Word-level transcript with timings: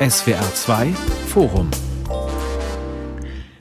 SWR 0.00 0.54
2 0.54 0.94
Forum 1.26 1.70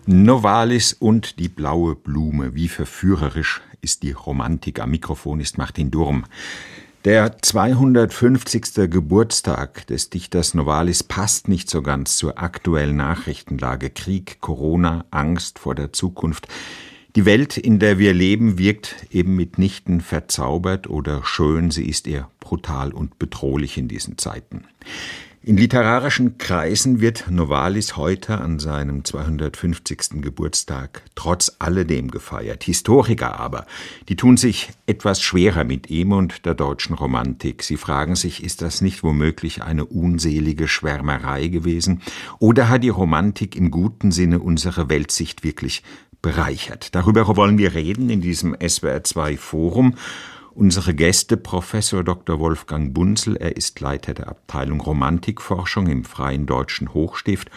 Novalis 0.05 0.93
und 0.93 1.37
die 1.37 1.49
blaue 1.49 1.97
Blume. 1.97 2.55
Wie 2.55 2.69
verführerisch 2.69 3.59
ist 3.81 4.03
die 4.03 4.13
Romantik. 4.13 4.79
Am 4.79 4.91
Mikrofon 4.91 5.41
ist 5.41 5.57
Martin 5.57 5.91
Durm. 5.91 6.23
Der 7.03 7.41
250. 7.41 8.89
Geburtstag 8.89 9.85
des 9.87 10.11
Dichters 10.11 10.53
Novalis 10.53 11.03
passt 11.03 11.49
nicht 11.49 11.69
so 11.69 11.81
ganz 11.81 12.15
zur 12.15 12.41
aktuellen 12.41 12.95
Nachrichtenlage. 12.95 13.89
Krieg, 13.89 14.39
Corona, 14.39 15.03
Angst 15.11 15.59
vor 15.59 15.75
der 15.75 15.91
Zukunft. 15.91 16.47
Die 17.17 17.25
Welt, 17.25 17.57
in 17.57 17.79
der 17.79 17.99
wir 17.99 18.13
leben, 18.13 18.57
wirkt 18.57 19.07
eben 19.11 19.35
mitnichten 19.35 19.99
verzaubert 19.99 20.89
oder 20.89 21.25
schön, 21.25 21.69
sie 21.69 21.89
ist 21.89 22.07
eher 22.07 22.29
brutal 22.39 22.93
und 22.93 23.19
bedrohlich 23.19 23.77
in 23.77 23.89
diesen 23.89 24.17
Zeiten. 24.17 24.63
In 25.41 25.55
literarischen 25.55 26.37
Kreisen 26.37 26.99
wird 26.99 27.31
Novalis 27.31 27.95
heute 27.95 28.39
an 28.39 28.59
seinem 28.59 29.05
250. 29.05 30.21
Geburtstag 30.21 31.01
trotz 31.15 31.55
alledem 31.59 32.11
gefeiert. 32.11 32.65
Historiker 32.65 33.39
aber, 33.39 33.65
die 34.09 34.17
tun 34.17 34.35
sich 34.35 34.71
etwas 34.85 35.21
schwerer 35.21 35.63
mit 35.63 35.89
ihm 35.89 36.11
und 36.11 36.45
der 36.45 36.55
deutschen 36.55 36.93
Romantik. 36.93 37.63
Sie 37.63 37.77
fragen 37.77 38.17
sich, 38.17 38.43
ist 38.43 38.61
das 38.61 38.81
nicht 38.81 39.01
womöglich 39.01 39.63
eine 39.63 39.85
unselige 39.85 40.67
Schwärmerei 40.67 41.47
gewesen? 41.47 42.01
Oder 42.39 42.67
hat 42.67 42.83
die 42.83 42.89
Romantik 42.89 43.55
im 43.55 43.71
guten 43.71 44.11
Sinne 44.11 44.39
unsere 44.39 44.89
Weltsicht 44.89 45.45
wirklich 45.45 45.83
bereichert? 46.21 46.93
Darüber 46.95 47.33
wollen 47.37 47.57
wir 47.57 47.75
reden 47.75 48.09
in 48.09 48.19
diesem 48.19 48.55
SWR2 48.55 49.37
Forum. 49.37 49.95
Unsere 50.59 50.93
Gäste 50.93 51.37
Professor 51.37 52.03
Dr. 52.03 52.37
Wolfgang 52.41 52.93
Bunzel, 52.93 53.37
er 53.37 53.55
ist 53.55 53.79
Leiter 53.79 54.13
der 54.13 54.27
Abteilung 54.27 54.81
Romantikforschung 54.81 55.87
im 55.87 56.03
Freien 56.03 56.47
Deutschen 56.47 56.93
Hochstift. 56.93 57.49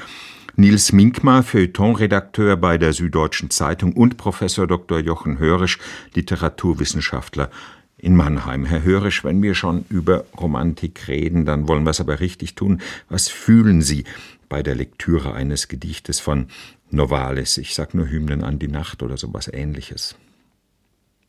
Nils 0.54 0.92
Minkmar, 0.92 1.42
Feuilletonredakteur 1.42 2.56
bei 2.56 2.78
der 2.78 2.92
Süddeutschen 2.92 3.50
Zeitung 3.50 3.94
und 3.94 4.18
Professor 4.18 4.68
Dr. 4.68 5.00
Jochen 5.00 5.40
Hörisch, 5.40 5.80
Literaturwissenschaftler 6.14 7.50
in 7.98 8.14
Mannheim. 8.14 8.64
Herr 8.66 8.84
Hörisch, 8.84 9.24
wenn 9.24 9.42
wir 9.42 9.56
schon 9.56 9.84
über 9.88 10.24
Romantik 10.40 11.08
reden, 11.08 11.44
dann 11.44 11.66
wollen 11.66 11.82
wir 11.82 11.90
es 11.90 12.00
aber 12.00 12.20
richtig 12.20 12.54
tun. 12.54 12.80
Was 13.08 13.26
fühlen 13.26 13.82
Sie 13.82 14.04
bei 14.48 14.62
der 14.62 14.76
Lektüre 14.76 15.34
eines 15.34 15.66
Gedichtes 15.66 16.20
von 16.20 16.46
Novalis? 16.92 17.58
Ich 17.58 17.74
sag 17.74 17.94
nur 17.94 18.08
Hymnen 18.08 18.44
an 18.44 18.60
die 18.60 18.68
Nacht 18.68 19.02
oder 19.02 19.16
sowas 19.16 19.50
ähnliches. 19.52 20.14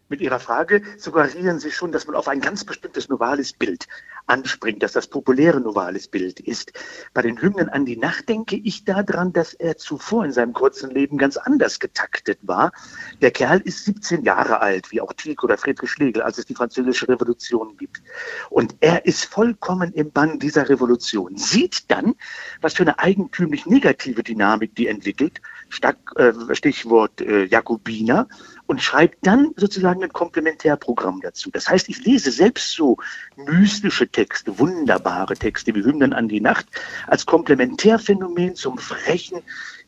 Mit 0.10 0.22
Ihrer 0.22 0.40
Frage 0.40 0.82
suggerieren 0.98 1.60
Sie 1.60 1.72
schon, 1.72 1.92
dass 1.92 2.08
man 2.08 2.16
auf 2.16 2.28
ein 2.28 2.42
ganz 2.42 2.66
bestimmtes 2.66 3.10
Novalis-Bild 3.10 3.88
anspringt, 4.28 4.84
dass 4.84 4.92
das 4.92 5.08
populäre 5.08 5.60
Novalis-Bild 5.60 6.40
ist. 6.40 6.74
Bei 7.14 7.22
den 7.22 7.42
Hymnen 7.42 7.70
an 7.70 7.86
die 7.86 7.98
Nacht 7.98 8.30
denke 8.30 8.56
ich 8.56 8.86
daran, 8.86 9.34
dass 9.34 9.54
er 9.54 9.78
zuvor 9.78 10.26
in 10.26 10.32
seinem 10.32 10.54
kurzen 10.54 10.92
Leben 10.92 11.18
ganz 11.18 11.38
anders 11.38 11.80
getaktet 11.80 12.40
war. 12.42 12.72
Der 13.22 13.32
Kerl 13.32 13.62
ist 13.62 13.86
17 13.86 14.24
Jahre 14.24 14.60
alt, 14.62 14.92
wie 14.92 15.02
auch 15.02 15.14
Tieck 15.14 15.44
oder 15.44 15.58
Friedrich 15.58 15.90
Schlegel, 15.90 16.22
als 16.22 16.38
es 16.38 16.46
die 16.46 16.56
französische 16.56 17.08
Revolution 17.08 17.78
gibt. 17.78 18.02
Und 18.50 18.76
er 18.82 19.06
ist 19.06 19.26
vollkommen 19.26 19.94
im 19.94 20.12
Bann 20.12 20.40
dieser 20.40 20.70
Revolution, 20.70 21.38
sieht 21.38 21.90
dann, 21.92 22.16
was 22.62 22.74
für 22.74 22.84
eine 22.84 23.00
eigentümlich 23.00 23.66
negative 23.66 24.24
Dynamik 24.24 24.76
die 24.76 24.88
entwickelt, 24.88 25.42
äh, 26.16 26.34
Stichwort 26.56 27.22
äh, 27.22 27.46
Jakobiner, 27.46 28.28
und 28.68 28.82
schreibt 28.82 29.26
dann 29.26 29.52
sozusagen 29.56 30.04
ein 30.04 30.14
Komplementärprogramm 30.14 31.22
dazu. 31.22 31.52
Das 31.52 31.68
heißt, 31.70 31.90
ich 31.90 32.06
lese 32.06 32.32
selbst 32.32 32.72
so 32.72 32.98
mystische 33.36 34.08
Texte, 34.08 34.58
wunderbare 34.60 35.36
Texte 35.36 35.76
wie 35.76 35.84
Hymnen 35.84 36.14
an 36.14 36.28
die 36.28 36.42
Nacht 36.42 36.66
als 37.08 37.26
Komplementärphänomen 37.26 38.56
zum 38.56 38.78
frechen, 38.78 39.42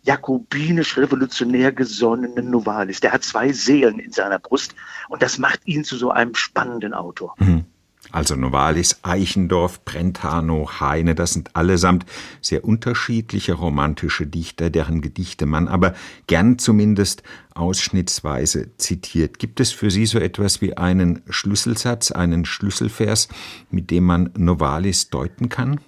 jakobinisch-revolutionär 0.04 1.72
gesonnenen 1.72 2.50
Novalis. 2.50 3.00
Der 3.00 3.12
hat 3.12 3.24
zwei 3.24 3.52
Seelen 3.52 4.00
in 4.00 4.12
seiner 4.12 4.40
Brust 4.40 4.76
und 5.10 5.22
das 5.22 5.38
macht 5.38 5.62
ihn 5.66 5.84
zu 5.84 5.98
so 5.98 6.12
einem 6.12 6.36
spannenden 6.36 6.94
Autor. 6.94 7.36
Mhm 7.40 7.66
also 8.12 8.36
Novalis, 8.36 9.00
Eichendorff, 9.04 9.84
Brentano, 9.84 10.70
Heine, 10.80 11.16
das 11.16 11.34
sind 11.34 11.56
allesamt 11.56 12.06
sehr 12.42 12.64
unterschiedliche 12.64 13.54
romantische 13.54 14.28
Dichter, 14.28 14.70
deren 14.70 15.02
Gedichte 15.02 15.46
man 15.46 15.68
aber 15.68 15.94
gern 16.28 16.58
zumindest 16.58 17.24
ausschnittsweise 17.54 18.76
zitiert. 18.78 19.40
Gibt 19.40 19.60
es 19.60 19.72
für 19.72 19.90
Sie 19.92 20.06
so 20.06 20.20
etwas 20.20 20.62
wie 20.62 20.78
einen 20.78 21.22
Schlüsselsatz, 21.30 22.12
einen 22.12 22.46
Schlüsselvers, 22.46 23.30
mit 23.72 23.92
dem 23.92 24.06
man 24.06 24.30
Novalis 24.38 25.10
deuten 25.10 25.50
kann? 25.50 25.80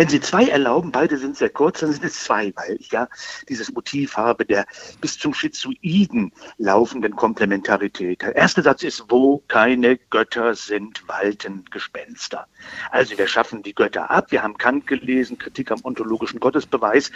Wenn 0.00 0.08
Sie 0.08 0.20
zwei 0.22 0.46
erlauben, 0.46 0.92
beide 0.92 1.18
sind 1.18 1.36
sehr 1.36 1.50
kurz, 1.50 1.80
dann 1.80 1.92
sind 1.92 2.02
es 2.06 2.24
zwei, 2.24 2.54
weil 2.56 2.78
ich 2.80 2.90
ja 2.90 3.06
dieses 3.50 3.70
Motiv 3.70 4.16
habe 4.16 4.46
der 4.46 4.64
bis 5.02 5.18
zum 5.18 5.34
Schizoiden 5.34 6.32
laufenden 6.56 7.14
Komplementarität. 7.14 8.22
Der 8.22 8.34
erste 8.34 8.62
Satz 8.62 8.82
ist, 8.82 9.04
wo 9.10 9.42
keine 9.48 9.98
Götter 9.98 10.54
sind, 10.54 11.06
walten 11.06 11.66
Gespenster. 11.70 12.46
Also 12.90 13.18
wir 13.18 13.26
schaffen 13.26 13.62
die 13.62 13.74
Götter 13.74 14.10
ab. 14.10 14.32
Wir 14.32 14.42
haben 14.42 14.56
Kant 14.56 14.86
gelesen, 14.86 15.36
Kritik 15.36 15.70
am 15.70 15.80
ontologischen 15.84 16.40
Gottesbeweis 16.40 17.12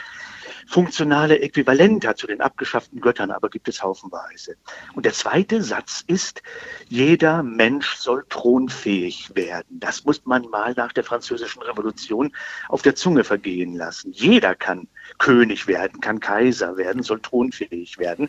funktionale 0.66 1.40
Äquivalente 1.40 2.14
zu 2.14 2.26
den 2.26 2.40
abgeschafften 2.40 3.00
Göttern, 3.00 3.30
aber 3.30 3.48
gibt 3.48 3.68
es 3.68 3.82
haufenweise. 3.82 4.56
Und 4.94 5.04
der 5.06 5.12
zweite 5.12 5.62
Satz 5.62 6.04
ist, 6.06 6.42
jeder 6.88 7.42
Mensch 7.42 7.96
soll 7.96 8.24
thronfähig 8.28 9.34
werden. 9.34 9.80
Das 9.80 10.04
muss 10.04 10.24
man 10.24 10.42
mal 10.50 10.74
nach 10.76 10.92
der 10.92 11.04
französischen 11.04 11.62
Revolution 11.62 12.34
auf 12.68 12.82
der 12.82 12.94
Zunge 12.94 13.24
vergehen 13.24 13.74
lassen. 13.76 14.12
Jeder 14.12 14.54
kann 14.54 14.88
König 15.18 15.66
werden, 15.66 16.00
kann 16.00 16.20
Kaiser 16.20 16.76
werden, 16.76 17.02
soll 17.02 17.20
thronfähig 17.20 17.98
werden. 17.98 18.28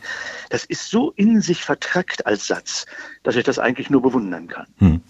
Das 0.50 0.66
ist 0.66 0.90
so 0.90 1.12
in 1.16 1.42
sich 1.42 1.64
vertrackt 1.64 2.26
als 2.26 2.48
Satz, 2.48 2.86
dass 3.24 3.36
ich 3.36 3.44
das 3.44 3.60
eigentlich 3.60 3.90
nur 3.90 4.02
bewundern 4.02 4.48
kann. 4.48 4.68
Hm. 4.80 5.02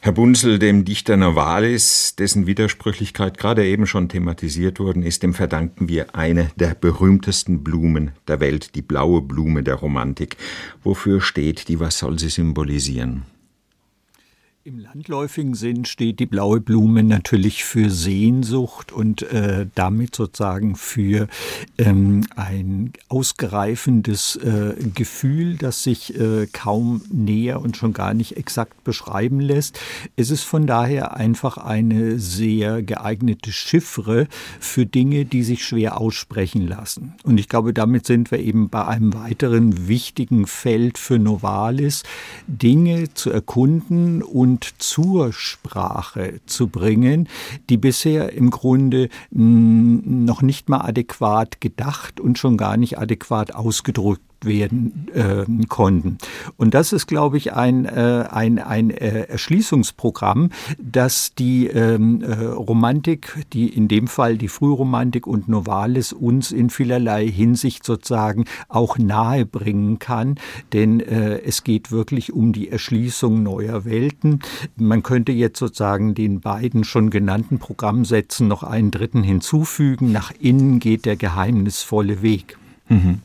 Herr 0.00 0.12
Bunzel, 0.12 0.60
dem 0.60 0.84
Dichter 0.84 1.16
Novalis, 1.16 2.14
dessen 2.16 2.46
Widersprüchlichkeit 2.46 3.36
gerade 3.36 3.66
eben 3.66 3.84
schon 3.84 4.08
thematisiert 4.08 4.78
worden 4.78 5.02
ist, 5.02 5.24
dem 5.24 5.34
verdanken 5.34 5.88
wir 5.88 6.14
eine 6.14 6.50
der 6.54 6.76
berühmtesten 6.76 7.64
Blumen 7.64 8.12
der 8.28 8.38
Welt, 8.38 8.76
die 8.76 8.82
blaue 8.82 9.22
Blume 9.22 9.64
der 9.64 9.74
Romantik. 9.74 10.36
Wofür 10.84 11.20
steht 11.20 11.66
die? 11.66 11.80
Was 11.80 11.98
soll 11.98 12.16
sie 12.18 12.28
symbolisieren? 12.28 13.24
Im 14.68 14.80
landläufigen 14.80 15.54
Sinn 15.54 15.86
steht 15.86 16.20
die 16.20 16.26
blaue 16.26 16.60
Blume 16.60 17.02
natürlich 17.02 17.64
für 17.64 17.88
Sehnsucht 17.88 18.92
und 18.92 19.22
äh, 19.22 19.64
damit 19.74 20.14
sozusagen 20.14 20.76
für 20.76 21.26
ähm, 21.78 22.26
ein 22.36 22.92
ausgereifendes 23.08 24.36
äh, 24.36 24.74
Gefühl, 24.94 25.56
das 25.56 25.84
sich 25.84 26.20
äh, 26.20 26.46
kaum 26.52 27.00
näher 27.10 27.62
und 27.62 27.78
schon 27.78 27.94
gar 27.94 28.12
nicht 28.12 28.36
exakt 28.36 28.84
beschreiben 28.84 29.40
lässt. 29.40 29.80
Es 30.16 30.30
ist 30.30 30.42
von 30.42 30.66
daher 30.66 31.16
einfach 31.16 31.56
eine 31.56 32.18
sehr 32.18 32.82
geeignete 32.82 33.52
Chiffre 33.52 34.28
für 34.60 34.84
Dinge, 34.84 35.24
die 35.24 35.44
sich 35.44 35.64
schwer 35.64 35.98
aussprechen 35.98 36.68
lassen. 36.68 37.14
Und 37.24 37.40
ich 37.40 37.48
glaube, 37.48 37.72
damit 37.72 38.04
sind 38.04 38.30
wir 38.30 38.40
eben 38.40 38.68
bei 38.68 38.86
einem 38.86 39.14
weiteren 39.14 39.88
wichtigen 39.88 40.46
Feld 40.46 40.98
für 40.98 41.18
Novalis, 41.18 42.02
Dinge 42.46 43.14
zu 43.14 43.30
erkunden 43.30 44.22
und 44.22 44.57
und 44.58 44.82
zur 44.82 45.32
Sprache 45.32 46.40
zu 46.46 46.66
bringen, 46.66 47.28
die 47.70 47.76
bisher 47.76 48.32
im 48.32 48.50
Grunde 48.50 49.08
noch 49.30 50.42
nicht 50.42 50.68
mal 50.68 50.80
adäquat 50.80 51.60
gedacht 51.60 52.18
und 52.18 52.38
schon 52.38 52.56
gar 52.56 52.76
nicht 52.76 52.98
adäquat 52.98 53.54
ausgedrückt 53.54 54.22
werden 54.44 55.08
äh, 55.14 55.44
konnten. 55.66 56.18
Und 56.56 56.74
das 56.74 56.92
ist, 56.92 57.06
glaube 57.06 57.36
ich, 57.36 57.52
ein, 57.52 57.84
äh, 57.84 58.24
ein, 58.30 58.58
ein 58.58 58.90
äh, 58.90 59.22
Erschließungsprogramm, 59.22 60.50
das 60.78 61.34
die 61.34 61.66
ähm, 61.66 62.22
äh, 62.22 62.44
Romantik, 62.44 63.44
die 63.52 63.68
in 63.68 63.88
dem 63.88 64.06
Fall 64.06 64.38
die 64.38 64.48
Frühromantik 64.48 65.26
und 65.26 65.48
Novalis 65.48 66.12
uns 66.12 66.52
in 66.52 66.70
vielerlei 66.70 67.26
Hinsicht 67.26 67.84
sozusagen 67.84 68.44
auch 68.68 68.98
nahe 68.98 69.46
bringen 69.46 69.98
kann. 69.98 70.36
Denn 70.72 71.00
äh, 71.00 71.40
es 71.40 71.64
geht 71.64 71.90
wirklich 71.90 72.32
um 72.32 72.52
die 72.52 72.68
Erschließung 72.68 73.42
neuer 73.42 73.84
Welten. 73.84 74.40
Man 74.76 75.02
könnte 75.02 75.32
jetzt 75.32 75.58
sozusagen 75.58 76.14
den 76.14 76.40
beiden 76.40 76.84
schon 76.84 77.10
genannten 77.10 77.58
Programmsätzen 77.58 78.48
noch 78.48 78.62
einen 78.62 78.90
dritten 78.90 79.22
hinzufügen. 79.22 80.12
Nach 80.12 80.32
innen 80.38 80.78
geht 80.78 81.04
der 81.04 81.16
geheimnisvolle 81.16 82.22
Weg. 82.22 82.58
Mhm. 82.88 83.20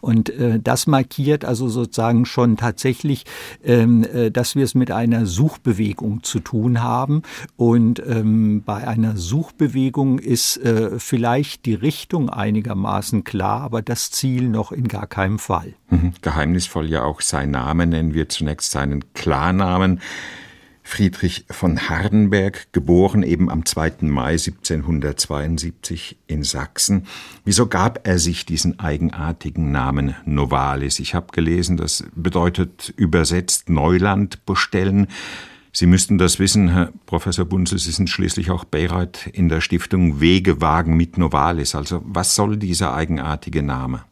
Und 0.00 0.30
äh, 0.30 0.60
das 0.60 0.86
markiert 0.86 1.44
also 1.44 1.68
sozusagen 1.68 2.24
schon 2.26 2.56
tatsächlich, 2.56 3.24
ähm, 3.64 4.04
äh, 4.04 4.30
dass 4.30 4.56
wir 4.56 4.64
es 4.64 4.74
mit 4.74 4.90
einer 4.90 5.26
Suchbewegung 5.26 6.22
zu 6.22 6.40
tun 6.40 6.82
haben. 6.82 7.22
Und 7.56 8.02
ähm, 8.06 8.62
bei 8.64 8.86
einer 8.86 9.16
Suchbewegung 9.16 10.18
ist 10.18 10.56
äh, 10.58 10.98
vielleicht 10.98 11.66
die 11.66 11.74
Richtung 11.74 12.30
einigermaßen 12.30 13.24
klar, 13.24 13.62
aber 13.62 13.82
das 13.82 14.10
Ziel 14.10 14.48
noch 14.48 14.72
in 14.72 14.88
gar 14.88 15.06
keinem 15.06 15.38
Fall. 15.38 15.74
Mhm. 15.90 16.12
Geheimnisvoll 16.22 16.88
ja 16.88 17.02
auch 17.02 17.20
sein 17.20 17.50
Name 17.50 17.86
nennen 17.86 18.14
wir 18.14 18.28
zunächst 18.28 18.70
seinen 18.70 19.12
Klarnamen. 19.12 20.00
Friedrich 20.88 21.44
von 21.50 21.90
Hardenberg, 21.90 22.72
geboren 22.72 23.22
eben 23.22 23.50
am 23.50 23.66
2. 23.66 23.96
Mai 24.00 24.32
1772 24.32 26.16
in 26.26 26.42
Sachsen. 26.42 27.06
Wieso 27.44 27.66
gab 27.66 28.08
er 28.08 28.18
sich 28.18 28.46
diesen 28.46 28.80
eigenartigen 28.80 29.70
Namen 29.70 30.16
Novalis? 30.24 30.98
Ich 30.98 31.14
habe 31.14 31.26
gelesen, 31.30 31.76
das 31.76 32.04
bedeutet 32.16 32.94
übersetzt 32.96 33.68
Neuland 33.68 34.46
bestellen. 34.46 35.08
Sie 35.72 35.86
müssten 35.86 36.16
das 36.16 36.38
wissen, 36.38 36.70
Herr 36.70 36.90
Professor 37.04 37.44
Bunzel, 37.44 37.78
Sie 37.78 37.92
sind 37.92 38.08
schließlich 38.08 38.50
auch 38.50 38.64
Beirat 38.64 39.26
in 39.26 39.50
der 39.50 39.60
Stiftung 39.60 40.20
Wege 40.20 40.62
wagen 40.62 40.96
mit 40.96 41.18
Novalis. 41.18 41.74
Also 41.74 42.00
was 42.06 42.34
soll 42.34 42.56
dieser 42.56 42.94
eigenartige 42.94 43.62
Name? 43.62 44.04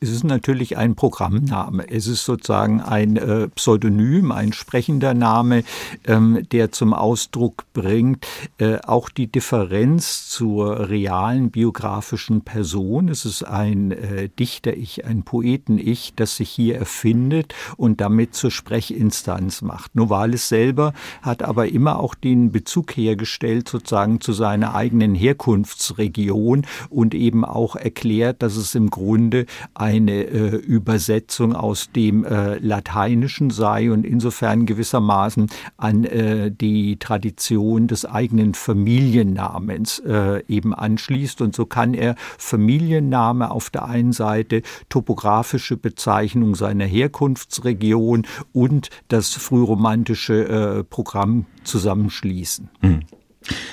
Es 0.00 0.10
ist 0.10 0.24
natürlich 0.24 0.76
ein 0.76 0.94
Programmname. 0.94 1.88
Es 1.90 2.06
ist 2.06 2.24
sozusagen 2.24 2.80
ein 2.80 3.16
äh, 3.16 3.48
Pseudonym, 3.48 4.32
ein 4.32 4.52
sprechender 4.52 5.14
Name, 5.14 5.64
ähm, 6.06 6.46
der 6.52 6.72
zum 6.72 6.94
Ausdruck 6.94 7.64
bringt 7.72 8.26
äh, 8.58 8.78
auch 8.78 9.08
die 9.10 9.26
Differenz 9.26 10.28
zur 10.28 10.88
realen 10.88 11.50
biografischen 11.50 12.42
Person. 12.42 13.08
Es 13.08 13.24
ist 13.24 13.42
ein 13.42 13.90
äh, 13.92 14.28
Dichter-Ich, 14.28 15.04
ein 15.04 15.22
Poeten-Ich, 15.22 16.14
das 16.16 16.36
sich 16.36 16.50
hier 16.50 16.76
erfindet 16.76 17.54
und 17.76 18.00
damit 18.00 18.34
zur 18.34 18.50
Sprechinstanz 18.50 19.62
macht. 19.62 19.94
Novalis 19.94 20.48
selber 20.48 20.94
hat 21.22 21.42
aber 21.42 21.68
immer 21.68 21.98
auch 21.98 22.14
den 22.14 22.52
Bezug 22.52 22.96
hergestellt 22.96 23.68
sozusagen 23.68 24.20
zu 24.20 24.32
seiner 24.32 24.74
eigenen 24.74 25.14
Herkunftsregion 25.14 26.66
und 26.88 27.14
eben 27.14 27.44
auch 27.44 27.76
erklärt, 27.76 28.42
dass 28.42 28.56
es 28.56 28.74
im 28.74 28.90
Grunde 28.90 29.46
eine 29.74 30.24
äh, 30.24 30.56
Übersetzung 30.56 31.54
aus 31.54 31.90
dem 31.94 32.24
äh, 32.24 32.58
Lateinischen 32.58 33.50
sei 33.50 33.90
und 33.90 34.04
insofern 34.04 34.66
gewissermaßen 34.66 35.48
an 35.76 36.04
äh, 36.04 36.50
die 36.50 36.98
Tradition 36.98 37.86
des 37.86 38.04
eigenen 38.04 38.54
Familiennamens 38.54 40.00
äh, 40.00 40.42
eben 40.48 40.74
anschließt. 40.74 41.40
Und 41.40 41.54
so 41.54 41.66
kann 41.66 41.94
er 41.94 42.14
Familienname 42.38 43.50
auf 43.50 43.70
der 43.70 43.86
einen 43.86 44.12
Seite, 44.12 44.62
topografische 44.88 45.76
Bezeichnung 45.76 46.54
seiner 46.54 46.86
Herkunftsregion 46.86 48.26
und 48.52 48.90
das 49.08 49.30
frühromantische 49.30 50.48
äh, 50.80 50.84
Programm 50.84 51.46
zusammenschließen. 51.64 52.70
Mhm. 52.80 53.00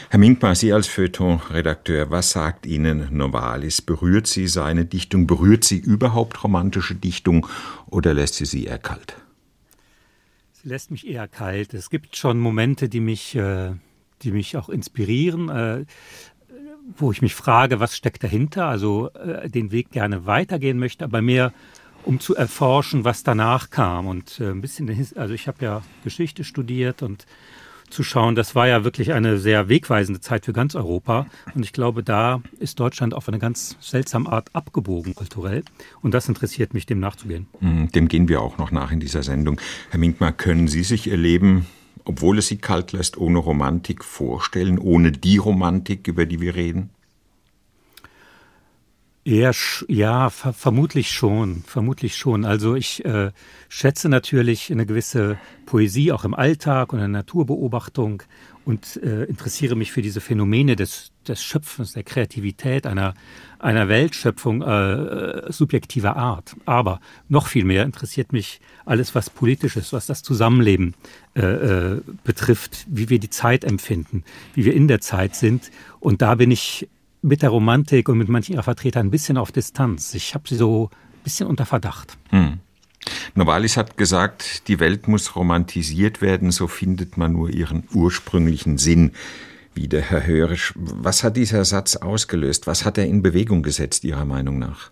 Herr 0.10 0.20
Minkmar, 0.20 0.56
Sie 0.56 0.72
als 0.72 0.88
Feuilleton-Redakteur, 0.88 2.10
was 2.10 2.32
sagt 2.32 2.66
Ihnen 2.66 3.10
Novalis? 3.12 3.82
Berührt 3.82 4.26
Sie 4.28 4.48
seine 4.48 4.86
Dichtung? 4.86 5.28
Berührt 5.28 5.66
Sie 5.66 5.78
überhaupt 5.78 6.44
romantische 6.44 6.96
Dichtung 6.96 7.46
oder 7.88 8.14
lässt 8.14 8.36
sie 8.36 8.46
Sie 8.46 8.66
eher 8.66 8.78
kalt? 8.78 9.18
Sie 10.54 10.70
lässt 10.70 10.92
mich 10.92 11.06
eher 11.06 11.28
kalt. 11.28 11.74
Es 11.74 11.90
gibt 11.90 12.16
schon 12.16 12.40
Momente, 12.40 12.88
die 12.88 13.02
mich, 13.02 13.36
äh, 13.36 13.74
die 14.22 14.32
mich 14.32 14.56
auch 14.56 14.70
inspirieren, 14.70 15.50
äh, 15.50 15.86
wo 16.98 17.12
ich 17.12 17.22
mich 17.22 17.36
frage, 17.36 17.82
was 17.82 17.98
steckt 17.98 18.24
dahinter, 18.24 18.66
also 18.66 19.10
äh, 19.10 19.50
den 19.50 19.72
Weg 19.72 19.92
gerne 19.92 20.26
weitergehen 20.26 20.80
möchte, 20.80 21.04
aber 21.04 21.22
mehr 21.22 21.52
um 22.06 22.22
zu 22.22 22.34
erforschen, 22.34 23.04
was 23.04 23.24
danach 23.24 23.70
kam. 23.70 24.08
Und 24.08 24.40
ein 24.40 24.62
bisschen, 24.62 24.90
also 25.16 25.34
ich 25.34 25.50
habe 25.50 25.66
ja 25.66 25.82
Geschichte 26.06 26.46
studiert 26.46 27.04
und 27.04 27.26
zu 27.90 28.04
schauen. 28.04 28.36
Das 28.36 28.56
war 28.56 28.68
ja 28.68 28.84
wirklich 28.84 29.14
eine 29.14 29.38
sehr 29.38 29.70
wegweisende 29.70 30.20
Zeit 30.22 30.46
für 30.46 30.54
ganz 30.54 30.76
Europa. 30.76 31.26
Und 31.56 31.64
ich 31.64 31.74
glaube, 31.74 32.04
da 32.04 32.42
ist 32.60 32.80
Deutschland 32.80 33.14
auf 33.14 33.28
eine 33.28 33.40
ganz 33.40 33.78
seltsame 33.80 34.32
Art 34.32 34.50
abgebogen 34.54 35.16
kulturell. 35.16 35.64
Und 36.02 36.14
das 36.14 36.28
interessiert 36.28 36.74
mich, 36.74 36.86
dem 36.86 37.00
nachzugehen. 37.00 37.48
Mhm, 37.60 37.92
dem 37.92 38.08
gehen 38.08 38.28
wir 38.28 38.42
auch 38.42 38.58
noch 38.58 38.72
nach 38.72 38.92
in 38.92 39.00
dieser 39.00 39.24
Sendung. 39.24 39.60
Herr 39.90 40.00
Minkmar, 40.00 40.32
können 40.32 40.68
Sie 40.68 40.84
sich 40.84 41.08
Ihr 41.08 41.18
Leben, 41.18 41.66
obwohl 42.06 42.38
es 42.38 42.48
Sie 42.48 42.58
kalt 42.58 42.92
lässt, 42.92 43.18
ohne 43.18 43.40
Romantik 43.40 44.04
vorstellen, 44.04 44.80
ohne 44.80 45.12
die 45.12 45.38
Romantik, 45.38 46.08
über 46.08 46.26
die 46.26 46.42
wir 46.42 46.56
reden? 46.56 46.90
Eher, 49.28 49.54
ja, 49.90 50.30
ver 50.30 50.54
vermutlich 50.54 51.12
schon, 51.12 51.62
vermutlich 51.68 52.16
schon. 52.16 52.46
Also 52.46 52.76
ich 52.76 53.04
äh, 53.04 53.32
schätze 53.68 54.08
natürlich 54.08 54.72
eine 54.72 54.86
gewisse 54.86 55.38
Poesie 55.66 56.14
auch 56.14 56.24
im 56.24 56.34
Alltag 56.34 56.94
und 56.94 57.00
in 57.00 57.12
der 57.12 57.24
Naturbeobachtung 57.24 58.24
und 58.64 58.96
äh, 59.04 59.26
interessiere 59.26 59.76
mich 59.76 59.92
für 59.92 60.02
diese 60.02 60.22
Phänomene 60.22 60.78
des, 60.78 61.12
des 61.28 61.44
Schöpfens, 61.44 61.92
der 61.92 62.04
Kreativität 62.04 62.88
einer, 62.88 63.16
einer 63.60 63.90
Weltschöpfung 63.90 64.62
äh, 64.62 65.52
subjektiver 65.52 66.16
Art. 66.16 66.56
Aber 66.66 67.02
noch 67.28 67.48
viel 67.48 67.66
mehr 67.66 67.84
interessiert 67.84 68.32
mich 68.32 68.62
alles, 68.86 69.14
was 69.14 69.30
politisch 69.30 69.76
ist, 69.76 69.92
was 69.92 70.06
das 70.06 70.24
Zusammenleben 70.24 70.94
äh, 71.36 71.42
äh, 71.42 72.02
betrifft, 72.24 72.86
wie 72.88 73.10
wir 73.10 73.20
die 73.20 73.30
Zeit 73.30 73.66
empfinden, 73.66 74.24
wie 74.54 74.64
wir 74.64 74.74
in 74.74 74.88
der 74.88 75.02
Zeit 75.02 75.36
sind. 75.36 75.70
Und 76.00 76.22
da 76.22 76.36
bin 76.36 76.50
ich 76.50 76.88
mit 77.22 77.42
der 77.42 77.50
Romantik 77.50 78.10
und 78.10 78.18
mit 78.18 78.30
manchen 78.30 78.54
ihrer 78.54 78.64
Vertreter 78.64 79.00
ein 79.00 79.12
bisschen 79.12 79.38
auf 79.38 79.52
Distanz. 79.52 80.14
Ich 80.14 80.34
habe 80.34 80.48
sie 80.48 80.56
so 80.56 80.90
ein 80.92 81.24
bisschen 81.24 81.48
unter 81.48 81.66
Verdacht. 81.66 82.18
Hm. 82.30 82.60
Novalis 83.36 83.78
hat 83.78 83.98
gesagt, 83.98 84.68
die 84.68 84.80
Welt 84.80 85.08
muss 85.08 85.36
romantisiert 85.36 86.22
werden, 86.22 86.52
so 86.52 86.68
findet 86.68 87.18
man 87.18 87.34
nur 87.34 87.50
ihren 87.50 87.84
ursprünglichen 87.94 88.78
Sinn 88.78 89.12
wieder, 89.74 90.02
Herr 90.02 90.26
Hörisch. 90.26 90.74
Was 90.76 91.24
hat 91.24 91.38
dieser 91.38 91.64
Satz 91.64 91.96
ausgelöst? 91.96 92.68
Was 92.68 92.84
hat 92.84 92.98
er 92.98 93.06
in 93.06 93.22
Bewegung 93.22 93.62
gesetzt, 93.62 94.04
Ihrer 94.04 94.26
Meinung 94.26 94.58
nach? 94.60 94.92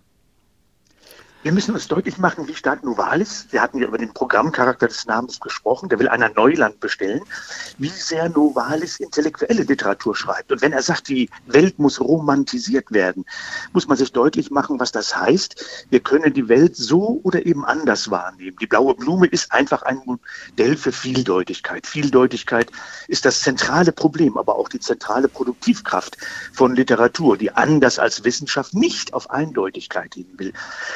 Wir 1.45 1.51
müssen 1.51 1.75
uns 1.75 1.87
deutlich 1.87 2.17
machen, 2.17 2.47
wie 2.47 2.55
stark 2.55 2.83
Novalis, 2.83 3.45
wir 3.51 3.61
hatten 3.61 3.77
ja 3.77 3.85
über 3.85 3.99
den 3.99 4.11
Programmcharakter 4.11 4.87
des 4.87 5.05
Namens 5.05 5.39
gesprochen, 5.39 5.89
der 5.89 5.99
will 5.99 6.09
einer 6.09 6.29
Neuland 6.29 6.79
bestellen, 6.79 7.21
wie 7.77 7.89
sehr 7.89 8.29
Novalis 8.29 8.99
intellektuelle 8.99 9.61
Literatur 9.61 10.15
schreibt. 10.15 10.51
Und 10.51 10.63
wenn 10.63 10.73
er 10.73 10.81
sagt, 10.81 11.07
die 11.07 11.29
Welt 11.45 11.77
muss 11.77 12.01
romantisiert 12.01 12.91
werden, 12.91 13.25
muss 13.73 13.87
man 13.87 13.95
sich 13.95 14.11
deutlich 14.11 14.49
machen, 14.49 14.79
was 14.79 14.91
das 14.91 15.15
heißt. 15.15 15.85
Wir 15.91 15.99
können 15.99 16.33
die 16.33 16.49
Welt 16.49 16.75
so 16.75 17.19
oder 17.21 17.45
eben 17.45 17.63
anders 17.63 18.09
wahrnehmen. 18.09 18.57
Die 18.59 18.65
blaue 18.65 18.95
Blume 18.95 19.27
ist 19.27 19.51
einfach 19.51 19.83
ein 19.83 20.01
Modell 20.03 20.75
für 20.75 20.91
Vieldeutigkeit. 20.91 21.85
Vieldeutigkeit 21.85 22.71
ist 23.07 23.23
das 23.23 23.41
zentrale 23.41 23.91
Problem, 23.91 24.39
aber 24.39 24.55
auch 24.55 24.67
die 24.67 24.79
zentrale 24.79 25.27
Produktivkraft 25.27 26.17
von 26.53 26.75
Literatur, 26.75 27.37
die 27.37 27.51
anders 27.51 27.99
als 27.99 28.23
Wissenschaft 28.23 28.73
nicht 28.73 29.13
auf 29.13 29.29
Eindeutigkeit 29.29 30.15
hin 30.15 30.33
will. 30.37 30.51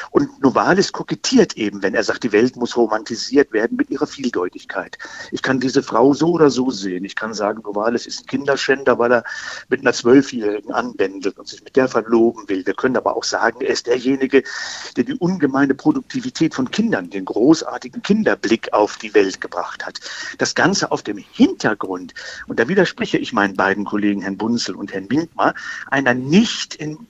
Und 0.10 0.39
Novalis 0.42 0.92
kokettiert 0.92 1.58
eben, 1.58 1.84
wenn 1.84 1.94
er 1.94 2.04
sagt, 2.04 2.24
die 2.24 2.32
Welt 2.32 2.56
muss 2.56 2.78
romantisiert 2.78 3.52
werden 3.52 3.76
mit 3.78 3.90
ihrer 3.90 4.08
Vieldeutigkeit. 4.08 4.98
Ich 5.32 5.42
kann 5.42 5.60
diese 5.60 5.84
Frau 5.84 6.14
so 6.14 6.32
oder 6.32 6.50
so 6.50 6.72
sehen. 6.72 7.04
Ich 7.04 7.16
kann 7.16 7.34
sagen, 7.34 7.62
Novalis 7.64 8.06
ist 8.06 8.22
ein 8.22 8.26
Kinderschänder, 8.28 8.98
weil 9.00 9.12
er 9.12 9.24
mit 9.68 9.82
einer 9.82 9.94
Zwölfjährigen 9.94 10.72
anbändelt 10.72 11.38
und 11.38 11.48
sich 11.48 11.64
mit 11.64 11.76
der 11.76 11.88
verloben 11.88 12.48
will. 12.48 12.66
Wir 12.66 12.74
können 12.74 12.96
aber 12.96 13.16
auch 13.16 13.24
sagen, 13.24 13.62
er 13.62 13.70
ist 13.70 13.88
derjenige, 13.88 14.44
der 14.96 15.04
die 15.04 15.16
ungemeine 15.16 15.76
Produktivität 15.76 16.54
von 16.54 16.72
Kindern, 16.72 17.10
den 17.10 17.26
großartigen 17.26 18.02
Kinderblick 18.02 18.74
auf 18.74 18.98
die 18.98 19.14
Welt 19.14 19.42
gebracht 19.42 19.86
hat. 19.86 20.00
Das 20.38 20.56
Ganze 20.56 20.92
auf 20.92 21.04
dem 21.04 21.18
Hintergrund, 21.18 22.14
und 22.48 22.60
da 22.60 22.68
widerspreche 22.68 23.18
ich 23.18 23.34
meinen 23.34 23.56
beiden 23.56 23.86
Kollegen, 23.86 24.22
Herrn 24.22 24.38
Bunzel 24.38 24.76
und 24.76 24.94
Herrn 24.94 25.08
Minkmar, 25.10 25.54
einer 25.90 26.14
nicht 26.14 26.76
in 26.76 27.08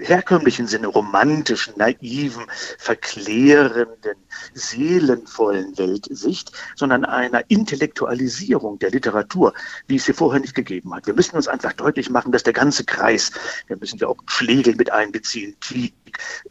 herkömmlichen 0.00 0.66
Sinne 0.66 0.88
romantischen, 0.88 1.74
naiven, 1.76 2.46
verklärenden, 2.78 4.16
seelenvollen 4.54 5.76
Weltsicht, 5.78 6.52
sondern 6.76 7.04
einer 7.04 7.48
Intellektualisierung 7.50 8.78
der 8.78 8.90
Literatur, 8.90 9.52
wie 9.86 9.96
es 9.96 10.04
sie 10.04 10.12
vorher 10.12 10.40
nicht 10.40 10.54
gegeben 10.54 10.94
hat. 10.94 11.06
Wir 11.06 11.14
müssen 11.14 11.36
uns 11.36 11.48
einfach 11.48 11.72
deutlich 11.72 12.10
machen, 12.10 12.32
dass 12.32 12.42
der 12.42 12.52
ganze 12.52 12.84
Kreis, 12.84 13.32
wir 13.66 13.76
müssen 13.76 13.98
ja 13.98 14.08
auch 14.08 14.16
Schlegel 14.26 14.76
mit 14.76 14.92
einbeziehen, 14.92 15.56
Tieck, 15.60 15.94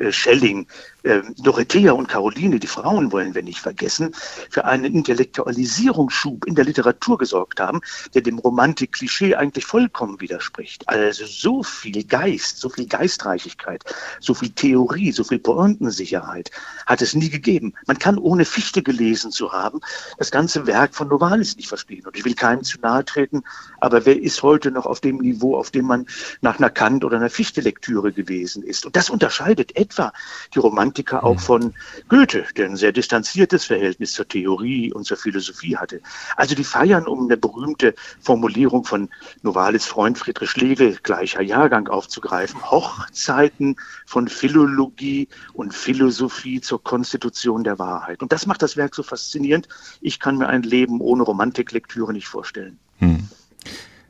Schelling, 0.10 0.68
äh, 1.08 1.22
Dorothea 1.38 1.94
und 1.94 2.08
Caroline, 2.08 2.60
die 2.60 2.68
Frauen 2.68 3.12
wollen 3.12 3.34
wir 3.34 3.44
nicht 3.44 3.60
vergessen, 3.60 4.14
für 4.50 4.66
einen 4.66 4.94
Intellektualisierungsschub 4.94 6.46
in 6.46 6.56
der 6.56 6.66
Literatur 6.66 7.18
gesorgt 7.18 7.60
haben, 7.60 7.82
der 8.14 8.22
dem 8.22 8.40
Romantik-Klischee 8.40 9.36
eigentlich 9.36 9.66
vollkommen 9.66 10.20
widerspricht. 10.20 10.88
Also 10.90 11.26
so 11.26 11.64
viel 11.64 12.04
Geist, 12.04 12.60
so 12.60 12.70
viel 12.70 12.88
Geistreichigkeit, 12.88 13.84
so 14.20 14.34
viel 14.34 14.50
Theorie, 14.50 15.12
so 15.12 15.24
viel 15.24 15.40
Pointensicherheit 15.40 16.52
hat 16.86 17.02
es 17.02 17.14
nie 17.14 17.30
gegeben. 17.30 17.74
Man 17.86 18.00
kann 18.00 18.18
ohne 18.18 18.44
Fichte 18.44 18.84
gelesen 18.84 19.32
zu 19.32 19.54
haben, 19.54 19.80
das 20.18 20.32
ganze 20.32 20.68
Werk 20.68 20.94
von 20.94 21.08
Novalis 21.08 21.56
nicht 21.56 21.70
verstehen. 21.70 22.06
Und 22.06 22.18
ich 22.18 22.26
will 22.26 22.36
keinem 22.36 22.64
zu 22.64 22.80
nahe 22.82 23.06
treten, 23.06 23.44
aber 23.80 24.06
wer 24.06 24.22
ist 24.22 24.44
heute 24.44 24.72
noch 24.72 24.86
auf 24.86 25.00
dem 25.00 25.18
Niveau, 25.18 25.56
auf 25.56 25.72
dem 25.72 25.86
man 25.86 26.06
nach 26.42 26.60
einer 26.60 26.70
Kant 26.70 27.06
oder 27.06 27.18
einer 27.18 27.30
Fichte-Lektüre 27.30 28.12
gewesen 28.12 28.64
ist? 28.64 28.86
Und 28.86 28.96
das 28.96 29.10
unterscheidet 29.10 29.47
unterscheidet 29.48 29.75
etwa 29.75 30.13
die 30.54 30.60
Romantiker 30.60 31.24
auch 31.24 31.39
von 31.39 31.74
Goethe, 32.10 32.46
der 32.56 32.66
ein 32.66 32.75
sehr 32.75 32.92
distanziertes 32.92 33.66
Verhältnis 33.66 34.13
zur 34.13 34.27
Theorie 34.27 34.92
und 34.92 35.06
zur 35.06 35.18
Philosophie 35.18 35.77
hatte. 35.77 36.01
Also 36.36 36.56
die 36.56 36.63
feiern, 36.63 37.08
um 37.08 37.25
eine 37.25 37.38
berühmte 37.38 37.96
Formulierung 38.20 38.84
von 38.84 39.10
Novalis 39.42 39.86
Freund 39.86 40.18
Friedrich 40.18 40.50
Schlegel, 40.50 40.98
gleicher 41.01 41.42
Jahrgang, 41.42 41.88
aufzugreifen, 41.88 42.62
Hochzeiten 42.70 43.77
von 44.06 44.27
Philologie 44.27 45.27
und 45.54 45.74
Philosophie 45.74 46.62
zur 46.62 46.84
Konstitution 46.84 47.63
der 47.63 47.80
Wahrheit. 47.80 48.22
Und 48.22 48.32
das 48.32 48.46
macht 48.46 48.62
das 48.62 48.75
Werk 48.75 48.96
so 48.96 49.04
faszinierend. 49.04 49.68
Ich 50.01 50.20
kann 50.20 50.38
mir 50.38 50.48
ein 50.48 50.63
Leben 50.63 51.00
ohne 51.00 51.24
Romantiklektüre 51.24 52.12
nicht 52.12 52.27
vorstellen. 52.27 52.80
Hm. 53.00 53.30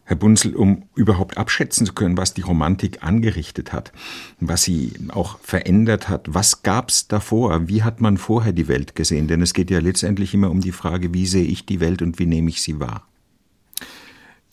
Herr 0.07 0.15
Bunzel, 0.15 0.55
um 0.55 0.83
überhaupt 0.95 1.37
abschätzen 1.37 1.85
zu 1.85 1.93
können, 1.93 2.15
was 2.15 2.33
die 2.33 2.41
Romantik 2.41 3.03
angerichtet 3.03 3.73
hat, 3.73 3.91
was 4.39 4.63
sie 4.63 4.93
auch 5.09 5.37
verändert 5.39 6.07
hat, 6.07 6.27
was 6.29 6.63
gab 6.63 6.89
es 6.89 7.09
davor? 7.09 7.67
Wie 7.67 7.83
hat 7.83 7.99
man 7.99 8.17
vorher 8.17 8.53
die 8.53 8.69
Welt 8.69 8.95
gesehen? 8.95 9.27
Denn 9.27 9.41
es 9.41 9.53
geht 9.53 9.69
ja 9.69 9.79
letztendlich 9.79 10.33
immer 10.33 10.49
um 10.49 10.61
die 10.61 10.71
Frage, 10.71 11.13
wie 11.13 11.25
sehe 11.25 11.43
ich 11.43 11.65
die 11.65 11.81
Welt 11.81 12.01
und 12.01 12.19
wie 12.19 12.25
nehme 12.25 12.49
ich 12.49 12.61
sie 12.61 12.79
wahr? 12.79 13.06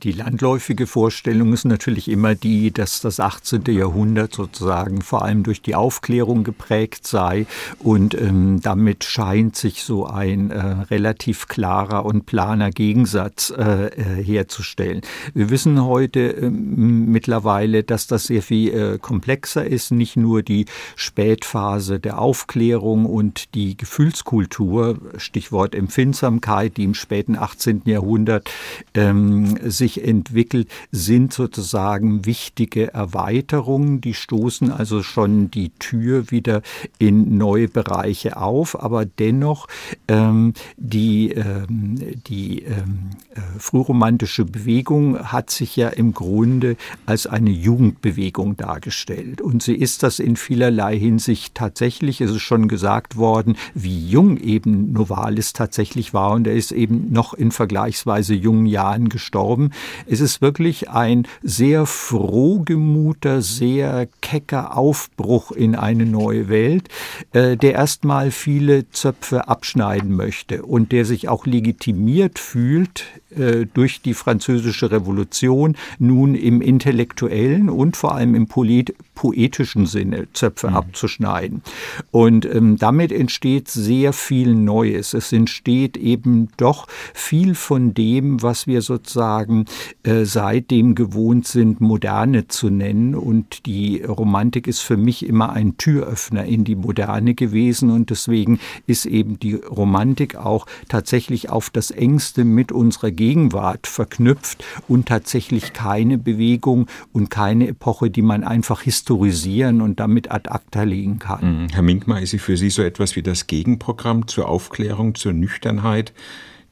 Die 0.03 0.13
landläufige 0.13 0.87
Vorstellung 0.87 1.53
ist 1.55 1.65
natürlich 1.65 2.09
immer 2.09 2.35
die, 2.35 2.73
dass 2.73 3.01
das 3.01 3.21
18. 3.21 3.63
Jahrhundert 3.69 4.35
sozusagen 4.35 5.01
vor 5.01 5.25
allem 5.25 5.45
durch 5.45 5.63
die 5.63 5.75
Aufklärung 5.75 6.45
geprägt 6.45 7.07
sei 7.07 7.47
und 7.79 8.15
ähm, 8.15 8.61
damit 8.61 9.05
scheint 9.05 9.57
sich 9.57 9.83
so 9.83 10.07
ein 10.07 10.51
äh, 10.51 10.61
relativ 10.91 11.49
klarer 11.49 12.05
und 12.05 12.27
planer 12.27 12.71
Gegensatz 12.71 13.51
äh, 13.57 13.87
äh 13.87 14.23
herzustellen. 14.23 15.01
Wir 15.33 15.49
wissen 15.49 15.83
heute 15.83 16.37
äh, 16.37 16.51
mittlerweile, 16.51 17.83
dass 17.83 18.07
das 18.07 18.25
sehr 18.25 18.43
viel 18.43 18.75
äh, 18.75 18.99
komplexer 18.99 19.65
ist, 19.65 19.91
nicht 19.91 20.17
nur 20.17 20.43
die 20.43 20.67
Spätphase 20.97 21.99
der 21.99 22.19
Aufklärung 22.19 23.07
und 23.07 23.55
die 23.55 23.77
Gefühlskultur, 23.77 24.99
Stichwort 25.17 25.75
Empfindsamkeit, 25.75 26.77
die 26.77 26.85
im 26.85 26.95
späten 26.95 27.37
18. 27.37 27.83
Jahrhundert 27.87 28.51
ähm, 28.95 29.57
sich 29.63 29.84
sich 29.85 30.03
entwickelt, 30.03 30.69
sind 30.93 31.35
sozusagen 31.35 32.25
wichtige 32.25 32.95
Erweiterungen. 32.95 34.01
Die 34.01 34.15
stoßen 34.15 34.73
also 34.73 35.03
schon 35.03 35.51
die 35.51 35.73
Tür 35.79 36.31
wieder 36.31 36.63
in 36.99 37.37
neue 37.37 37.69
Bereiche 37.69 38.39
auf, 38.39 38.83
aber 38.83 39.05
dennoch 39.05 39.67
ähm, 40.09 40.55
die, 40.79 41.33
ähm, 41.33 41.99
die 42.27 42.63
ähm, 42.63 43.11
äh, 43.35 43.41
frühromantische 43.59 44.47
Bewegung 44.47 45.19
hat 45.19 45.51
sich 45.51 45.77
ja 45.77 45.91
im 45.91 46.15
Grunde 46.15 46.77
als 47.05 47.27
eine 47.27 47.51
Jugendbewegung 47.51 48.57
dargestellt. 48.57 49.43
Und 49.43 49.63
sie 49.63 49.75
ist 49.75 50.03
das 50.03 50.19
in 50.19 50.37
vielerlei 50.37 50.99
Hinsicht 50.99 51.55
tatsächlich. 51.55 52.23
Es 52.23 52.31
ist 52.31 52.41
schon 52.41 52.69
gesagt 52.69 53.17
worden, 53.17 53.57
wie 53.75 54.09
jung 54.09 54.39
eben 54.39 54.93
Novalis 54.93 55.53
tatsächlich 55.53 56.15
war. 56.15 56.33
Und 56.33 56.47
er 56.47 56.55
ist 56.55 56.73
eben 56.73 57.13
noch 57.13 57.35
in 57.35 57.51
vergleichsweise 57.51 58.35
jungen 58.35 58.65
Jahren 58.65 59.11
gestorben. 59.11 59.73
Es 60.07 60.21
ist 60.21 60.41
wirklich 60.41 60.91
ein 60.91 61.27
sehr 61.43 61.87
frohgemuter, 61.87 63.43
sehr 63.43 64.09
kecker 64.21 64.77
Aufbruch 64.77 65.53
in 65.53 65.75
eine 65.75 66.07
neue 66.07 66.49
Welt, 66.49 66.89
äh, 67.33 67.57
der 67.57 67.75
erstmal 67.75 68.31
viele 68.31 68.91
Zöpfe 68.91 69.49
abschneiden 69.49 70.15
möchte 70.15 70.63
und 70.63 70.93
der 70.93 71.05
sich 71.05 71.29
auch 71.29 71.47
legitimiert 71.47 72.39
fühlt 72.39 73.05
äh, 73.37 73.67
durch 73.73 74.01
die 74.01 74.15
französische 74.15 74.91
Revolution 74.91 75.77
nun 75.99 76.35
im 76.35 76.61
intellektuellen 76.61 77.69
und 77.69 77.97
vor 77.97 78.15
allem 78.15 78.35
im 78.35 78.47
polit 78.47 78.95
poetischen 79.15 79.87
Sinne 79.87 80.27
Zöpfe 80.33 80.71
mhm. 80.71 80.77
abzuschneiden. 80.77 81.63
Und 82.11 82.47
ähm, 82.47 82.77
damit 82.77 83.13
entsteht 83.13 83.69
sehr 83.69 84.13
viel 84.13 84.55
Neues. 84.55 85.15
Es 85.15 85.33
entsteht 85.33 85.97
eben 85.97 86.49
doch 86.57 86.87
viel 87.13 87.55
von 87.55 87.95
dem, 87.95 88.43
was 88.43 88.67
wir 88.67 88.83
sozusagen 88.83 89.64
äh, 90.03 90.25
seitdem 90.25 90.95
gewohnt 90.95 91.47
sind, 91.47 91.81
Moderne 91.81 92.49
zu 92.49 92.71
nennen. 92.71 93.15
Und 93.15 93.67
die 93.67 94.03
Romantik 94.03 94.67
ist 94.67 94.81
für 94.81 94.97
mich 94.97 95.27
immer 95.27 95.53
ein 95.53 95.77
Türöffner 95.77 96.45
in 96.45 96.65
die 96.65 96.77
Moderne 96.77 97.35
gewesen. 97.35 97.91
Und 97.91 98.11
deswegen 98.11 98.61
ist 98.87 99.07
eben 99.07 99.39
die 99.39 99.55
Romantik 99.55 100.37
auch 100.37 100.67
tatsächlich 100.89 101.51
auf 101.51 101.71
das 101.71 101.91
engste 101.91 102.45
mit 102.45 102.73
unserer 102.73 103.11
Gegenwart 103.11 103.87
verknüpft 103.87 104.65
und 104.89 105.07
tatsächlich 105.07 105.73
keine 105.73 106.19
Bewegung 106.19 106.87
und 107.13 107.31
keine 107.31 107.69
Epoche, 107.69 108.11
die 108.11 108.23
man 108.23 108.45
einfach 108.45 108.83
historisieren 108.83 109.81
und 109.81 110.01
damit 110.01 110.31
ad 110.31 110.51
acta 110.51 110.83
legen 110.83 111.19
kann. 111.19 111.63
Mhm. 111.63 111.69
Herr 111.73 111.83
Minkmar, 111.83 112.21
ist 112.21 112.31
sie 112.31 112.39
für 112.39 112.57
Sie 112.57 112.71
so 112.71 112.83
etwas 112.83 113.17
wie 113.17 113.23
das 113.23 113.47
Gegenprogramm 113.47 114.29
zur 114.29 114.49
Aufklärung, 114.49 115.15
zur 115.15 115.33
Nüchternheit 115.33 116.13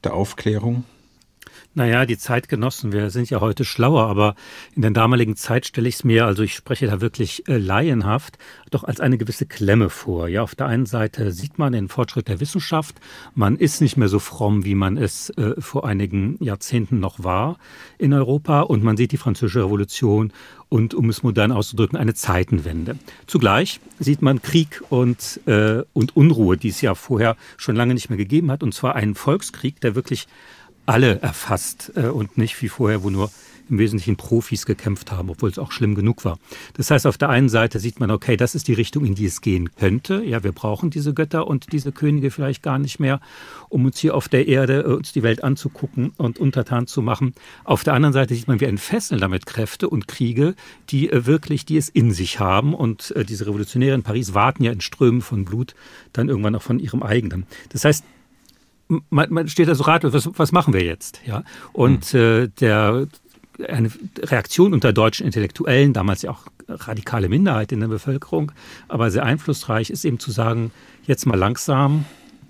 der 0.04 0.14
Aufklärung? 0.14 0.84
Naja, 1.74 2.04
die 2.04 2.18
Zeitgenossen, 2.18 2.92
wir 2.92 3.08
sind 3.08 3.30
ja 3.30 3.40
heute 3.40 3.64
schlauer, 3.64 4.06
aber 4.06 4.34
in 4.76 4.82
der 4.82 4.90
damaligen 4.90 5.36
Zeit 5.36 5.64
stelle 5.64 5.88
ich 5.88 5.94
es 5.94 6.04
mir, 6.04 6.26
also 6.26 6.42
ich 6.42 6.54
spreche 6.54 6.86
da 6.86 7.00
wirklich 7.00 7.48
äh, 7.48 7.56
laienhaft, 7.56 8.36
doch 8.70 8.84
als 8.84 9.00
eine 9.00 9.16
gewisse 9.16 9.46
Klemme 9.46 9.88
vor. 9.88 10.28
Ja, 10.28 10.42
auf 10.42 10.54
der 10.54 10.66
einen 10.66 10.84
Seite 10.84 11.32
sieht 11.32 11.58
man 11.58 11.72
den 11.72 11.88
Fortschritt 11.88 12.28
der 12.28 12.40
Wissenschaft, 12.40 12.96
man 13.34 13.56
ist 13.56 13.80
nicht 13.80 13.96
mehr 13.96 14.08
so 14.08 14.18
fromm, 14.18 14.66
wie 14.66 14.74
man 14.74 14.98
es 14.98 15.30
äh, 15.30 15.58
vor 15.58 15.86
einigen 15.86 16.36
Jahrzehnten 16.44 17.00
noch 17.00 17.24
war 17.24 17.56
in 17.96 18.12
Europa 18.12 18.60
und 18.60 18.84
man 18.84 18.98
sieht 18.98 19.12
die 19.12 19.16
französische 19.16 19.64
Revolution 19.64 20.30
und, 20.68 20.92
um 20.92 21.08
es 21.08 21.22
modern 21.22 21.52
auszudrücken, 21.52 21.98
eine 21.98 22.12
Zeitenwende. 22.12 22.98
Zugleich 23.26 23.80
sieht 23.98 24.20
man 24.20 24.42
Krieg 24.42 24.82
und, 24.90 25.40
äh, 25.46 25.84
und 25.94 26.16
Unruhe, 26.16 26.58
die 26.58 26.68
es 26.68 26.82
ja 26.82 26.94
vorher 26.94 27.36
schon 27.56 27.76
lange 27.76 27.94
nicht 27.94 28.10
mehr 28.10 28.18
gegeben 28.18 28.50
hat, 28.50 28.62
und 28.62 28.74
zwar 28.74 28.94
einen 28.94 29.14
Volkskrieg, 29.14 29.80
der 29.80 29.94
wirklich 29.94 30.28
alle 30.86 31.20
erfasst 31.20 31.92
äh, 31.96 32.06
und 32.06 32.38
nicht 32.38 32.60
wie 32.62 32.68
vorher, 32.68 33.02
wo 33.02 33.10
nur 33.10 33.30
im 33.72 33.78
Wesentlichen 33.78 34.16
Profis 34.16 34.66
gekämpft 34.66 35.10
haben, 35.12 35.30
obwohl 35.30 35.50
es 35.50 35.58
auch 35.58 35.72
schlimm 35.72 35.94
genug 35.94 36.24
war. 36.24 36.38
Das 36.74 36.90
heißt, 36.90 37.06
auf 37.06 37.16
der 37.16 37.30
einen 37.30 37.48
Seite 37.48 37.78
sieht 37.78 38.00
man, 38.00 38.10
okay, 38.10 38.36
das 38.36 38.54
ist 38.54 38.68
die 38.68 38.74
Richtung, 38.74 39.04
in 39.04 39.14
die 39.14 39.24
es 39.24 39.40
gehen 39.40 39.70
könnte. 39.74 40.22
Ja, 40.24 40.44
wir 40.44 40.52
brauchen 40.52 40.90
diese 40.90 41.14
Götter 41.14 41.46
und 41.46 41.72
diese 41.72 41.90
Könige 41.90 42.30
vielleicht 42.30 42.62
gar 42.62 42.78
nicht 42.78 43.00
mehr, 43.00 43.20
um 43.68 43.84
uns 43.86 43.98
hier 43.98 44.14
auf 44.14 44.28
der 44.28 44.46
Erde 44.46 44.82
äh, 44.82 44.92
uns 44.92 45.12
die 45.12 45.22
Welt 45.22 45.42
anzugucken 45.44 46.12
und 46.18 46.38
untertan 46.38 46.86
zu 46.86 47.02
machen. 47.02 47.34
Auf 47.64 47.84
der 47.84 47.94
anderen 47.94 48.12
Seite 48.12 48.34
sieht 48.34 48.48
man, 48.48 48.60
wir 48.60 48.68
entfesseln 48.68 49.20
damit 49.20 49.46
Kräfte 49.46 49.88
und 49.88 50.08
Kriege, 50.08 50.54
die 50.90 51.10
äh, 51.10 51.26
wirklich, 51.26 51.64
die 51.64 51.76
es 51.76 51.88
in 51.88 52.12
sich 52.12 52.40
haben. 52.40 52.74
Und 52.74 53.12
äh, 53.12 53.24
diese 53.24 53.46
Revolutionäre 53.46 53.94
in 53.94 54.02
Paris 54.02 54.34
warten 54.34 54.64
ja 54.64 54.72
in 54.72 54.80
Strömen 54.80 55.22
von 55.22 55.44
Blut 55.44 55.74
dann 56.12 56.28
irgendwann 56.28 56.54
auch 56.56 56.62
von 56.62 56.78
ihrem 56.78 57.02
eigenen. 57.02 57.46
Das 57.70 57.84
heißt, 57.84 58.04
man, 59.10 59.32
man 59.32 59.48
steht 59.48 59.68
da 59.68 59.74
so 59.74 59.84
ratlos, 59.84 60.12
was, 60.12 60.30
was 60.36 60.52
machen 60.52 60.74
wir 60.74 60.82
jetzt? 60.82 61.20
Ja? 61.26 61.44
Und 61.72 62.12
mhm. 62.12 62.20
äh, 62.20 62.48
der, 62.48 63.06
eine 63.68 63.90
Reaktion 64.18 64.72
unter 64.72 64.92
deutschen 64.92 65.26
Intellektuellen, 65.26 65.92
damals 65.92 66.22
ja 66.22 66.30
auch 66.30 66.46
radikale 66.68 67.28
Minderheit 67.28 67.72
in 67.72 67.80
der 67.80 67.88
Bevölkerung, 67.88 68.52
aber 68.88 69.10
sehr 69.10 69.24
einflussreich, 69.24 69.90
ist 69.90 70.04
eben 70.04 70.18
zu 70.18 70.30
sagen, 70.30 70.70
jetzt 71.04 71.26
mal 71.26 71.38
langsam, 71.38 72.04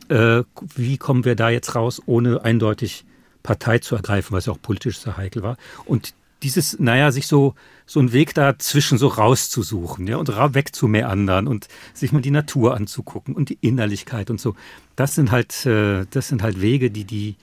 äh, 0.08 0.42
wie 0.76 0.98
kommen 0.98 1.24
wir 1.24 1.34
da 1.34 1.50
jetzt 1.50 1.74
raus, 1.74 2.00
ohne 2.06 2.44
eindeutig 2.44 3.04
Partei 3.42 3.78
zu 3.78 3.96
ergreifen, 3.96 4.36
was 4.36 4.46
ja 4.46 4.52
auch 4.52 4.62
politisch 4.62 4.98
sehr 4.98 5.16
heikel 5.16 5.42
war. 5.42 5.56
Und 5.84 6.14
dieses, 6.42 6.78
naja, 6.78 7.12
sich 7.12 7.26
so, 7.26 7.54
so 7.86 8.00
einen 8.00 8.12
Weg 8.12 8.34
dazwischen 8.34 8.98
so 8.98 9.08
rauszusuchen, 9.08 10.06
ja, 10.06 10.16
und 10.16 10.28
wegzumeandern 10.28 11.46
und 11.46 11.68
sich 11.94 12.12
mal 12.12 12.22
die 12.22 12.30
Natur 12.30 12.74
anzugucken 12.74 13.34
und 13.34 13.48
die 13.48 13.58
Innerlichkeit 13.60 14.30
und 14.30 14.40
so. 14.40 14.54
Das 14.96 15.14
sind 15.14 15.30
halt, 15.30 15.66
äh, 15.66 16.06
das 16.10 16.28
sind 16.28 16.42
halt 16.42 16.60
Wege, 16.60 16.90
die 16.90 17.04
die 17.04 17.36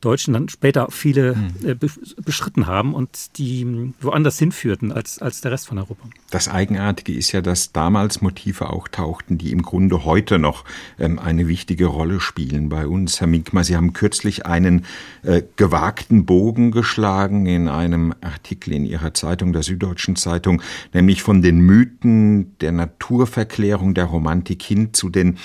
Deutschen 0.00 0.34
dann 0.34 0.48
später 0.48 0.88
viele 0.90 1.34
hm. 1.34 1.70
äh, 1.70 1.74
beschritten 2.22 2.66
haben 2.66 2.94
und 2.94 3.38
die 3.38 3.92
woanders 4.00 4.38
hinführten 4.38 4.92
als, 4.92 5.18
als 5.20 5.40
der 5.40 5.52
Rest 5.52 5.66
von 5.68 5.78
Europa. 5.78 6.08
Das 6.30 6.48
Eigenartige 6.48 7.14
ist 7.14 7.32
ja, 7.32 7.40
dass 7.40 7.72
damals 7.72 8.20
Motive 8.20 8.70
auch 8.70 8.88
tauchten, 8.88 9.38
die 9.38 9.52
im 9.52 9.62
Grunde 9.62 10.04
heute 10.04 10.38
noch 10.38 10.64
ähm, 10.98 11.18
eine 11.18 11.48
wichtige 11.48 11.86
Rolle 11.86 12.20
spielen 12.20 12.68
bei 12.68 12.86
uns. 12.86 13.20
Herr 13.20 13.26
Minkmar, 13.26 13.64
Sie 13.64 13.74
haben 13.74 13.94
kürzlich 13.94 14.44
einen 14.44 14.84
äh, 15.22 15.42
gewagten 15.56 16.26
Bogen 16.26 16.72
geschlagen 16.72 17.46
in 17.46 17.68
einem 17.68 18.14
Artikel 18.20 18.74
in 18.74 18.84
Ihrer 18.84 19.14
Zeitung, 19.14 19.52
der 19.52 19.62
Süddeutschen 19.62 20.16
Zeitung, 20.16 20.62
nämlich 20.92 21.22
von 21.22 21.40
den 21.40 21.60
Mythen 21.60 22.56
der 22.58 22.72
Naturverklärung 22.72 23.94
der 23.94 24.04
Romantik 24.04 24.62
hin 24.62 24.92
zu 24.92 25.08
den 25.08 25.38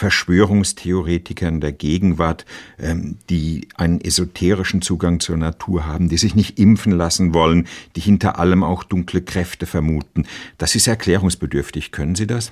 Verschwörungstheoretikern 0.00 1.60
der 1.60 1.72
Gegenwart, 1.72 2.46
ähm, 2.78 3.18
die 3.28 3.68
einen 3.76 4.00
esoterischen 4.00 4.80
Zugang 4.80 5.20
zur 5.20 5.36
Natur 5.36 5.84
haben, 5.84 6.08
die 6.08 6.16
sich 6.16 6.34
nicht 6.34 6.58
impfen 6.58 6.92
lassen 6.92 7.34
wollen, 7.34 7.68
die 7.96 8.00
hinter 8.00 8.38
allem 8.38 8.64
auch 8.64 8.82
dunkle 8.82 9.20
Kräfte 9.20 9.66
vermuten. 9.66 10.24
Das 10.56 10.74
ist 10.74 10.86
erklärungsbedürftig. 10.86 11.92
Können 11.92 12.14
Sie 12.14 12.26
das? 12.26 12.50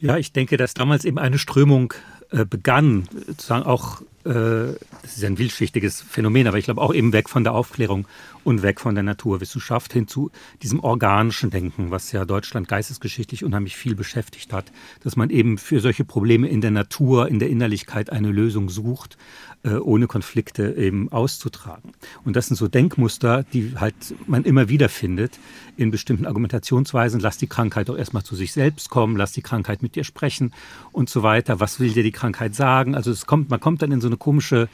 Ja, 0.00 0.16
ich 0.16 0.32
denke, 0.32 0.56
dass 0.56 0.72
damals 0.72 1.04
eben 1.04 1.18
eine 1.18 1.38
Strömung 1.38 1.92
äh, 2.34 2.44
begann, 2.44 3.08
sozusagen 3.26 3.62
auch 3.62 4.02
äh, 4.24 4.74
das 5.02 5.16
ist 5.16 5.24
ein 5.24 5.36
vielschichtiges 5.36 6.00
Phänomen, 6.00 6.48
aber 6.48 6.58
ich 6.58 6.64
glaube 6.64 6.80
auch 6.80 6.92
eben 6.92 7.12
weg 7.12 7.28
von 7.28 7.44
der 7.44 7.52
Aufklärung 7.52 8.08
und 8.42 8.62
weg 8.62 8.80
von 8.80 8.94
der 8.94 9.04
Naturwissenschaft 9.04 9.92
hin 9.92 10.08
zu 10.08 10.30
diesem 10.62 10.80
organischen 10.80 11.50
Denken, 11.50 11.90
was 11.90 12.10
ja 12.10 12.24
Deutschland 12.24 12.66
geistesgeschichtlich 12.66 13.44
unheimlich 13.44 13.76
viel 13.76 13.94
beschäftigt 13.94 14.52
hat, 14.52 14.72
dass 15.02 15.14
man 15.14 15.30
eben 15.30 15.58
für 15.58 15.80
solche 15.80 16.04
Probleme 16.04 16.48
in 16.48 16.60
der 16.60 16.70
Natur, 16.70 17.28
in 17.28 17.38
der 17.38 17.50
Innerlichkeit 17.50 18.10
eine 18.10 18.32
Lösung 18.32 18.68
sucht, 18.68 19.16
äh, 19.64 19.76
ohne 19.76 20.06
Konflikte 20.06 20.74
eben 20.76 21.10
auszutragen. 21.10 21.92
Und 22.24 22.36
das 22.36 22.46
sind 22.46 22.56
so 22.56 22.68
Denkmuster, 22.68 23.44
die 23.52 23.72
halt 23.76 23.94
man 24.26 24.44
immer 24.44 24.68
wieder 24.68 24.88
findet 24.88 25.38
in 25.76 25.90
bestimmten 25.90 26.26
Argumentationsweisen. 26.26 27.18
Lass 27.18 27.38
die 27.38 27.46
Krankheit 27.46 27.88
doch 27.88 27.96
erstmal 27.96 28.22
zu 28.22 28.36
sich 28.36 28.52
selbst 28.52 28.90
kommen, 28.90 29.16
lass 29.16 29.32
die 29.32 29.42
Krankheit 29.42 29.82
mit 29.82 29.96
dir 29.96 30.04
sprechen 30.04 30.52
und 30.92 31.08
so 31.08 31.22
weiter. 31.22 31.60
Was 31.60 31.80
will 31.80 31.92
dir 31.92 32.02
die 32.02 32.12
Krankheit 32.12 32.54
sagen? 32.54 32.94
Also 32.94 33.10
es 33.10 33.26
kommt, 33.26 33.50
man 33.50 33.58
kommt 33.58 33.82
dann 33.82 33.90
in 33.90 34.00
so 34.00 34.06
eine 34.06 34.18
komische 34.18 34.68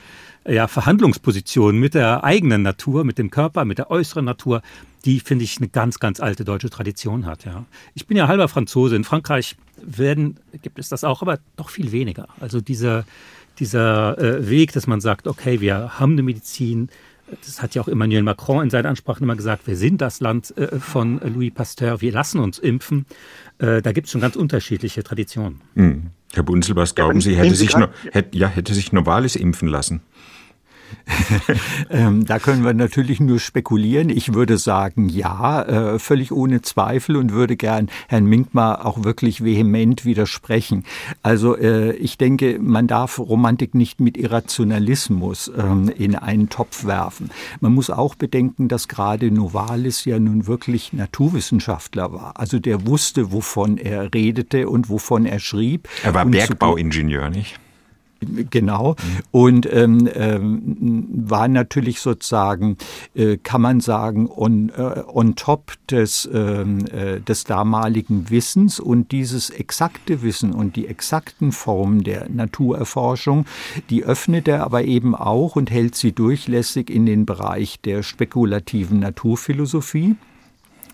ja, 0.46 0.66
Verhandlungsposition 0.66 1.78
mit 1.78 1.94
der 1.94 2.24
eigenen 2.24 2.62
Natur, 2.62 3.04
mit 3.04 3.18
dem 3.18 3.30
Körper, 3.30 3.64
mit 3.64 3.78
der 3.78 3.90
äußeren 3.90 4.24
Natur, 4.24 4.62
die, 5.04 5.20
finde 5.20 5.44
ich, 5.44 5.58
eine 5.58 5.68
ganz, 5.68 5.98
ganz 5.98 6.20
alte 6.20 6.44
deutsche 6.44 6.70
Tradition 6.70 7.26
hat. 7.26 7.44
Ja. 7.44 7.64
Ich 7.94 8.06
bin 8.06 8.16
ja 8.16 8.28
halber 8.28 8.48
Franzose. 8.48 8.96
In 8.96 9.04
Frankreich 9.04 9.56
werden, 9.80 10.38
gibt 10.62 10.78
es 10.78 10.88
das 10.88 11.04
auch, 11.04 11.22
aber 11.22 11.38
doch 11.56 11.70
viel 11.70 11.92
weniger. 11.92 12.28
Also 12.40 12.60
dieser 12.60 13.04
dieser 13.60 14.18
äh, 14.18 14.48
Weg, 14.48 14.72
dass 14.72 14.86
man 14.86 15.00
sagt, 15.00 15.28
okay, 15.28 15.60
wir 15.60 16.00
haben 16.00 16.12
eine 16.12 16.22
Medizin, 16.22 16.88
das 17.44 17.62
hat 17.62 17.74
ja 17.74 17.82
auch 17.82 17.88
Emmanuel 17.88 18.22
Macron 18.22 18.64
in 18.64 18.70
seinen 18.70 18.86
Ansprachen 18.86 19.22
immer 19.22 19.36
gesagt, 19.36 19.66
wir 19.66 19.76
sind 19.76 20.00
das 20.00 20.20
Land 20.20 20.56
äh, 20.56 20.78
von 20.78 21.20
Louis 21.20 21.52
Pasteur, 21.52 22.00
wir 22.00 22.12
lassen 22.12 22.40
uns 22.40 22.58
impfen. 22.58 23.06
Äh, 23.58 23.82
da 23.82 23.92
gibt 23.92 24.06
es 24.06 24.12
schon 24.12 24.20
ganz 24.20 24.36
unterschiedliche 24.36 25.02
Traditionen. 25.02 25.60
Mhm. 25.74 26.10
Herr 26.32 26.44
Bunzel, 26.44 26.76
was 26.76 26.94
glauben 26.94 27.18
ja, 27.18 27.20
Sie, 27.20 27.36
hätte 27.36 27.54
sich, 27.56 27.76
no, 27.76 27.88
hätte, 28.12 28.38
ja, 28.38 28.46
hätte 28.46 28.72
sich 28.72 28.92
Novalis 28.92 29.34
impfen 29.34 29.68
lassen? 29.68 30.00
ähm, 31.90 32.24
da 32.24 32.38
können 32.38 32.64
wir 32.64 32.74
natürlich 32.74 33.20
nur 33.20 33.38
spekulieren. 33.38 34.10
Ich 34.10 34.34
würde 34.34 34.58
sagen, 34.58 35.08
ja, 35.08 35.62
äh, 35.62 35.98
völlig 35.98 36.32
ohne 36.32 36.62
Zweifel 36.62 37.16
und 37.16 37.32
würde 37.32 37.56
gern 37.56 37.88
Herrn 38.08 38.26
Minkmar 38.26 38.86
auch 38.86 39.04
wirklich 39.04 39.44
vehement 39.44 40.04
widersprechen. 40.04 40.84
Also 41.22 41.56
äh, 41.56 41.92
ich 41.92 42.18
denke, 42.18 42.58
man 42.60 42.86
darf 42.86 43.18
Romantik 43.18 43.74
nicht 43.74 44.00
mit 44.00 44.16
Irrationalismus 44.16 45.50
ähm, 45.56 45.90
in 45.96 46.14
einen 46.14 46.48
Topf 46.48 46.84
werfen. 46.84 47.30
Man 47.60 47.74
muss 47.74 47.90
auch 47.90 48.14
bedenken, 48.14 48.68
dass 48.68 48.88
gerade 48.88 49.30
Novalis 49.30 50.04
ja 50.04 50.18
nun 50.18 50.46
wirklich 50.46 50.92
Naturwissenschaftler 50.92 52.12
war. 52.12 52.38
Also 52.38 52.58
der 52.58 52.86
wusste, 52.86 53.32
wovon 53.32 53.78
er 53.78 54.12
redete 54.14 54.68
und 54.68 54.88
wovon 54.88 55.26
er 55.26 55.40
schrieb. 55.40 55.88
Er 56.02 56.14
war 56.14 56.24
Bergbauingenieur, 56.24 57.30
nicht? 57.30 57.58
Genau. 58.20 58.96
Und 59.30 59.70
ähm, 59.72 60.08
ähm, 60.14 61.08
war 61.10 61.48
natürlich 61.48 62.00
sozusagen, 62.00 62.76
äh, 63.14 63.38
kann 63.38 63.62
man 63.62 63.80
sagen, 63.80 64.28
on, 64.28 64.70
äh, 64.70 65.02
on 65.06 65.36
top 65.36 65.72
des, 65.90 66.28
ähm, 66.32 66.86
äh, 66.86 67.20
des 67.20 67.44
damaligen 67.44 68.28
Wissens 68.28 68.78
und 68.78 69.12
dieses 69.12 69.50
exakte 69.50 70.22
Wissen 70.22 70.52
und 70.52 70.76
die 70.76 70.86
exakten 70.86 71.52
Formen 71.52 72.04
der 72.04 72.28
Naturerforschung, 72.28 73.46
die 73.88 74.04
öffnet 74.04 74.48
er 74.48 74.64
aber 74.64 74.84
eben 74.84 75.14
auch 75.14 75.56
und 75.56 75.70
hält 75.70 75.94
sie 75.94 76.12
durchlässig 76.12 76.90
in 76.90 77.06
den 77.06 77.24
Bereich 77.24 77.80
der 77.80 78.02
spekulativen 78.02 79.00
Naturphilosophie. 79.00 80.16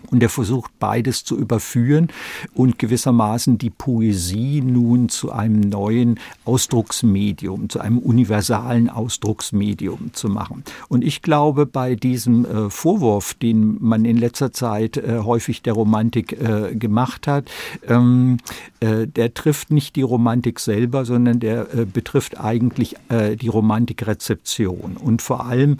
Und 0.09 0.23
er 0.23 0.29
versucht 0.29 0.71
beides 0.79 1.23
zu 1.23 1.37
überführen 1.37 2.09
und 2.53 2.79
gewissermaßen 2.79 3.57
die 3.57 3.69
Poesie 3.69 4.61
nun 4.61 5.09
zu 5.09 5.31
einem 5.31 5.59
neuen 5.61 6.19
Ausdrucksmedium, 6.45 7.69
zu 7.69 7.79
einem 7.79 7.97
universalen 7.97 8.89
Ausdrucksmedium 8.89 10.11
zu 10.13 10.29
machen. 10.29 10.63
Und 10.87 11.03
ich 11.03 11.21
glaube, 11.21 11.65
bei 11.65 11.95
diesem 11.95 12.45
äh, 12.45 12.69
Vorwurf, 12.69 13.33
den 13.33 13.77
man 13.81 14.05
in 14.05 14.17
letzter 14.17 14.53
Zeit 14.53 14.97
äh, 14.97 15.19
häufig 15.23 15.61
der 15.61 15.73
Romantik 15.73 16.33
äh, 16.33 16.75
gemacht 16.75 17.27
hat, 17.27 17.49
ähm, 17.87 18.37
äh, 18.79 19.07
der 19.07 19.33
trifft 19.33 19.71
nicht 19.71 19.95
die 19.95 20.03
Romantik 20.03 20.59
selber, 20.59 21.05
sondern 21.05 21.39
der 21.39 21.65
betrifft 21.91 22.39
eigentlich 22.39 22.95
die 23.09 23.47
Romantikrezeption. 23.47 24.97
Und 24.97 25.21
vor 25.21 25.45
allem 25.45 25.77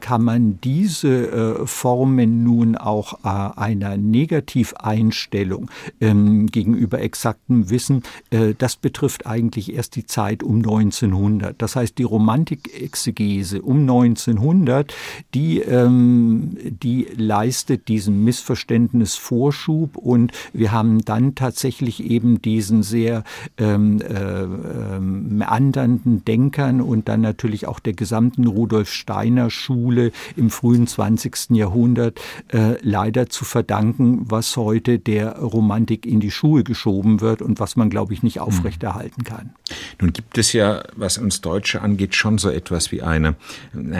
kann 0.00 0.22
man 0.22 0.58
diese 0.62 1.66
Formen 1.66 2.42
nun 2.42 2.76
auch 2.76 3.18
einer 3.46 3.96
Negativeinstellung 3.96 5.70
ähm, 6.00 6.46
gegenüber 6.46 7.00
exaktem 7.00 7.70
Wissen, 7.70 8.02
äh, 8.30 8.54
das 8.56 8.76
betrifft 8.76 9.26
eigentlich 9.26 9.74
erst 9.74 9.96
die 9.96 10.06
Zeit 10.06 10.42
um 10.42 10.56
1900. 10.56 11.60
Das 11.60 11.76
heißt, 11.76 11.98
die 11.98 12.02
Romantikexegese 12.02 13.62
um 13.62 13.80
1900, 13.80 14.94
die, 15.34 15.60
ähm, 15.60 16.56
die 16.82 17.06
leistet 17.16 17.88
diesem 17.88 18.24
Missverständnis 18.24 19.14
Vorschub 19.14 19.96
und 19.96 20.32
wir 20.52 20.72
haben 20.72 21.04
dann 21.04 21.34
tatsächlich 21.34 22.04
eben 22.04 22.40
diesen 22.42 22.82
sehr 22.82 23.24
ähm, 23.56 24.00
äh, 24.00 24.42
ähm, 24.42 25.36
meandernden 25.38 26.24
Denkern 26.24 26.80
und 26.80 27.08
dann 27.08 27.20
natürlich 27.20 27.66
auch 27.66 27.80
der 27.80 27.92
gesamten 27.92 28.46
Rudolf 28.46 28.90
Steiner 28.90 29.50
Schule 29.50 30.12
im 30.36 30.50
frühen 30.50 30.86
20. 30.86 31.50
Jahrhundert 31.50 32.20
äh, 32.48 32.76
leider 32.82 33.27
zu 33.28 33.44
verdanken, 33.44 34.22
was 34.24 34.56
heute 34.56 34.98
der 34.98 35.38
Romantik 35.38 36.06
in 36.06 36.20
die 36.20 36.30
Schuhe 36.30 36.64
geschoben 36.64 37.20
wird 37.20 37.42
und 37.42 37.60
was 37.60 37.76
man, 37.76 37.90
glaube 37.90 38.12
ich, 38.12 38.22
nicht 38.22 38.40
aufrechterhalten 38.40 39.24
kann. 39.24 39.54
Nun 40.00 40.12
gibt 40.12 40.38
es 40.38 40.52
ja, 40.52 40.82
was 40.96 41.18
uns 41.18 41.40
Deutsche 41.40 41.82
angeht, 41.82 42.14
schon 42.14 42.38
so 42.38 42.50
etwas 42.50 42.92
wie 42.92 43.02
eine, 43.02 43.36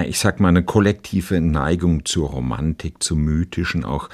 ich 0.07 0.19
sag 0.19 0.41
mal, 0.41 0.49
eine 0.49 0.63
kollektive 0.63 1.41
Neigung 1.41 2.05
zur 2.05 2.31
Romantik, 2.31 3.03
zum 3.03 3.21
Mythischen, 3.21 3.85
auch 3.85 4.09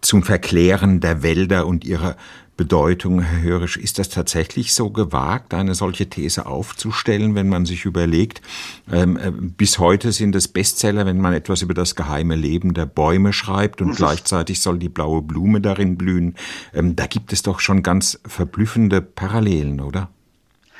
zum 0.00 0.22
Verklären 0.22 1.00
der 1.00 1.22
Wälder 1.22 1.66
und 1.66 1.84
ihrer 1.84 2.16
Bedeutung, 2.58 3.20
Herr 3.20 3.40
Hörisch, 3.40 3.76
ist 3.76 4.00
das 4.00 4.08
tatsächlich 4.08 4.74
so 4.74 4.90
gewagt, 4.90 5.54
eine 5.54 5.76
solche 5.76 6.10
These 6.10 6.44
aufzustellen, 6.44 7.36
wenn 7.36 7.48
man 7.48 7.64
sich 7.64 7.84
überlegt, 7.84 8.42
ähm, 8.92 9.16
äh, 9.16 9.30
bis 9.30 9.78
heute 9.78 10.10
sind 10.10 10.34
es 10.34 10.48
Bestseller, 10.48 11.06
wenn 11.06 11.20
man 11.20 11.32
etwas 11.32 11.62
über 11.62 11.72
das 11.72 11.94
geheime 11.94 12.34
Leben 12.34 12.74
der 12.74 12.84
Bäume 12.84 13.32
schreibt 13.32 13.80
und 13.80 13.90
mhm. 13.90 13.94
gleichzeitig 13.94 14.60
soll 14.60 14.78
die 14.78 14.88
blaue 14.88 15.22
Blume 15.22 15.60
darin 15.60 15.96
blühen. 15.96 16.34
Ähm, 16.74 16.96
da 16.96 17.06
gibt 17.06 17.32
es 17.32 17.42
doch 17.42 17.60
schon 17.60 17.84
ganz 17.84 18.20
verblüffende 18.26 19.00
Parallelen, 19.02 19.80
oder? 19.80 20.10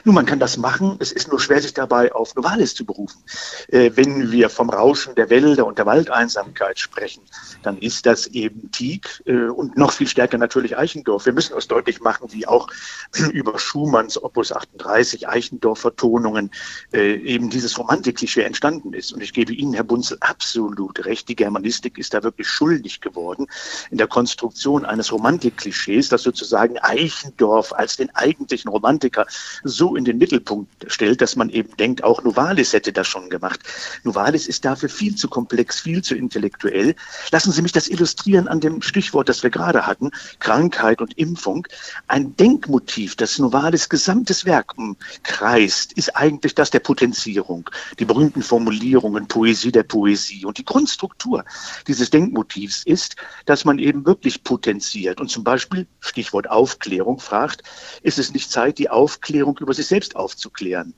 Nun, 0.04 0.14
man 0.14 0.26
kann 0.26 0.38
das 0.38 0.56
machen. 0.56 0.96
Es 1.00 1.12
ist 1.12 1.28
nur 1.28 1.40
schwer, 1.40 1.60
sich 1.60 1.74
dabei 1.74 2.12
auf 2.12 2.34
Novalis 2.34 2.74
zu 2.74 2.84
berufen. 2.84 3.22
Äh, 3.68 3.90
wenn 3.94 4.30
wir 4.30 4.48
vom 4.48 4.70
Rauschen 4.70 5.14
der 5.14 5.28
Wälder 5.30 5.66
und 5.66 5.78
der 5.78 5.86
Waldeinsamkeit 5.86 6.78
sprechen, 6.78 7.22
dann 7.62 7.78
ist 7.78 8.06
das 8.06 8.28
eben 8.28 8.70
Tieck 8.70 9.22
äh, 9.26 9.48
und 9.48 9.76
noch 9.76 9.92
viel 9.92 10.06
stärker 10.06 10.38
natürlich 10.38 10.76
Eichendorff. 10.76 11.26
Wir 11.26 11.32
müssen 11.32 11.54
uns 11.54 11.66
deutlich 11.66 12.00
machen, 12.00 12.32
wie 12.32 12.46
auch 12.46 12.68
über 13.32 13.58
Schumanns 13.58 14.22
Opus 14.22 14.52
38 14.52 15.28
Eichendorff-Vertonungen 15.28 16.50
äh, 16.92 17.14
eben 17.16 17.50
dieses 17.50 17.76
Romantik-Klischee 17.78 18.42
entstanden 18.42 18.92
ist. 18.92 19.12
Und 19.12 19.20
ich 19.20 19.32
gebe 19.32 19.52
Ihnen, 19.52 19.74
Herr 19.74 19.84
Bunzel, 19.84 20.18
absolut 20.20 21.04
recht. 21.04 21.28
Die 21.28 21.36
Germanistik 21.36 21.98
ist 21.98 22.14
da 22.14 22.22
wirklich 22.22 22.48
schuldig 22.48 23.00
geworden 23.00 23.46
in 23.90 23.98
der 23.98 24.06
Konstruktion 24.06 24.84
eines 24.84 25.12
Romantik-Klischees, 25.12 26.08
das 26.08 26.22
sozusagen 26.22 26.78
Eichendorff 26.78 27.72
als 27.72 27.96
den 27.96 28.14
eigentlichen 28.14 28.70
Romantiker 28.70 29.26
so 29.64 29.87
in 29.96 30.04
den 30.04 30.18
Mittelpunkt 30.18 30.86
stellt, 30.88 31.20
dass 31.20 31.36
man 31.36 31.50
eben 31.50 31.76
denkt, 31.76 32.04
auch 32.04 32.22
Novalis 32.22 32.72
hätte 32.72 32.92
das 32.92 33.06
schon 33.06 33.30
gemacht. 33.30 33.60
Novalis 34.04 34.46
ist 34.46 34.64
dafür 34.64 34.88
viel 34.88 35.14
zu 35.14 35.28
komplex, 35.28 35.80
viel 35.80 36.02
zu 36.02 36.14
intellektuell. 36.14 36.94
Lassen 37.30 37.52
Sie 37.52 37.62
mich 37.62 37.72
das 37.72 37.88
illustrieren 37.88 38.48
an 38.48 38.60
dem 38.60 38.82
Stichwort, 38.82 39.28
das 39.28 39.42
wir 39.42 39.50
gerade 39.50 39.86
hatten, 39.86 40.10
Krankheit 40.38 41.00
und 41.00 41.16
Impfung. 41.18 41.66
Ein 42.06 42.36
Denkmotiv, 42.36 43.16
das 43.16 43.38
Novalis 43.38 43.88
gesamtes 43.88 44.44
Werk 44.44 44.74
kreist, 45.22 45.92
ist 45.94 46.16
eigentlich 46.16 46.54
das 46.54 46.70
der 46.70 46.80
Potenzierung. 46.80 47.68
Die 47.98 48.04
berühmten 48.04 48.42
Formulierungen, 48.42 49.28
Poesie 49.28 49.72
der 49.72 49.82
Poesie. 49.82 50.44
Und 50.44 50.58
die 50.58 50.64
Grundstruktur 50.64 51.44
dieses 51.86 52.10
Denkmotivs 52.10 52.82
ist, 52.84 53.16
dass 53.46 53.64
man 53.64 53.78
eben 53.78 54.06
wirklich 54.06 54.44
potenziert 54.44 55.20
und 55.20 55.28
zum 55.30 55.44
Beispiel, 55.44 55.86
Stichwort 56.00 56.50
Aufklärung, 56.50 57.18
fragt, 57.18 57.62
ist 58.02 58.18
es 58.18 58.32
nicht 58.32 58.50
Zeit, 58.50 58.78
die 58.78 58.90
Aufklärung 58.90 59.58
über 59.58 59.74
sich 59.78 59.88
selbst 59.88 60.14
aufzuklären. 60.16 60.94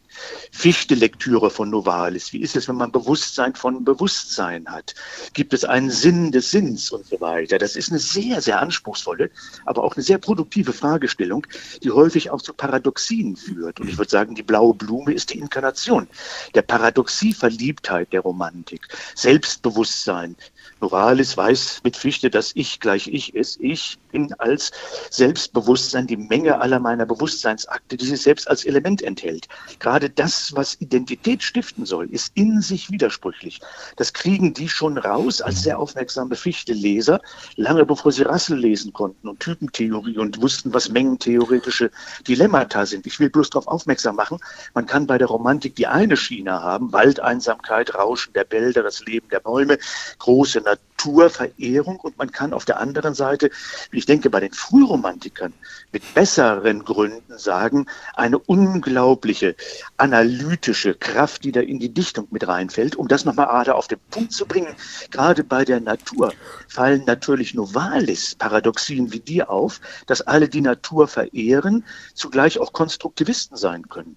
Fichte-Lektüre 0.50 1.50
von 1.50 1.70
Novalis. 1.70 2.32
Wie 2.32 2.40
ist 2.40 2.56
es, 2.56 2.68
wenn 2.68 2.76
man 2.76 2.90
Bewusstsein 2.90 3.54
von 3.54 3.84
Bewusstsein 3.84 4.68
hat? 4.68 4.94
Gibt 5.32 5.54
es 5.54 5.64
einen 5.64 5.90
Sinn 5.90 6.32
des 6.32 6.50
Sinns 6.50 6.90
und 6.90 7.06
so 7.06 7.20
weiter? 7.20 7.58
Das 7.58 7.76
ist 7.76 7.90
eine 7.90 8.00
sehr, 8.00 8.40
sehr 8.42 8.60
anspruchsvolle, 8.60 9.30
aber 9.66 9.84
auch 9.84 9.94
eine 9.94 10.02
sehr 10.02 10.18
produktive 10.18 10.72
Fragestellung, 10.72 11.46
die 11.82 11.90
häufig 11.90 12.30
auch 12.30 12.42
zu 12.42 12.52
Paradoxien 12.52 13.36
führt. 13.36 13.80
Und 13.80 13.88
ich 13.88 13.98
würde 13.98 14.10
sagen, 14.10 14.34
die 14.34 14.42
blaue 14.42 14.74
Blume 14.74 15.12
ist 15.12 15.32
die 15.32 15.38
Inkarnation 15.38 16.08
der 16.54 16.62
Paradoxieverliebtheit 16.62 18.12
der 18.12 18.20
Romantik. 18.20 18.88
Selbstbewusstsein, 19.14 20.36
Novalis 20.80 21.36
weiß 21.36 21.80
mit 21.84 21.96
Fichte, 21.96 22.30
dass 22.30 22.52
ich 22.54 22.80
gleich 22.80 23.06
ich 23.06 23.34
ist. 23.34 23.60
Ich 23.60 23.98
bin 24.12 24.32
als 24.34 24.72
Selbstbewusstsein 25.10 26.06
die 26.06 26.16
Menge 26.16 26.60
aller 26.60 26.80
meiner 26.80 27.06
Bewusstseinsakte, 27.06 27.96
die 27.96 28.06
sich 28.06 28.22
selbst 28.22 28.48
als 28.48 28.64
Element 28.70 29.02
enthält. 29.02 29.48
Gerade 29.78 30.08
das, 30.08 30.54
was 30.54 30.80
Identität 30.80 31.42
stiften 31.42 31.84
soll, 31.84 32.08
ist 32.10 32.32
in 32.34 32.60
sich 32.62 32.90
widersprüchlich. 32.90 33.60
Das 33.96 34.12
kriegen 34.12 34.54
die 34.54 34.68
schon 34.68 34.96
raus 34.96 35.42
als 35.42 35.62
sehr 35.62 35.78
aufmerksame 35.78 36.36
Fichte-Leser, 36.36 37.20
lange 37.56 37.84
bevor 37.84 38.12
sie 38.12 38.22
Rassel 38.22 38.58
lesen 38.58 38.92
konnten 38.92 39.28
und 39.28 39.40
Typentheorie 39.40 40.18
und 40.18 40.40
wussten, 40.40 40.72
was 40.72 40.88
mengentheoretische 40.88 41.90
Dilemmata 42.26 42.86
sind. 42.86 43.06
Ich 43.06 43.18
will 43.20 43.30
bloß 43.30 43.50
darauf 43.50 43.66
aufmerksam 43.66 44.16
machen, 44.16 44.38
man 44.74 44.86
kann 44.86 45.06
bei 45.06 45.18
der 45.18 45.28
Romantik 45.28 45.74
die 45.76 45.86
eine 45.86 46.16
Schiene 46.16 46.62
haben, 46.62 46.92
Waldeinsamkeit, 46.92 47.94
Rauschen 47.94 48.32
der 48.32 48.44
Bälder, 48.44 48.82
das 48.82 49.04
Leben 49.04 49.28
der 49.28 49.40
Bäume, 49.40 49.78
große 50.18 50.60
Naturverehrung 51.00 51.98
und 52.00 52.18
man 52.18 52.30
kann 52.30 52.52
auf 52.52 52.64
der 52.64 52.78
anderen 52.78 53.14
Seite, 53.14 53.50
ich 53.90 54.06
denke 54.06 54.28
bei 54.28 54.40
den 54.40 54.52
Frühromantikern, 54.52 55.52
mit 55.92 56.14
besseren 56.14 56.84
Gründen 56.84 57.38
sagen, 57.38 57.86
eine 58.14 58.38
unglaubliche 58.38 59.56
analytische 59.96 60.94
Kraft, 60.94 61.44
die 61.44 61.52
da 61.52 61.60
in 61.60 61.78
die 61.78 61.92
Dichtung 61.92 62.28
mit 62.30 62.46
reinfällt. 62.46 62.96
Um 62.96 63.08
das 63.08 63.24
nochmal 63.24 63.46
gerade 63.46 63.74
auf 63.74 63.88
den 63.88 63.98
Punkt 64.10 64.32
zu 64.32 64.46
bringen, 64.46 64.74
gerade 65.10 65.42
bei 65.42 65.64
der 65.64 65.80
Natur 65.80 66.32
fallen 66.68 67.04
natürlich 67.06 67.54
Novalis 67.54 68.34
Paradoxien 68.34 69.12
wie 69.12 69.20
die 69.20 69.42
auf, 69.42 69.80
dass 70.06 70.20
alle 70.20 70.48
die 70.48 70.60
Natur 70.60 71.08
verehren, 71.08 71.84
zugleich 72.14 72.58
auch 72.58 72.72
Konstruktivisten 72.72 73.56
sein 73.56 73.88
können. 73.88 74.16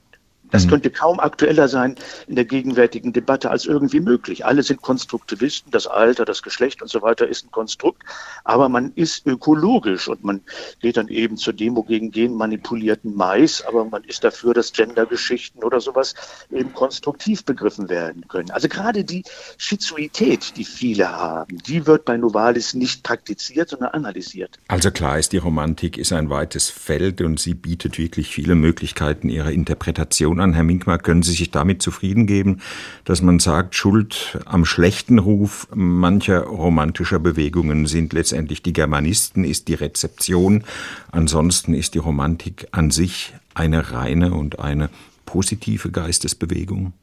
Das 0.53 0.65
mhm. 0.65 0.69
könnte 0.69 0.91
kaum 0.91 1.19
aktueller 1.19 1.67
sein 1.67 1.95
in 2.27 2.35
der 2.35 2.45
gegenwärtigen 2.45 3.11
Debatte 3.11 3.49
als 3.49 3.65
irgendwie 3.65 3.99
möglich. 3.99 4.45
Alle 4.45 4.61
sind 4.61 4.81
Konstruktivisten, 4.83 5.71
das 5.71 5.87
Alter, 5.87 6.25
das 6.25 6.43
Geschlecht 6.43 6.81
und 6.83 6.89
so 6.89 7.01
weiter 7.01 7.27
ist 7.27 7.45
ein 7.45 7.51
Konstrukt, 7.51 8.03
aber 8.43 8.69
man 8.69 8.91
ist 8.93 9.25
ökologisch 9.25 10.07
und 10.07 10.23
man 10.23 10.41
geht 10.79 10.97
dann 10.97 11.07
eben 11.07 11.37
zur 11.37 11.53
Demo 11.53 11.81
gegen 11.81 12.11
genmanipulierten 12.11 13.15
Mais, 13.15 13.63
aber 13.67 13.83
man 13.85 14.03
ist 14.03 14.23
dafür, 14.23 14.53
dass 14.53 14.71
Gendergeschichten 14.71 15.63
oder 15.63 15.81
sowas 15.81 16.13
eben 16.51 16.71
konstruktiv 16.73 17.43
begriffen 17.45 17.89
werden 17.89 18.27
können. 18.27 18.51
Also 18.51 18.67
gerade 18.67 19.03
die 19.03 19.23
Schizoität, 19.57 20.55
die 20.55 20.65
viele 20.65 21.09
haben, 21.09 21.57
die 21.57 21.87
wird 21.87 22.05
bei 22.05 22.15
Novalis 22.15 22.75
nicht 22.75 23.01
praktiziert, 23.01 23.69
sondern 23.69 23.89
analysiert. 23.89 24.59
Also 24.67 24.91
klar 24.91 25.17
ist, 25.17 25.33
die 25.33 25.37
Romantik 25.37 25.97
ist 25.97 26.13
ein 26.13 26.29
weites 26.29 26.69
Feld 26.69 27.21
und 27.21 27.39
sie 27.39 27.55
bietet 27.55 27.97
wirklich 27.97 28.27
viele 28.27 28.53
Möglichkeiten 28.53 29.29
ihrer 29.29 29.51
Interpretation 29.51 30.42
an. 30.43 30.53
Herr 30.53 30.63
Minkmar, 30.63 30.99
können 30.99 31.23
Sie 31.23 31.31
sich 31.31 31.49
damit 31.49 31.81
zufrieden 31.81 32.27
geben, 32.27 32.59
dass 33.05 33.21
man 33.21 33.39
sagt, 33.39 33.75
Schuld 33.75 34.37
am 34.45 34.65
schlechten 34.65 35.17
Ruf 35.17 35.67
mancher 35.73 36.41
romantischer 36.41 37.19
Bewegungen 37.19 37.87
sind 37.87 38.13
letztendlich 38.13 38.61
die 38.61 38.73
Germanisten, 38.73 39.43
ist 39.43 39.67
die 39.67 39.73
Rezeption. 39.73 40.63
Ansonsten 41.11 41.73
ist 41.73 41.95
die 41.95 41.99
Romantik 41.99 42.67
an 42.71 42.91
sich 42.91 43.33
eine 43.55 43.91
reine 43.91 44.33
und 44.33 44.59
eine 44.59 44.89
positive 45.25 45.89
Geistesbewegung. 45.89 46.93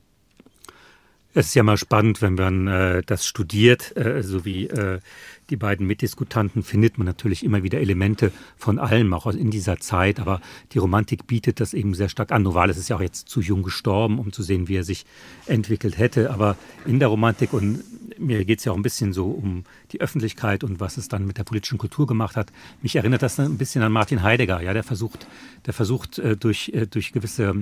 Es 1.32 1.46
ist 1.46 1.54
ja 1.54 1.62
mal 1.62 1.76
spannend, 1.76 2.22
wenn 2.22 2.34
man 2.34 2.66
äh, 2.66 3.02
das 3.06 3.24
studiert, 3.24 3.96
äh, 3.96 4.24
so 4.24 4.44
wie 4.44 4.66
äh, 4.66 4.98
die 5.48 5.56
beiden 5.56 5.86
Mitdiskutanten, 5.86 6.64
findet 6.64 6.98
man 6.98 7.06
natürlich 7.06 7.44
immer 7.44 7.62
wieder 7.62 7.78
Elemente 7.78 8.32
von 8.56 8.80
allem, 8.80 9.14
auch 9.14 9.26
in 9.28 9.50
dieser 9.50 9.78
Zeit. 9.78 10.18
Aber 10.18 10.40
die 10.72 10.78
Romantik 10.78 11.28
bietet 11.28 11.60
das 11.60 11.72
eben 11.72 11.94
sehr 11.94 12.08
stark 12.08 12.32
an. 12.32 12.42
Novalis 12.42 12.78
ist 12.78 12.88
ja 12.88 12.96
auch 12.96 13.00
jetzt 13.00 13.28
zu 13.28 13.40
jung 13.40 13.62
gestorben, 13.62 14.18
um 14.18 14.32
zu 14.32 14.42
sehen, 14.42 14.66
wie 14.66 14.76
er 14.76 14.82
sich 14.82 15.06
entwickelt 15.46 15.98
hätte. 15.98 16.32
Aber 16.32 16.56
in 16.84 16.98
der 16.98 17.08
Romantik, 17.08 17.52
und 17.52 17.84
mir 18.18 18.44
geht 18.44 18.58
es 18.58 18.64
ja 18.64 18.72
auch 18.72 18.76
ein 18.76 18.82
bisschen 18.82 19.12
so 19.12 19.26
um 19.26 19.64
die 19.92 20.00
Öffentlichkeit 20.00 20.64
und 20.64 20.80
was 20.80 20.96
es 20.96 21.06
dann 21.06 21.28
mit 21.28 21.38
der 21.38 21.44
politischen 21.44 21.78
Kultur 21.78 22.08
gemacht 22.08 22.36
hat, 22.36 22.52
mich 22.82 22.96
erinnert 22.96 23.22
das 23.22 23.38
ein 23.38 23.56
bisschen 23.56 23.82
an 23.82 23.92
Martin 23.92 24.24
Heidegger. 24.24 24.60
Ja, 24.62 24.72
der 24.72 24.82
versucht, 24.82 25.28
der 25.66 25.74
versucht 25.74 26.18
äh, 26.18 26.36
durch, 26.36 26.70
äh, 26.74 26.86
durch 26.86 27.12
gewisse 27.12 27.44
äh, 27.44 27.54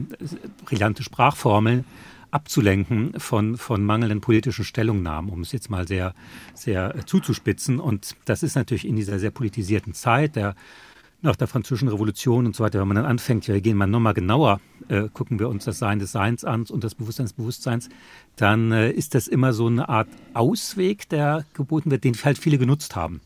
brillante 0.65 1.03
Sprachformeln, 1.03 1.85
abzulenken 2.31 3.19
von, 3.19 3.57
von 3.57 3.85
mangelnden 3.85 4.21
politischen 4.21 4.65
Stellungnahmen, 4.65 5.31
um 5.31 5.41
es 5.41 5.53
jetzt 5.53 5.71
mal 5.71 5.87
sehr, 5.87 6.15
sehr 6.55 6.95
äh, 6.95 7.05
zuzuspitzen. 7.05 7.81
Und 7.81 8.17
das 8.25 8.43
ist 8.43 8.55
natürlich 8.55 8.87
in 8.87 8.97
dieser 8.97 9.19
sehr 9.19 9.31
politisierten 9.31 9.95
Zeit, 9.95 10.37
der 10.37 10.55
nach 11.21 11.37
der 11.37 11.49
Französischen 11.49 11.89
Revolution 11.89 12.47
und 12.47 12.55
so 12.55 12.63
weiter, 12.63 12.81
wenn 12.81 12.89
man 12.89 12.97
dann 12.97 13.07
anfängt, 13.07 13.47
ja, 13.49 13.55
wir 13.55 13.61
gehen 13.61 13.77
mal 13.77 13.87
nochmal 13.87 14.15
genauer, 14.15 14.61
äh, 14.89 15.09
gucken 15.13 15.39
wir 15.41 15.49
uns 15.49 15.65
das 15.65 15.79
Sein 15.79 15.99
des 15.99 16.13
Seins 16.13 16.45
an 16.45 16.65
und 16.71 16.85
das 16.85 16.95
Bewusstsein 16.95 17.27
des 17.27 17.33
Bewusstseins, 17.33 17.89
dann 18.37 18.71
äh, 18.71 18.91
ist 18.91 19.15
das 19.15 19.27
immer 19.27 19.53
so 19.53 19.67
eine 19.67 19.89
Art 19.89 20.09
Ausweg, 20.35 21.09
der 21.09 21.45
geboten 21.55 21.91
wird, 21.91 22.05
den 22.05 22.15
halt 22.15 22.39
viele 22.39 22.59
genutzt 22.59 22.95
haben. 22.95 23.21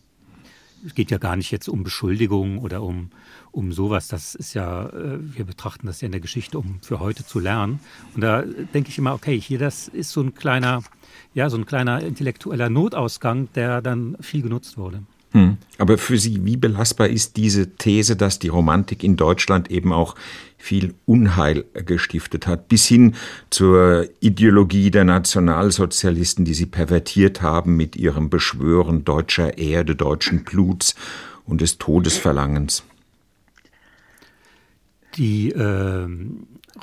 Es 0.84 0.94
geht 0.94 1.10
ja 1.10 1.18
gar 1.18 1.36
nicht 1.36 1.50
jetzt 1.50 1.68
um 1.68 1.84
Beschuldigungen 1.84 2.58
oder 2.58 2.82
um 2.82 3.10
um 3.52 3.72
sowas. 3.72 4.08
Das 4.08 4.34
ist 4.34 4.54
ja, 4.54 4.86
äh, 4.86 5.18
wir 5.20 5.44
betrachten 5.44 5.86
das 5.86 6.00
ja 6.00 6.06
in 6.06 6.12
der 6.12 6.20
Geschichte, 6.20 6.58
um 6.58 6.80
für 6.82 6.98
heute 6.98 7.24
zu 7.24 7.38
lernen. 7.38 7.78
Und 8.14 8.22
da 8.22 8.42
denke 8.42 8.88
ich 8.88 8.98
immer, 8.98 9.14
okay, 9.14 9.38
hier 9.38 9.58
das 9.58 9.88
ist 9.88 10.10
so 10.10 10.22
ein 10.22 10.34
kleiner, 10.34 10.82
ja, 11.34 11.48
so 11.50 11.58
ein 11.58 11.66
kleiner 11.66 12.02
intellektueller 12.02 12.70
Notausgang, 12.70 13.48
der 13.54 13.82
dann 13.82 14.16
viel 14.20 14.42
genutzt 14.42 14.78
wurde. 14.78 15.02
Hm. 15.32 15.56
Aber 15.78 15.98
für 15.98 16.18
Sie, 16.18 16.44
wie 16.44 16.56
belastbar 16.56 17.08
ist 17.08 17.36
diese 17.36 17.74
These, 17.76 18.16
dass 18.16 18.38
die 18.38 18.48
Romantik 18.48 19.02
in 19.02 19.16
Deutschland 19.16 19.70
eben 19.70 19.92
auch 19.92 20.14
viel 20.58 20.94
Unheil 21.06 21.64
gestiftet 21.74 22.46
hat, 22.46 22.68
bis 22.68 22.86
hin 22.86 23.14
zur 23.50 24.08
Ideologie 24.20 24.90
der 24.90 25.04
Nationalsozialisten, 25.04 26.44
die 26.44 26.54
sie 26.54 26.66
pervertiert 26.66 27.42
haben 27.42 27.76
mit 27.76 27.96
ihrem 27.96 28.30
Beschwören 28.30 29.04
deutscher 29.04 29.58
Erde, 29.58 29.96
deutschen 29.96 30.44
Bluts 30.44 30.94
und 31.46 31.62
des 31.62 31.78
Todesverlangens? 31.78 32.84
Die 35.16 35.50
äh, 35.50 36.08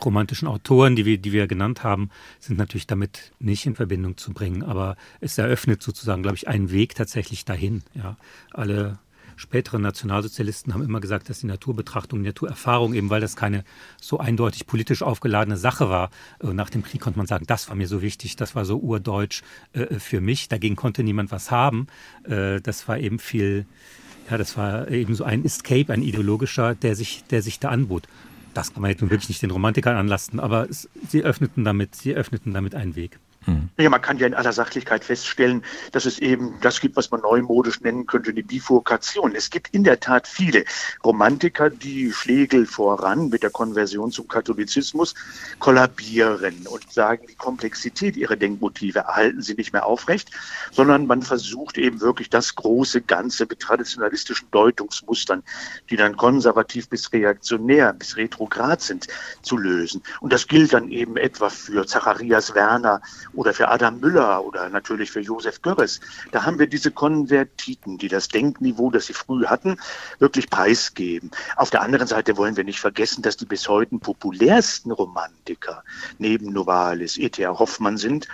romantischen 0.03 0.47
Autoren, 0.47 0.95
die 0.95 1.05
wir, 1.05 1.17
die 1.17 1.31
wir 1.31 1.47
genannt 1.47 1.83
haben, 1.83 2.09
sind 2.39 2.57
natürlich 2.57 2.87
damit 2.87 3.31
nicht 3.39 3.65
in 3.65 3.75
Verbindung 3.75 4.17
zu 4.17 4.33
bringen. 4.33 4.63
Aber 4.63 4.95
es 5.19 5.37
eröffnet 5.37 5.81
sozusagen, 5.81 6.21
glaube 6.21 6.37
ich, 6.37 6.47
einen 6.47 6.71
Weg 6.71 6.95
tatsächlich 6.95 7.45
dahin. 7.45 7.83
Ja. 7.95 8.17
Alle 8.51 8.99
späteren 9.39 9.81
Nationalsozialisten 9.81 10.73
haben 10.73 10.83
immer 10.83 10.99
gesagt, 10.99 11.29
dass 11.29 11.39
die 11.39 11.47
Naturbetrachtung, 11.47 12.19
die 12.19 12.27
Naturerfahrung, 12.27 12.93
eben 12.93 13.09
weil 13.09 13.21
das 13.21 13.37
keine 13.37 13.63
so 14.01 14.19
eindeutig 14.19 14.67
politisch 14.67 15.01
aufgeladene 15.01 15.55
Sache 15.55 15.89
war, 15.89 16.09
äh, 16.43 16.47
nach 16.47 16.69
dem 16.69 16.83
Krieg 16.83 17.01
konnte 17.01 17.17
man 17.17 17.27
sagen, 17.27 17.45
das 17.47 17.69
war 17.69 17.75
mir 17.75 17.87
so 17.87 18.01
wichtig, 18.01 18.35
das 18.35 18.55
war 18.55 18.65
so 18.65 18.77
urdeutsch 18.77 19.41
äh, 19.71 19.97
für 19.97 20.19
mich. 20.19 20.49
Dagegen 20.49 20.75
konnte 20.75 21.03
niemand 21.03 21.31
was 21.31 21.51
haben. 21.51 21.87
Äh, 22.25 22.59
das 22.59 22.87
war 22.87 22.99
eben 22.99 23.17
viel 23.17 23.65
ja, 24.29 24.37
das 24.37 24.57
war 24.57 24.89
eben 24.89 25.15
so 25.15 25.23
ein 25.23 25.43
Escape, 25.43 25.91
ein 25.91 26.01
ideologischer, 26.01 26.75
der 26.75 26.95
sich, 26.95 27.23
der 27.29 27.41
sich 27.41 27.59
da 27.59 27.69
anbot. 27.69 28.07
Das 28.53 28.73
kann 28.73 28.81
man 28.81 28.91
jetzt 28.91 29.01
nun 29.01 29.09
wirklich 29.09 29.29
nicht 29.29 29.41
den 29.41 29.51
Romantikern 29.51 29.95
anlasten, 29.95 30.39
aber 30.39 30.69
es, 30.69 30.89
sie 31.07 31.23
öffneten 31.23 31.63
damit, 31.63 31.95
sie 31.95 32.13
öffneten 32.13 32.53
damit 32.53 32.75
einen 32.75 32.95
Weg. 32.95 33.19
Mhm. 33.45 33.69
Ja, 33.77 33.89
man 33.89 34.01
kann 34.01 34.17
ja 34.17 34.27
in 34.27 34.33
aller 34.33 34.51
Sachlichkeit 34.51 35.03
feststellen, 35.03 35.63
dass 35.91 36.05
es 36.05 36.19
eben 36.19 36.55
das 36.61 36.81
gibt, 36.81 36.97
was 36.97 37.09
man 37.11 37.21
neumodisch 37.21 37.79
nennen 37.81 38.05
könnte, 38.05 38.31
eine 38.31 38.43
Bifurkation. 38.43 39.35
Es 39.35 39.49
gibt 39.49 39.69
in 39.73 39.83
der 39.83 39.99
Tat 39.99 40.27
viele 40.27 40.65
Romantiker, 41.03 41.69
die 41.69 42.11
Schlegel 42.11 42.65
voran 42.65 43.29
mit 43.29 43.43
der 43.43 43.49
Konversion 43.49 44.11
zum 44.11 44.27
Katholizismus 44.27 45.15
kollabieren 45.59 46.67
und 46.67 46.91
sagen, 46.91 47.25
die 47.29 47.35
Komplexität 47.35 48.17
ihrer 48.17 48.35
Denkmotive 48.35 48.99
erhalten 48.99 49.41
sie 49.41 49.53
nicht 49.53 49.71
mehr 49.71 49.85
aufrecht, 49.85 50.31
sondern 50.71 51.07
man 51.07 51.21
versucht 51.21 51.77
eben 51.77 52.01
wirklich 52.01 52.29
das 52.29 52.55
große 52.55 53.01
Ganze 53.01 53.45
mit 53.45 53.59
traditionalistischen 53.59 54.49
Deutungsmustern, 54.51 55.43
die 55.89 55.95
dann 55.95 56.17
konservativ 56.17 56.89
bis 56.89 57.11
reaktionär, 57.13 57.93
bis 57.93 58.17
retrograd 58.17 58.81
sind, 58.81 59.07
zu 59.41 59.57
lösen. 59.57 60.03
Und 60.19 60.33
das 60.33 60.47
gilt 60.47 60.73
dann 60.73 60.89
eben 60.89 61.15
etwa 61.15 61.49
für 61.49 61.85
Zacharias 61.85 62.53
Werner 62.53 63.01
oder 63.39 63.53
für 63.53 63.69
Adam 63.69 64.01
Müller 64.01 64.43
oder 64.43 64.67
natürlich 64.67 65.11
für 65.11 65.21
Josef 65.21 65.61
Görres. 65.61 66.01
Da 66.33 66.43
haben 66.43 66.59
wir 66.59 66.67
diese 66.67 66.91
Konvertiten, 66.91 67.97
die 67.97 68.09
das 68.09 68.27
Denkniveau, 68.27 68.91
das 68.91 69.05
sie 69.05 69.13
früh 69.13 69.45
hatten, 69.45 69.77
wirklich 70.19 70.49
preisgeben. 70.49 71.31
Auf 71.55 71.69
der 71.69 71.81
anderen 71.81 72.05
Seite 72.05 72.35
wollen 72.35 72.57
wir 72.57 72.65
nicht 72.65 72.81
vergessen, 72.81 73.21
dass 73.21 73.37
die 73.37 73.45
bis 73.45 73.69
heute 73.69 73.97
populärsten 73.97 74.91
Romantiker 74.91 75.85
neben 76.17 76.51
Novalis, 76.51 77.17
E.T.A. 77.17 77.57
Hoffmann 77.57 77.95
sind 77.95 78.27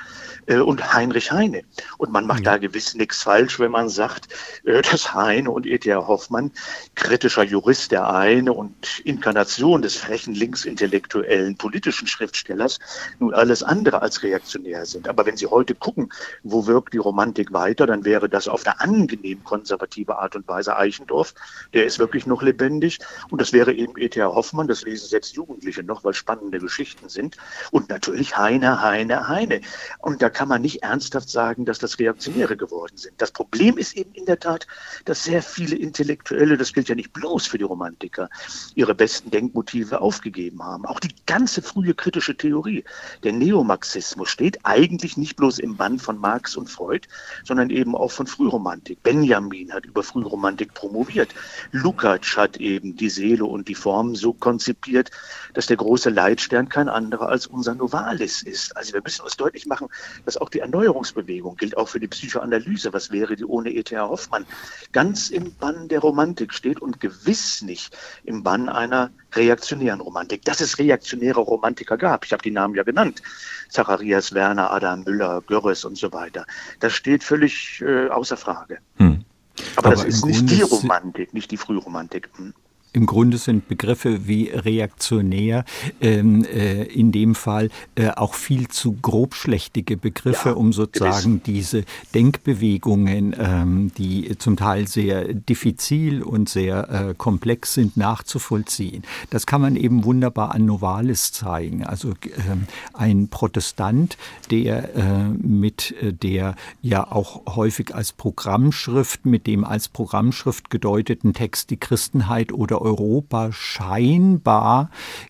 äh, 0.48 0.58
und 0.58 0.96
Heinrich 0.96 1.32
Heine. 1.32 1.62
Und 2.00 2.12
man 2.12 2.26
macht 2.26 2.44
ja. 2.44 2.54
da 2.54 2.58
gewiss 2.58 2.96
nichts 2.96 3.22
falsch, 3.22 3.60
wenn 3.60 3.70
man 3.70 3.90
sagt, 3.90 4.30
äh, 4.64 4.82
dass 4.82 5.14
Heine 5.14 5.52
und 5.52 5.68
E.T.A. 5.68 6.08
Hoffmann, 6.08 6.50
kritischer 6.96 7.44
Jurist 7.44 7.92
der 7.92 8.12
eine 8.12 8.54
und 8.54 9.02
Inkarnation 9.04 9.84
des 9.84 9.98
frechen 9.98 10.34
linksintellektuellen 10.34 11.58
politischen 11.58 12.08
Schriftstellers, 12.08 12.80
nun 13.20 13.36
alles 13.36 13.62
andere 13.62 14.02
als 14.02 14.24
reaktionär 14.24 14.88
sind 14.88 14.95
sind. 14.96 15.08
Aber 15.08 15.26
wenn 15.26 15.38
Sie 15.38 15.48
heute 15.48 15.76
gucken, 15.76 16.12
wo 16.44 16.66
wirkt 16.68 16.94
die 16.94 16.98
Romantik 16.98 17.54
weiter, 17.54 17.86
dann 17.86 18.06
wäre 18.06 18.30
das 18.30 18.48
auf 18.48 18.66
eine 18.66 18.80
angenehm 18.80 19.44
konservative 19.44 20.18
Art 20.18 20.36
und 20.36 20.48
Weise 20.48 20.76
Eichendorff. 20.76 21.34
Der 21.74 21.86
ist 21.86 22.00
wirklich 22.00 22.26
noch 22.26 22.42
lebendig. 22.42 23.00
Und 23.30 23.42
das 23.42 23.54
wäre 23.54 23.74
eben 23.74 23.94
E.T.A. 23.98 24.28
Hoffmann, 24.28 24.68
das 24.68 24.84
lesen 24.84 25.10
selbst 25.10 25.36
Jugendliche 25.36 25.84
noch, 25.84 26.04
weil 26.04 26.14
spannende 26.14 26.60
Geschichten 26.60 27.10
sind. 27.10 27.38
Und 27.72 27.90
natürlich 27.90 28.38
Heine, 28.38 28.82
Heine, 28.82 29.28
Heine. 29.28 29.62
Und 30.00 30.22
da 30.22 30.30
kann 30.30 30.48
man 30.48 30.62
nicht 30.62 30.84
ernsthaft 30.84 31.30
sagen, 31.30 31.66
dass 31.66 31.80
das 31.80 32.00
Reaktionäre 32.00 32.56
geworden 32.58 32.98
sind. 32.98 33.14
Das 33.18 33.32
Problem 33.32 33.78
ist 33.78 33.96
eben 33.96 34.14
in 34.14 34.26
der 34.26 34.40
Tat, 34.40 34.68
dass 35.04 35.24
sehr 35.24 35.42
viele 35.42 35.76
Intellektuelle, 35.76 36.58
das 36.58 36.74
gilt 36.74 36.90
ja 36.90 36.96
nicht 36.96 37.14
bloß 37.14 37.48
für 37.48 37.58
die 37.58 37.64
Romantiker, 37.64 38.30
ihre 38.76 38.96
besten 38.96 39.32
Denkmotive 39.32 40.00
aufgegeben 40.02 40.64
haben. 40.64 40.86
Auch 40.86 41.00
die 41.00 41.14
ganze 41.26 41.62
frühe 41.62 41.94
kritische 41.94 42.38
Theorie, 42.38 42.84
der 43.24 43.34
Neomarxismus, 43.34 44.30
steht 44.30 44.60
eigentlich 44.64 44.75
nicht 44.80 45.36
bloß 45.36 45.60
im 45.60 45.78
Bann 45.78 46.00
von 46.00 46.18
Marx 46.18 46.56
und 46.56 46.70
Freud, 46.70 47.08
sondern 47.44 47.70
eben 47.70 47.96
auch 47.96 48.12
von 48.12 48.28
Frühromantik. 48.28 49.02
Benjamin 49.04 49.74
hat 49.74 49.86
über 49.86 50.04
Frühromantik 50.04 50.74
promoviert. 50.74 51.34
Lukács 51.72 52.38
hat 52.38 52.58
eben 52.58 52.96
die 52.96 53.10
Seele 53.10 53.46
und 53.46 53.68
die 53.68 53.76
Form 53.76 54.16
so 54.16 54.34
konzipiert, 54.34 55.12
dass 55.54 55.68
der 55.68 55.78
große 55.78 56.10
Leitstern 56.10 56.70
kein 56.70 56.90
anderer 56.90 57.30
als 57.30 57.48
unser 57.48 57.76
Novalis 57.76 58.42
ist. 58.42 58.76
Also 58.76 58.94
wir 58.94 59.02
müssen 59.02 59.24
uns 59.24 59.38
deutlich 59.38 59.66
machen, 59.66 59.88
dass 60.26 60.38
auch 60.38 60.50
die 60.50 60.60
Erneuerungsbewegung 60.60 61.56
gilt 61.56 61.78
auch 61.78 61.88
für 61.88 62.00
die 62.00 62.08
Psychoanalyse. 62.08 62.94
Was 62.94 63.12
wäre 63.12 63.36
die 63.36 63.46
ohne 63.46 63.72
E.T.A. 63.72 64.08
Hoffmann? 64.08 64.46
Ganz 64.92 65.30
im 65.30 65.54
Bann 65.56 65.88
der 65.88 66.00
Romantik 66.00 66.54
steht 66.54 66.82
und 66.82 67.00
gewiss 67.00 67.62
nicht 67.62 67.96
im 68.24 68.44
Bann 68.44 68.70
einer 68.70 69.12
reaktionären 69.34 70.02
Romantik. 70.02 70.44
Dass 70.44 70.62
es 70.62 70.78
reaktionäre 70.78 71.40
Romantiker 71.40 71.98
gab, 71.98 72.26
ich 72.26 72.34
habe 72.34 72.44
die 72.44 72.52
Namen 72.52 72.76
ja 72.76 72.84
genannt, 72.84 73.22
Zacharias 73.70 74.34
Werner, 74.34 74.65
Adam 74.72 75.04
Müller, 75.04 75.42
Görres 75.48 75.86
und 75.86 75.98
so 75.98 76.12
weiter, 76.14 76.46
das 76.80 76.94
steht 76.94 77.24
völlig 77.24 77.82
äh, 77.82 78.10
außer 78.10 78.38
Frage. 78.38 78.80
Hm. 78.98 79.24
Aber, 79.76 79.88
Aber, 79.88 79.96
das 79.96 80.04
ist 80.04 80.26
nicht 80.26 80.50
die 80.50 80.62
Romantik, 80.62 81.34
nicht 81.34 81.52
die 81.52 81.58
Frühromantik. 81.58 82.30
Hm. 82.36 82.54
Im 82.96 83.06
Grunde 83.08 83.38
sind 83.38 83.68
Begriffe 83.68 84.26
wie 84.26 84.46
reaktionär 84.46 85.66
ähm, 86.00 86.46
äh, 86.46 86.84
in 86.84 87.12
dem 87.12 87.36
Fall 87.36 87.70
äh, 87.96 88.08
auch 88.12 88.36
viel 88.36 88.70
zu 88.70 88.94
grobschlächtige 88.94 89.98
Begriffe, 89.98 90.50
ja, 90.50 90.56
um 90.56 90.72
sozusagen 90.72 91.44
diese 91.44 91.84
Denkbewegungen, 92.14 93.36
ähm, 93.38 93.92
die 93.98 94.38
zum 94.38 94.56
Teil 94.56 94.88
sehr 94.88 95.34
diffizil 95.34 96.24
und 96.24 96.48
sehr 96.48 96.90
äh, 97.10 97.14
komplex 97.18 97.74
sind, 97.74 97.98
nachzuvollziehen. 97.98 99.04
Das 99.30 99.46
kann 99.46 99.60
man 99.60 99.76
eben 99.76 100.06
wunderbar 100.06 100.56
an 100.56 100.64
Novalis 100.66 101.34
zeigen. 101.34 101.84
Also 101.84 102.14
ähm, 102.50 102.66
ein 102.94 103.28
Protestant, 103.28 104.18
der 104.52 104.96
äh, 104.96 105.30
mit 105.38 105.94
der 106.02 106.56
ja 106.82 107.12
auch 107.12 107.58
häufig 107.58 107.94
als 107.94 108.14
Programmschrift, 108.14 109.26
mit 109.26 109.48
dem 109.48 109.66
als 109.66 109.90
Programmschrift 109.90 110.70
gedeuteten 110.70 111.34
Text 111.34 111.72
die 111.72 111.78
Christenheit 111.78 112.54
oder 112.54 112.85
Europa 112.86 113.52
scheinbar 113.52 114.90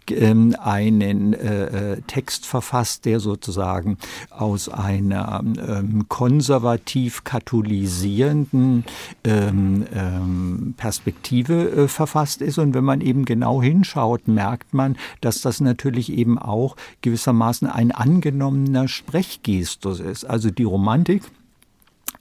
ähm, 0.09 0.55
einen 0.61 1.33
äh, 1.33 1.93
äh, 1.93 2.01
Text 2.05 2.45
verfasst, 2.45 3.05
der 3.05 3.19
sozusagen 3.19 3.97
aus 4.29 4.69
einer 4.69 5.41
ähm, 5.43 6.05
konservativ 6.09 7.23
katholisierenden 7.23 8.83
ähm, 9.23 9.85
ähm, 9.93 10.73
Perspektive 10.77 11.69
äh, 11.69 11.87
verfasst 11.87 12.41
ist. 12.41 12.57
Und 12.57 12.73
wenn 12.73 12.83
man 12.83 13.01
eben 13.01 13.25
genau 13.25 13.61
hinschaut, 13.61 14.27
merkt 14.27 14.73
man, 14.73 14.97
dass 15.21 15.41
das 15.41 15.61
natürlich 15.61 16.11
eben 16.11 16.37
auch 16.37 16.75
gewissermaßen 17.01 17.69
ein 17.69 17.91
angenommener 17.91 18.87
Sprechgestus 18.87 19.99
ist. 19.99 20.25
Also 20.25 20.51
die 20.51 20.63
Romantik 20.63 21.23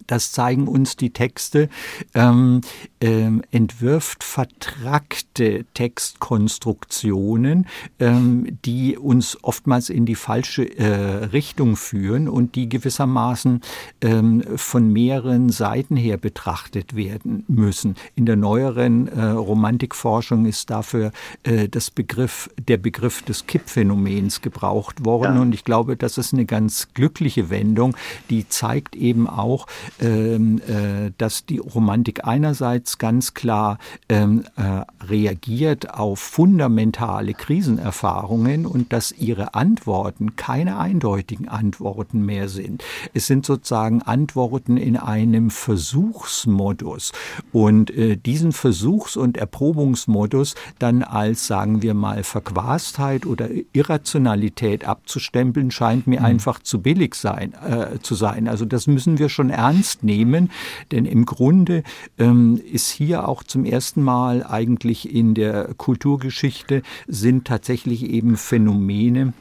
das 0.07 0.33
zeigen 0.33 0.69
uns 0.69 0.97
die 0.97 1.11
Texte, 1.11 1.69
ähm, 2.15 2.61
ähm, 3.01 3.43
entwirft 3.51 4.25
vertrackte 4.25 5.65
Textkonstruktionen, 5.75 7.67
ähm, 7.99 8.59
die 8.65 8.97
uns 8.97 9.39
oftmals 9.43 9.91
in 9.91 10.07
die 10.07 10.15
falsche 10.15 10.65
äh, 10.79 11.25
Richtung 11.27 11.77
führen 11.77 12.29
und 12.29 12.55
die 12.55 12.69
gewissermaßen 12.69 13.61
ähm, 14.01 14.43
von 14.57 14.93
mehreren 14.93 15.51
Seiten 15.51 15.97
her 15.97 16.17
betrachtet 16.17 16.97
werden 16.97 17.45
müssen. 17.49 17.97
In 18.15 18.27
der 18.27 18.37
neueren 18.37 19.09
äh, 19.09 19.25
Romantikforschung 19.25 20.47
ist 20.47 20.71
dafür 20.71 21.13
äh, 21.43 21.69
das 21.69 21.91
Begriff, 21.91 22.51
der 22.59 22.79
Begriff 22.79 23.23
des 23.23 23.47
Kippphänomens 23.47 24.41
gebraucht 24.41 25.05
worden 25.05 25.37
ja. 25.37 25.43
und 25.43 25.55
ich 25.55 25.65
glaube, 25.65 25.97
das 25.97 26.19
ist 26.19 26.33
eine 26.33 26.47
ganz 26.47 26.89
glückliche 26.95 27.51
Wendung, 27.51 27.97
die 28.31 28.49
zeigt 28.49 28.97
eben 28.97 29.29
auch, 29.29 29.67
dass 29.99 31.47
die 31.47 31.59
Romantik 31.59 32.25
einerseits 32.25 32.99
ganz 32.99 33.35
klar 33.35 33.79
ähm, 34.09 34.45
äh, 34.57 34.83
reagiert 35.05 35.95
auf 35.95 36.19
fundamentale 36.19 37.35
Krisenerfahrungen 37.35 38.67
und 38.67 38.93
dass 38.93 39.13
ihre 39.13 39.55
Antworten 39.55 40.37
keine 40.37 40.79
eindeutigen 40.79 41.49
Antworten 41.49 42.25
mehr 42.25 42.49
sind. 42.49 42.83
Es 43.13 43.27
sind 43.27 43.47
sozusagen 43.47 44.03
Antworten 44.03 44.77
in 44.77 44.97
einem 44.97 45.51
Versuchsmodus 45.51 47.13
und 47.53 47.91
äh, 47.91 48.17
diesen 48.17 48.53
Versuchs- 48.53 49.17
und 49.17 49.37
Erprobungsmodus 49.37 50.55
dann 50.79 51.03
als, 51.03 51.47
sagen 51.47 51.83
wir 51.83 51.95
mal, 51.95 52.23
Verquastheit 52.25 53.27
oder 53.27 53.49
Irrationalität 53.73 54.85
abzustempeln, 54.87 55.71
scheint 55.71 56.07
mir 56.07 56.21
mhm. 56.21 56.27
einfach 56.27 56.61
zu 56.61 56.81
billig 56.81 57.15
sein, 57.15 57.55
äh, 57.55 57.99
zu 58.01 58.15
sein. 58.15 58.49
Also 58.49 58.65
das 58.65 58.87
müssen 58.87 59.19
wir 59.19 59.29
schon 59.29 59.51
ernst 59.51 59.84
ernst 59.85 60.03
nehmen, 60.03 60.51
denn 60.93 61.05
im 61.05 61.27
Grunde 61.27 61.83
ähm, 62.19 62.59
ist 62.73 62.91
hier 62.91 63.29
auch 63.29 63.43
zum 63.43 63.67
ersten 63.67 64.03
Mal 64.03 64.43
eigentlich 64.43 65.15
in 65.15 65.35
der 65.35 65.75
Kulturgeschichte 65.77 66.81
sind 67.07 67.47
tatsächlich 67.47 68.09
eben 68.09 68.39
Phänomene, 68.39 69.35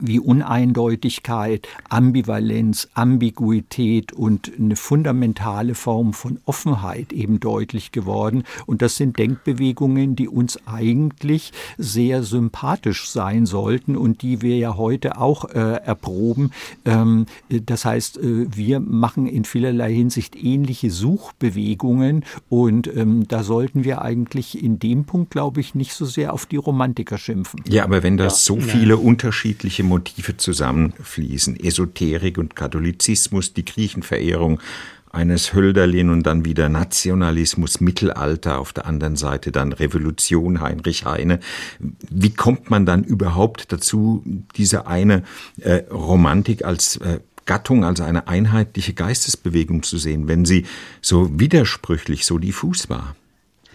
wie 0.00 0.18
Uneindeutigkeit, 0.18 1.68
Ambivalenz, 1.88 2.88
Ambiguität 2.94 4.12
und 4.12 4.50
eine 4.58 4.76
fundamentale 4.76 5.74
Form 5.74 6.12
von 6.12 6.38
Offenheit 6.44 7.12
eben 7.12 7.40
deutlich 7.40 7.92
geworden. 7.92 8.44
Und 8.66 8.82
das 8.82 8.96
sind 8.96 9.18
Denkbewegungen, 9.18 10.16
die 10.16 10.28
uns 10.28 10.58
eigentlich 10.66 11.52
sehr 11.78 12.22
sympathisch 12.22 13.08
sein 13.08 13.46
sollten 13.46 13.96
und 13.96 14.22
die 14.22 14.42
wir 14.42 14.56
ja 14.56 14.76
heute 14.76 15.18
auch 15.18 15.44
äh, 15.46 15.58
erproben. 15.58 16.52
Ähm, 16.84 17.26
das 17.48 17.84
heißt, 17.84 18.18
äh, 18.18 18.46
wir 18.54 18.80
machen 18.80 19.26
in 19.26 19.44
vielerlei 19.44 19.92
Hinsicht 19.92 20.36
ähnliche 20.36 20.90
Suchbewegungen 20.90 22.24
und 22.48 22.94
ähm, 22.94 23.26
da 23.28 23.42
sollten 23.42 23.84
wir 23.84 24.02
eigentlich 24.02 24.62
in 24.62 24.78
dem 24.78 25.04
Punkt, 25.04 25.30
glaube 25.30 25.60
ich, 25.60 25.74
nicht 25.74 25.92
so 25.92 26.04
sehr 26.04 26.32
auf 26.32 26.46
die 26.46 26.56
Romantiker 26.56 27.18
schimpfen. 27.18 27.62
Ja, 27.68 27.84
aber 27.84 28.02
wenn 28.02 28.16
das 28.16 28.46
ja. 28.46 28.54
so 28.54 28.60
viele 28.60 28.96
unterschiedliche 28.96 29.82
Motive 29.90 30.36
zusammenfließen. 30.36 31.58
Esoterik 31.60 32.38
und 32.38 32.56
Katholizismus, 32.56 33.52
die 33.52 33.64
Griechenverehrung 33.64 34.60
eines 35.12 35.52
Hölderlin 35.54 36.08
und 36.08 36.22
dann 36.22 36.44
wieder 36.44 36.68
Nationalismus, 36.68 37.80
Mittelalter, 37.80 38.58
auf 38.58 38.72
der 38.72 38.86
anderen 38.86 39.16
Seite 39.16 39.50
dann 39.50 39.72
Revolution, 39.72 40.60
Heinrich 40.60 41.04
Heine. 41.04 41.40
Wie 41.78 42.30
kommt 42.30 42.70
man 42.70 42.86
dann 42.86 43.02
überhaupt 43.02 43.72
dazu, 43.72 44.22
diese 44.56 44.86
eine 44.86 45.24
äh, 45.60 45.82
Romantik 45.90 46.64
als 46.64 46.96
äh, 46.98 47.20
Gattung, 47.44 47.84
als 47.84 48.00
eine 48.00 48.28
einheitliche 48.28 48.94
Geistesbewegung 48.94 49.82
zu 49.82 49.98
sehen, 49.98 50.28
wenn 50.28 50.44
sie 50.44 50.66
so 51.02 51.40
widersprüchlich, 51.40 52.24
so 52.24 52.38
diffus 52.38 52.88
war? 52.88 53.16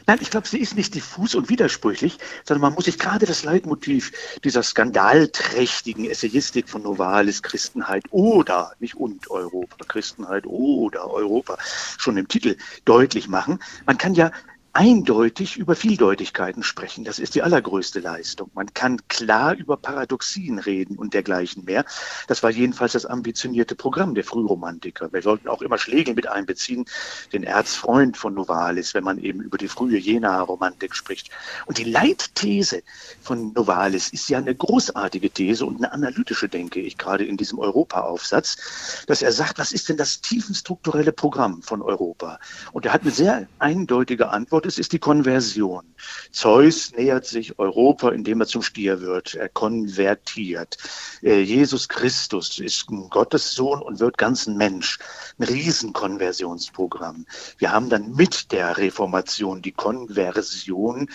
Nein, 0.08 0.20
ich 0.22 0.30
glaube, 0.30 0.48
sie 0.48 0.60
ist 0.60 0.76
nicht 0.76 0.94
diffus 0.94 1.34
und 1.34 1.50
widersprüchlich, 1.50 2.20
sondern 2.44 2.62
man 2.62 2.74
muss 2.74 2.86
sich 2.86 3.00
gerade 3.00 3.26
das 3.26 3.44
Leitmotiv 3.44 4.12
dieser 4.44 4.62
skandalträchtigen 4.62 6.06
Essayistik 6.06 6.70
von 6.70 6.84
Novalis, 6.84 7.42
Christenheit 7.42 8.04
oder, 8.12 8.74
nicht 8.80 8.96
und 8.96 9.32
Europa, 9.32 9.78
Christenheit 9.88 10.46
oder 10.46 11.10
Europa, 11.10 11.58
schon 11.98 12.18
im 12.18 12.28
Titel 12.28 12.56
deutlich 12.86 13.28
machen. 13.28 13.60
Man 13.88 13.98
kann 13.98 14.14
ja 14.14 14.32
eindeutig 14.76 15.56
über 15.56 15.74
Vieldeutigkeiten 15.74 16.62
sprechen. 16.62 17.06
Das 17.06 17.18
ist 17.18 17.34
die 17.34 17.42
allergrößte 17.42 18.02
Leistung. 18.02 18.52
Man 18.54 18.74
kann 18.74 19.00
klar 19.08 19.54
über 19.54 19.78
Paradoxien 19.78 20.60
reden 20.60 20.98
und 20.98 21.14
dergleichen 21.14 21.64
mehr. 21.64 21.86
Das 22.28 22.44
war 22.44 22.52
jedenfalls 22.52 22.92
das 22.92 23.06
ambitionierte 23.06 23.76
Programm 23.76 24.16
der 24.16 24.26
Frühromantiker. 24.26 25.14
Wir 25.14 25.22
sollten 25.22 25.48
auch 25.48 25.62
immer 25.62 25.78
Schlegel 25.78 26.14
mit 26.14 26.28
einbeziehen, 26.28 26.84
den 27.32 27.44
Erzfreund 27.44 28.18
von 28.18 28.34
Novalis, 28.34 28.94
wenn 28.94 29.06
man 29.06 29.18
eben 29.18 29.40
über 29.40 29.58
die 29.58 29.70
frühe 29.70 29.98
Jenaer 29.98 30.42
Romantik 30.42 30.94
spricht. 30.94 31.30
Und 31.68 31.78
die 31.78 31.86
Leitthese 31.86 32.84
von 33.22 33.54
Novalis 33.54 34.10
ist 34.10 34.28
ja 34.28 34.40
eine 34.40 34.54
großartige 34.54 35.30
These 35.30 35.66
und 35.66 35.78
eine 35.78 35.94
analytische, 35.94 36.50
denke 36.50 36.82
ich, 36.82 36.98
gerade 36.98 37.24
in 37.24 37.38
diesem 37.38 37.60
Europa-Aufsatz, 37.60 39.06
dass 39.08 39.22
er 39.22 39.32
sagt, 39.32 39.58
was 39.58 39.72
ist 39.72 39.88
denn 39.88 39.96
das 39.96 40.20
tiefenstrukturelle 40.20 41.14
Programm 41.14 41.62
von 41.62 41.82
Europa? 41.82 42.40
Und 42.74 42.86
er 42.86 42.92
hat 42.92 43.04
eine 43.04 43.12
sehr 43.12 43.48
eindeutige 43.60 44.28
Antwort 44.28 44.65
Gott 44.66 44.72
ist, 44.72 44.80
ist 44.80 44.94
die 44.94 45.00
Konversion. 45.00 45.84
Zeus 46.32 46.92
nähert 46.92 47.26
sich 47.26 47.60
Europa, 47.60 48.10
indem 48.10 48.42
er 48.42 48.48
zum 48.48 48.64
Stier 48.64 49.00
wird. 49.02 49.36
Er 49.36 49.48
konvertiert. 49.48 50.78
Äh, 51.22 51.42
Jesus 51.42 51.88
Christus 51.88 52.60
ist 52.60 52.90
ein 52.90 53.10
Gottessohn 53.10 53.82
und 53.82 54.00
wird 54.00 54.18
ganz 54.18 54.48
ein 54.48 54.58
Mensch. 54.58 54.98
Ein 55.38 55.44
Riesenkonversionsprogramm. 55.44 57.28
Wir 57.60 57.72
haben 57.72 57.90
dann 57.90 58.14
mit 58.14 58.52
der 58.52 58.78
Reformation 58.78 59.62
die 59.62 59.72
Konversion, 59.72 61.10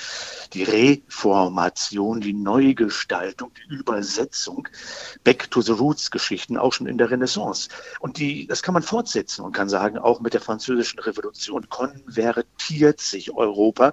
die 0.52 0.62
Reformation, 0.62 2.20
die 2.20 2.34
Neugestaltung, 2.34 3.50
die 3.56 3.74
Übersetzung, 3.74 4.68
Back 5.24 5.50
to 5.50 5.60
the 5.60 5.72
Roots 5.72 6.12
Geschichten, 6.12 6.56
auch 6.56 6.72
schon 6.72 6.86
in 6.86 6.98
der 6.98 7.10
Renaissance. 7.10 7.68
Und 7.98 8.18
die, 8.18 8.46
das 8.46 8.62
kann 8.62 8.74
man 8.74 8.84
fortsetzen 8.84 9.44
und 9.44 9.52
kann 9.52 9.68
sagen, 9.68 9.98
auch 9.98 10.20
mit 10.20 10.34
der 10.34 10.40
französischen 10.40 11.00
Revolution 11.00 11.68
konvertiert 11.68 13.00
sich 13.00 13.32
Europa 13.40 13.92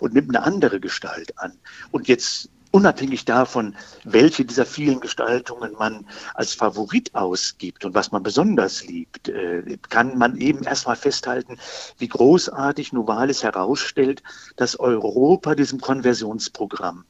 und 0.00 0.14
nimmt 0.14 0.34
eine 0.34 0.44
andere 0.44 0.80
Gestalt 0.80 1.38
an. 1.38 1.52
Und 1.90 2.08
jetzt 2.08 2.50
unabhängig 2.70 3.24
davon, 3.24 3.74
welche 4.04 4.44
dieser 4.44 4.66
vielen 4.66 5.00
Gestaltungen 5.00 5.72
man 5.78 6.06
als 6.34 6.54
Favorit 6.54 7.14
ausgibt 7.14 7.84
und 7.84 7.94
was 7.94 8.12
man 8.12 8.22
besonders 8.22 8.84
liebt, 8.86 9.28
äh, 9.28 9.78
kann 9.88 10.18
man 10.18 10.36
eben 10.38 10.64
erstmal 10.64 10.96
festhalten, 10.96 11.58
wie 11.98 12.08
großartig 12.08 12.92
Novalis 12.92 13.42
herausstellt, 13.42 14.22
dass 14.56 14.78
Europa 14.78 15.54
diesem 15.54 15.80
Konversionsprogramm 15.80 17.04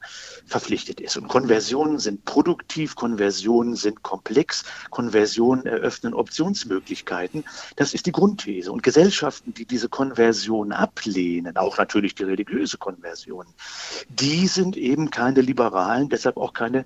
verpflichtet 0.45 1.01
ist. 1.01 1.17
Und 1.17 1.27
Konversionen 1.27 1.99
sind 1.99 2.25
produktiv, 2.25 2.95
Konversionen 2.95 3.75
sind 3.75 4.03
komplex, 4.03 4.63
Konversionen 4.89 5.65
eröffnen 5.65 6.13
Optionsmöglichkeiten. 6.13 7.43
Das 7.75 7.93
ist 7.93 8.05
die 8.05 8.11
Grundthese. 8.11 8.71
Und 8.71 8.83
Gesellschaften, 8.83 9.53
die 9.53 9.65
diese 9.65 9.89
Konversion 9.89 10.71
ablehnen, 10.71 11.57
auch 11.57 11.77
natürlich 11.77 12.15
die 12.15 12.23
religiöse 12.23 12.77
Konversion, 12.77 13.45
die 14.09 14.47
sind 14.47 14.77
eben 14.77 15.11
keine 15.11 15.41
liberalen, 15.49 16.09
deshalb 16.09 16.37
auch 16.37 16.53
keine 16.53 16.85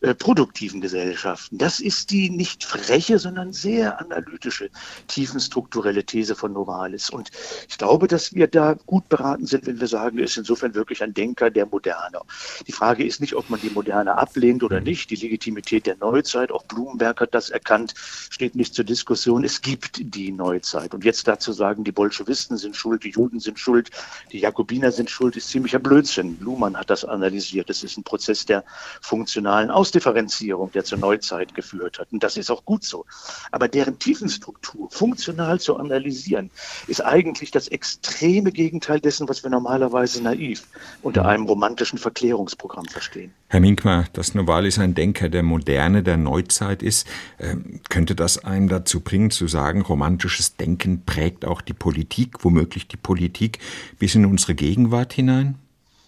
äh, 0.00 0.14
produktiven 0.14 0.80
Gesellschaften. 0.80 1.58
Das 1.58 1.80
ist 1.80 2.10
die 2.10 2.30
nicht 2.30 2.64
freche, 2.64 3.18
sondern 3.18 3.52
sehr 3.52 4.00
analytische, 4.00 4.70
tiefenstrukturelle 5.08 6.04
These 6.04 6.34
von 6.34 6.52
Novalis. 6.52 7.10
Und 7.10 7.30
ich 7.68 7.78
glaube, 7.78 8.08
dass 8.08 8.34
wir 8.34 8.48
da 8.48 8.74
gut 8.86 9.08
beraten 9.08 9.46
sind, 9.46 9.66
wenn 9.66 9.80
wir 9.80 9.86
sagen, 9.86 10.18
er 10.18 10.24
ist 10.24 10.38
insofern 10.38 10.74
wirklich 10.74 11.02
ein 11.02 11.12
Denker 11.12 11.50
der 11.50 11.66
Moderne. 11.66 12.20
Die 12.66 12.72
Frage 12.72 13.04
ist 13.04 13.20
nicht, 13.20 13.34
ob 13.34 13.50
man 13.50 13.60
die 13.60 13.70
Moderne 13.70 14.16
ablehnt 14.16 14.62
oder 14.62 14.80
nicht. 14.80 15.10
Die 15.10 15.16
Legitimität 15.16 15.86
der 15.86 15.96
Neuzeit, 15.96 16.50
auch 16.50 16.64
Blumenberg 16.64 17.20
hat 17.20 17.34
das 17.34 17.50
erkannt, 17.50 17.94
steht 18.30 18.54
nicht 18.54 18.74
zur 18.74 18.84
Diskussion. 18.84 19.44
Es 19.44 19.60
gibt 19.60 20.00
die 20.00 20.32
Neuzeit. 20.32 20.94
Und 20.94 21.04
jetzt 21.04 21.28
dazu 21.28 21.52
sagen, 21.52 21.84
die 21.84 21.92
Bolschewisten 21.92 22.56
sind 22.56 22.74
schuld, 22.74 23.04
die 23.04 23.10
Juden 23.10 23.40
sind 23.40 23.58
schuld, 23.58 23.90
die 24.32 24.38
Jakobiner 24.38 24.92
sind 24.92 25.10
schuld, 25.10 25.36
ist 25.36 25.48
ziemlicher 25.50 25.78
Blödsinn. 25.78 26.38
Luhmann 26.40 26.76
hat 26.76 26.88
das 26.88 27.04
analysiert. 27.04 27.68
Es 27.68 27.82
ist 27.82 27.97
ein 27.98 28.04
Prozess 28.04 28.46
der 28.46 28.64
funktionalen 29.00 29.70
Ausdifferenzierung, 29.70 30.72
der 30.72 30.84
zur 30.84 30.98
Neuzeit 30.98 31.54
geführt 31.54 31.98
hat. 31.98 32.08
Und 32.12 32.22
das 32.22 32.36
ist 32.36 32.50
auch 32.50 32.64
gut 32.64 32.84
so. 32.84 33.04
Aber 33.50 33.68
deren 33.68 33.98
Tiefenstruktur 33.98 34.90
funktional 34.90 35.60
zu 35.60 35.76
analysieren, 35.76 36.50
ist 36.86 37.04
eigentlich 37.04 37.50
das 37.50 37.68
extreme 37.68 38.52
Gegenteil 38.52 39.00
dessen, 39.00 39.28
was 39.28 39.42
wir 39.42 39.50
normalerweise 39.50 40.22
naiv 40.22 40.64
unter 41.02 41.26
einem 41.26 41.44
romantischen 41.46 41.98
Verklärungsprogramm 41.98 42.86
verstehen. 42.86 43.32
Herr 43.48 43.60
Minkmar, 43.60 44.06
dass 44.12 44.34
Novalis 44.34 44.78
ein 44.78 44.94
Denker 44.94 45.28
der 45.28 45.42
Moderne, 45.42 46.02
der 46.02 46.16
Neuzeit 46.16 46.82
ist, 46.82 47.06
äh, 47.38 47.56
könnte 47.88 48.14
das 48.14 48.44
einen 48.44 48.68
dazu 48.68 49.00
bringen, 49.00 49.30
zu 49.30 49.48
sagen, 49.48 49.82
romantisches 49.82 50.56
Denken 50.56 51.04
prägt 51.04 51.44
auch 51.44 51.60
die 51.60 51.72
Politik, 51.72 52.44
womöglich 52.44 52.88
die 52.88 52.96
Politik 52.96 53.58
bis 53.98 54.14
in 54.14 54.26
unsere 54.26 54.54
Gegenwart 54.54 55.12
hinein? 55.12 55.58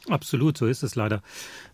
Absolut, 0.09 0.57
so 0.57 0.67
ist 0.67 0.83
es 0.83 0.95
leider. 0.95 1.23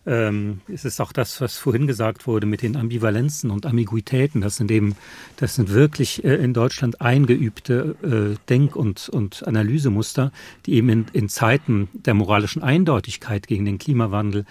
Ähm, 0.05 0.61
es 0.67 0.83
ist 0.83 0.99
auch 0.99 1.13
das, 1.13 1.39
was 1.39 1.57
vorhin 1.57 1.87
gesagt 1.87 2.27
wurde 2.27 2.45
mit 2.45 2.61
den 2.61 2.75
Ambivalenzen 2.75 3.49
und 3.51 3.65
Ambiguitäten. 3.65 4.41
Das 4.41 4.57
sind 4.57 4.69
eben, 4.69 4.95
das 5.37 5.55
sind 5.55 5.71
wirklich 5.73 6.23
äh, 6.25 6.35
in 6.35 6.53
Deutschland 6.53 6.99
eingeübte 6.99 7.95
äh, 8.03 8.37
Denk- 8.49 8.75
und, 8.75 9.07
und 9.09 9.47
Analysemuster, 9.47 10.31
die 10.65 10.73
eben 10.73 10.89
in, 10.89 11.05
in 11.13 11.29
Zeiten 11.29 11.87
der 11.93 12.13
moralischen 12.13 12.61
Eindeutigkeit 12.61 13.47
gegen 13.47 13.65
den 13.65 13.77
Klimawandel 13.77 14.45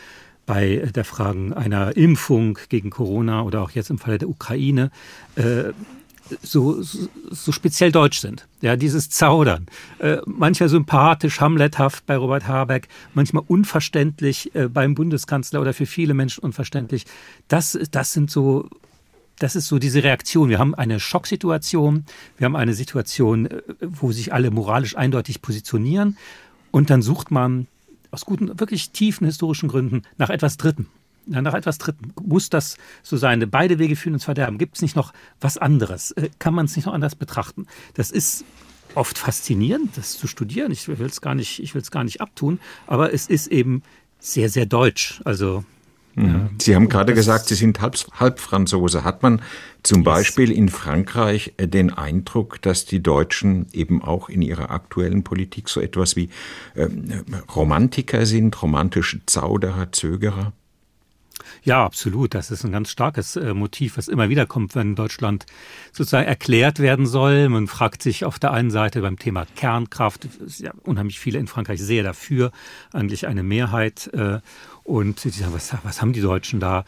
bei 0.46 0.90
der 0.94 1.04
Frage 1.04 1.56
einer 1.56 1.96
Impfung 1.96 2.58
gegen 2.68 2.90
Corona 2.90 3.42
oder 3.42 3.62
auch 3.62 3.72
jetzt 3.72 3.90
im 3.90 3.98
Falle 3.98 4.18
der 4.18 4.28
Ukraine 4.28 4.90
äh, 5.34 5.72
so, 6.42 6.82
so, 6.82 7.08
so 7.30 7.52
speziell 7.52 7.92
deutsch 7.92 8.20
sind. 8.20 8.46
Ja, 8.60 8.76
dieses 8.76 9.10
Zaudern. 9.10 9.66
Äh, 9.98 10.18
manchmal 10.26 10.68
sympathisch, 10.68 11.40
hamlethaft 11.40 12.06
bei 12.06 12.16
Robert 12.16 12.46
Habeck, 12.46 12.88
manchmal 13.14 13.44
unverständlich 13.46 14.54
äh, 14.54 14.68
beim 14.68 14.94
Bundeskanzler 14.94 15.60
oder 15.60 15.72
für 15.72 15.86
viele 15.86 16.14
Menschen 16.14 16.42
unverständlich. 16.42 17.04
Das, 17.48 17.78
das 17.90 18.12
sind 18.12 18.30
so 18.30 18.68
das 19.38 19.54
ist 19.54 19.68
so 19.68 19.78
diese 19.78 20.02
Reaktion. 20.02 20.48
Wir 20.48 20.58
haben 20.58 20.74
eine 20.74 20.98
Schocksituation, 20.98 22.06
wir 22.38 22.46
haben 22.46 22.56
eine 22.56 22.72
Situation, 22.72 23.46
äh, 23.46 23.62
wo 23.80 24.12
sich 24.12 24.32
alle 24.32 24.50
moralisch 24.50 24.96
eindeutig 24.96 25.42
positionieren 25.42 26.16
und 26.70 26.90
dann 26.90 27.02
sucht 27.02 27.30
man 27.30 27.66
aus 28.10 28.24
guten, 28.24 28.58
wirklich 28.58 28.90
tiefen 28.90 29.26
historischen 29.26 29.68
Gründen 29.68 30.02
nach 30.16 30.30
etwas 30.30 30.56
Dritten 30.56 30.88
nach 31.26 31.54
etwas 31.54 31.78
Dritten. 31.78 32.12
Muss 32.22 32.50
das 32.50 32.76
so 33.02 33.16
sein? 33.16 33.44
Beide 33.50 33.78
Wege 33.78 33.96
führen 33.96 34.14
ins 34.14 34.24
Verderben. 34.24 34.58
Gibt 34.58 34.76
es 34.76 34.82
nicht 34.82 34.96
noch 34.96 35.12
was 35.40 35.58
anderes? 35.58 36.12
Äh, 36.12 36.30
kann 36.38 36.54
man 36.54 36.66
es 36.66 36.76
nicht 36.76 36.86
noch 36.86 36.94
anders 36.94 37.14
betrachten? 37.14 37.66
Das 37.94 38.10
ist 38.10 38.44
oft 38.94 39.18
faszinierend, 39.18 39.96
das 39.96 40.16
zu 40.16 40.26
studieren. 40.26 40.72
Ich 40.72 40.88
will 40.88 41.06
es 41.06 41.20
gar 41.20 41.34
nicht, 41.34 41.62
ich 41.62 41.74
will 41.74 41.82
es 41.82 41.90
gar 41.90 42.04
nicht 42.04 42.20
abtun, 42.20 42.60
aber 42.86 43.12
es 43.12 43.26
ist 43.26 43.48
eben 43.48 43.82
sehr, 44.18 44.48
sehr 44.48 44.66
deutsch. 44.66 45.20
Also 45.24 45.64
mhm. 46.14 46.50
Sie 46.60 46.74
haben 46.74 46.88
gerade 46.88 47.12
gesagt, 47.12 47.46
Sie 47.46 47.54
sind 47.54 47.80
halb, 47.80 47.96
Halbfranzose. 48.18 49.04
Hat 49.04 49.22
man 49.22 49.42
zum. 49.82 50.02
Beispiel 50.02 50.50
in 50.50 50.68
Frankreich 50.68 51.54
äh, 51.58 51.68
den 51.68 51.92
Eindruck, 51.92 52.62
dass 52.62 52.86
die 52.86 53.02
Deutschen 53.02 53.66
eben 53.72 54.02
auch 54.02 54.28
in 54.28 54.42
ihrer 54.42 54.70
aktuellen 54.70 55.22
Politik 55.24 55.68
so 55.68 55.80
etwas 55.80 56.16
wie 56.16 56.30
ähm, 56.74 57.24
Romantiker 57.54 58.24
sind, 58.24 58.60
romantische 58.62 59.20
Zauderer, 59.26 59.92
Zögerer? 59.92 60.52
Ja, 61.62 61.84
absolut. 61.84 62.34
Das 62.34 62.50
ist 62.50 62.64
ein 62.64 62.72
ganz 62.72 62.90
starkes 62.90 63.36
äh, 63.36 63.54
Motiv, 63.54 63.96
was 63.96 64.08
immer 64.08 64.28
wieder 64.28 64.46
kommt, 64.46 64.74
wenn 64.74 64.94
Deutschland 64.94 65.46
sozusagen 65.92 66.26
erklärt 66.26 66.78
werden 66.78 67.06
soll. 67.06 67.48
Man 67.48 67.66
fragt 67.66 68.02
sich 68.02 68.24
auf 68.24 68.38
der 68.38 68.52
einen 68.52 68.70
Seite 68.70 69.00
beim 69.02 69.18
Thema 69.18 69.46
Kernkraft, 69.56 70.28
ja 70.58 70.72
unheimlich 70.82 71.18
viele 71.18 71.38
in 71.38 71.46
Frankreich 71.46 71.80
sehr 71.80 72.02
dafür, 72.02 72.52
eigentlich 72.92 73.26
eine 73.26 73.42
Mehrheit. 73.42 74.10
Äh, 74.12 74.40
und 74.84 75.20
sie 75.20 75.30
sagen, 75.30 75.52
was, 75.52 75.74
was 75.82 76.00
haben 76.00 76.12
die 76.12 76.20
Deutschen 76.20 76.60
da? 76.60 76.84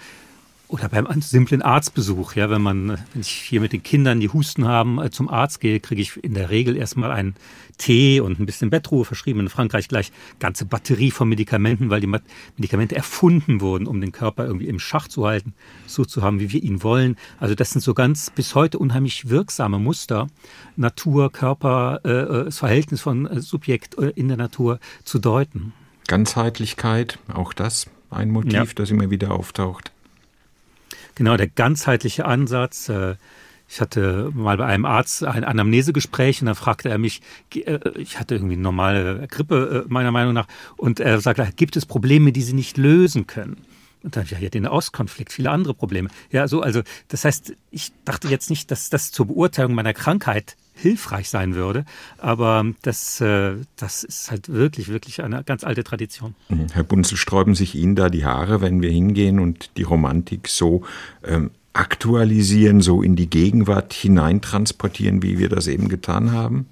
Oder 0.68 0.90
beim 0.90 1.08
simplen 1.22 1.62
Arztbesuch, 1.62 2.34
ja, 2.34 2.50
wenn 2.50 2.60
man, 2.60 2.88
wenn 2.88 3.20
ich 3.22 3.30
hier 3.30 3.62
mit 3.62 3.72
den 3.72 3.82
Kindern, 3.82 4.20
die 4.20 4.28
Husten 4.28 4.68
haben, 4.68 5.00
äh, 5.00 5.10
zum 5.10 5.28
Arzt 5.28 5.60
gehe, 5.60 5.80
kriege 5.80 6.02
ich 6.02 6.22
in 6.22 6.34
der 6.34 6.50
Regel 6.50 6.76
erstmal 6.76 7.10
einen 7.10 7.36
Tee 7.78 8.20
und 8.20 8.38
ein 8.38 8.44
bisschen 8.44 8.68
Bettruhe 8.68 9.06
verschrieben. 9.06 9.40
In 9.40 9.48
Frankreich 9.48 9.88
gleich 9.88 10.12
ganze 10.40 10.66
Batterie 10.66 11.10
von 11.10 11.26
Medikamenten, 11.26 11.88
weil 11.88 12.02
die 12.02 12.06
Medikamente 12.06 12.96
erfunden 12.96 13.62
wurden, 13.62 13.86
um 13.86 14.02
den 14.02 14.12
Körper 14.12 14.44
irgendwie 14.44 14.68
im 14.68 14.78
Schach 14.78 15.08
zu 15.08 15.26
halten, 15.26 15.54
so 15.86 16.04
zu 16.04 16.20
haben, 16.20 16.38
wie 16.38 16.52
wir 16.52 16.62
ihn 16.62 16.82
wollen. 16.82 17.16
Also 17.40 17.54
das 17.54 17.70
sind 17.70 17.80
so 17.80 17.94
ganz 17.94 18.28
bis 18.28 18.54
heute 18.54 18.78
unheimlich 18.78 19.30
wirksame 19.30 19.78
Muster, 19.78 20.26
Natur, 20.76 21.32
Körper, 21.32 22.00
äh, 22.04 22.10
äh 22.10 22.44
das 22.44 22.58
Verhältnis 22.58 23.00
von 23.00 23.40
Subjekt 23.40 23.94
in 23.94 24.28
der 24.28 24.36
Natur 24.36 24.80
zu 25.04 25.18
deuten. 25.18 25.72
Ganzheitlichkeit, 26.08 27.18
auch 27.32 27.54
das 27.54 27.86
ein 28.10 28.30
Motiv, 28.30 28.52
ja. 28.52 28.66
das 28.74 28.90
immer 28.90 29.10
wieder 29.10 29.30
auftaucht. 29.30 29.92
Genau, 31.18 31.36
der 31.36 31.48
ganzheitliche 31.48 32.26
Ansatz. 32.26 32.88
Äh, 32.88 33.16
ich 33.68 33.80
hatte 33.80 34.30
mal 34.34 34.56
bei 34.56 34.66
einem 34.66 34.84
Arzt 34.84 35.24
ein 35.24 35.42
Anamnesegespräch 35.42 36.40
und 36.40 36.46
da 36.46 36.54
fragte 36.54 36.88
er 36.88 36.98
mich, 36.98 37.22
äh, 37.54 37.80
ich 37.96 38.20
hatte 38.20 38.36
irgendwie 38.36 38.54
eine 38.54 38.62
normale 38.62 39.26
Grippe 39.26 39.84
äh, 39.84 39.92
meiner 39.92 40.12
Meinung 40.12 40.32
nach, 40.32 40.46
und 40.76 41.00
er 41.00 41.20
sagte, 41.20 41.48
gibt 41.56 41.76
es 41.76 41.86
Probleme, 41.86 42.30
die 42.30 42.42
Sie 42.42 42.52
nicht 42.52 42.76
lösen 42.76 43.26
können? 43.26 43.56
Und 44.04 44.16
dann, 44.16 44.26
ja, 44.26 44.38
ja, 44.38 44.48
den 44.48 44.64
Auskonflikt, 44.64 45.32
viele 45.32 45.50
andere 45.50 45.74
Probleme. 45.74 46.08
Ja, 46.30 46.46
so, 46.46 46.62
also, 46.62 46.82
das 47.08 47.24
heißt, 47.24 47.52
ich 47.72 47.90
dachte 48.04 48.28
jetzt 48.28 48.48
nicht, 48.48 48.70
dass 48.70 48.88
das 48.88 49.10
zur 49.10 49.26
Beurteilung 49.26 49.74
meiner 49.74 49.94
Krankheit 49.94 50.56
hilfreich 50.78 51.28
sein 51.28 51.54
würde. 51.54 51.84
Aber 52.18 52.64
das, 52.82 53.22
das 53.76 54.04
ist 54.04 54.30
halt 54.30 54.48
wirklich, 54.48 54.88
wirklich 54.88 55.22
eine 55.22 55.44
ganz 55.44 55.64
alte 55.64 55.84
Tradition. 55.84 56.34
Mhm. 56.48 56.66
Herr 56.72 56.84
Bunzel, 56.84 57.16
sträuben 57.16 57.54
sich 57.54 57.74
Ihnen 57.74 57.96
da 57.96 58.08
die 58.08 58.24
Haare, 58.24 58.60
wenn 58.60 58.80
wir 58.80 58.90
hingehen 58.90 59.38
und 59.38 59.76
die 59.76 59.82
Romantik 59.82 60.48
so 60.48 60.82
ähm, 61.24 61.50
aktualisieren, 61.72 62.80
so 62.80 63.02
in 63.02 63.16
die 63.16 63.30
Gegenwart 63.30 63.92
hineintransportieren, 63.92 65.22
wie 65.22 65.38
wir 65.38 65.48
das 65.48 65.66
eben 65.66 65.88
getan 65.88 66.32
haben? 66.32 66.66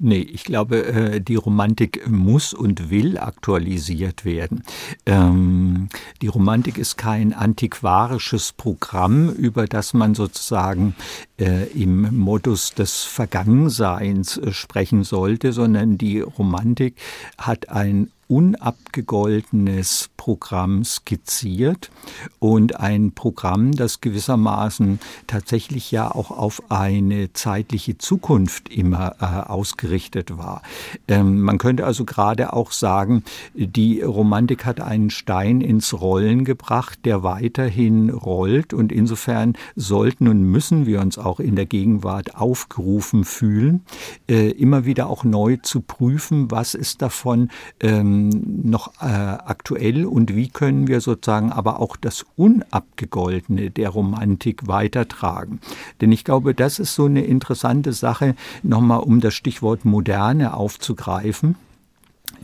Nee, 0.00 0.20
ich 0.20 0.44
glaube, 0.44 0.86
äh, 0.86 1.20
die 1.20 1.34
Romantik 1.34 2.08
muss 2.08 2.54
und 2.54 2.88
will 2.88 3.18
aktualisiert 3.18 4.24
werden. 4.24 4.62
Ähm, 5.06 5.88
die 6.22 6.28
Romantik 6.28 6.78
ist 6.78 6.96
kein 6.96 7.32
antiquarisches 7.32 8.52
Programm, 8.52 9.28
über 9.28 9.66
das 9.66 9.94
man 9.94 10.14
sozusagen 10.14 10.94
äh, 11.40 11.64
im 11.72 12.16
Modus 12.16 12.74
des 12.74 13.02
Vergangenseins 13.02 14.36
äh, 14.36 14.52
sprechen 14.52 15.02
sollte, 15.02 15.52
sondern 15.52 15.98
die 15.98 16.20
Romantik 16.20 16.94
hat 17.36 17.68
ein 17.68 18.12
unabgegoltenes 18.28 20.10
Programm 20.18 20.84
skizziert 20.84 21.90
und 22.38 22.78
ein 22.78 23.12
Programm, 23.12 23.72
das 23.72 24.02
gewissermaßen 24.02 25.00
tatsächlich 25.26 25.90
ja 25.90 26.14
auch 26.14 26.30
auf 26.30 26.62
eine 26.70 27.32
zeitliche 27.32 27.96
Zukunft 27.96 28.68
immer 28.68 29.16
äh, 29.20 29.48
ausgerichtet 29.48 30.36
war. 30.36 30.62
Ähm, 31.08 31.40
man 31.40 31.56
könnte 31.56 31.86
also 31.86 32.04
gerade 32.04 32.52
auch 32.52 32.72
sagen, 32.72 33.24
die 33.54 34.02
Romantik 34.02 34.66
hat 34.66 34.80
einen 34.80 35.08
Stein 35.08 35.62
ins 35.62 35.98
Rollen 35.98 36.44
gebracht, 36.44 37.00
der 37.06 37.22
weiterhin 37.22 38.10
rollt 38.10 38.74
und 38.74 38.92
insofern 38.92 39.54
sollten 39.74 40.28
und 40.28 40.42
müssen 40.42 40.84
wir 40.84 41.00
uns 41.00 41.16
auch 41.16 41.40
in 41.40 41.56
der 41.56 41.66
Gegenwart 41.66 42.36
aufgerufen 42.36 43.24
fühlen, 43.24 43.84
äh, 44.28 44.50
immer 44.50 44.84
wieder 44.84 45.08
auch 45.08 45.24
neu 45.24 45.56
zu 45.62 45.80
prüfen, 45.80 46.50
was 46.50 46.74
ist 46.74 47.00
davon 47.00 47.48
ähm, 47.80 48.17
noch 48.18 48.92
äh, 49.00 49.06
aktuell 49.06 50.06
und 50.06 50.34
wie 50.34 50.48
können 50.48 50.88
wir 50.88 51.00
sozusagen 51.00 51.52
aber 51.52 51.80
auch 51.80 51.96
das 51.96 52.26
Unabgegoltene 52.36 53.70
der 53.70 53.90
Romantik 53.90 54.66
weitertragen. 54.66 55.60
Denn 56.00 56.12
ich 56.12 56.24
glaube, 56.24 56.54
das 56.54 56.78
ist 56.78 56.94
so 56.94 57.06
eine 57.06 57.24
interessante 57.24 57.92
Sache, 57.92 58.34
nochmal 58.62 59.00
um 59.00 59.20
das 59.20 59.34
Stichwort 59.34 59.84
Moderne 59.84 60.54
aufzugreifen 60.54 61.56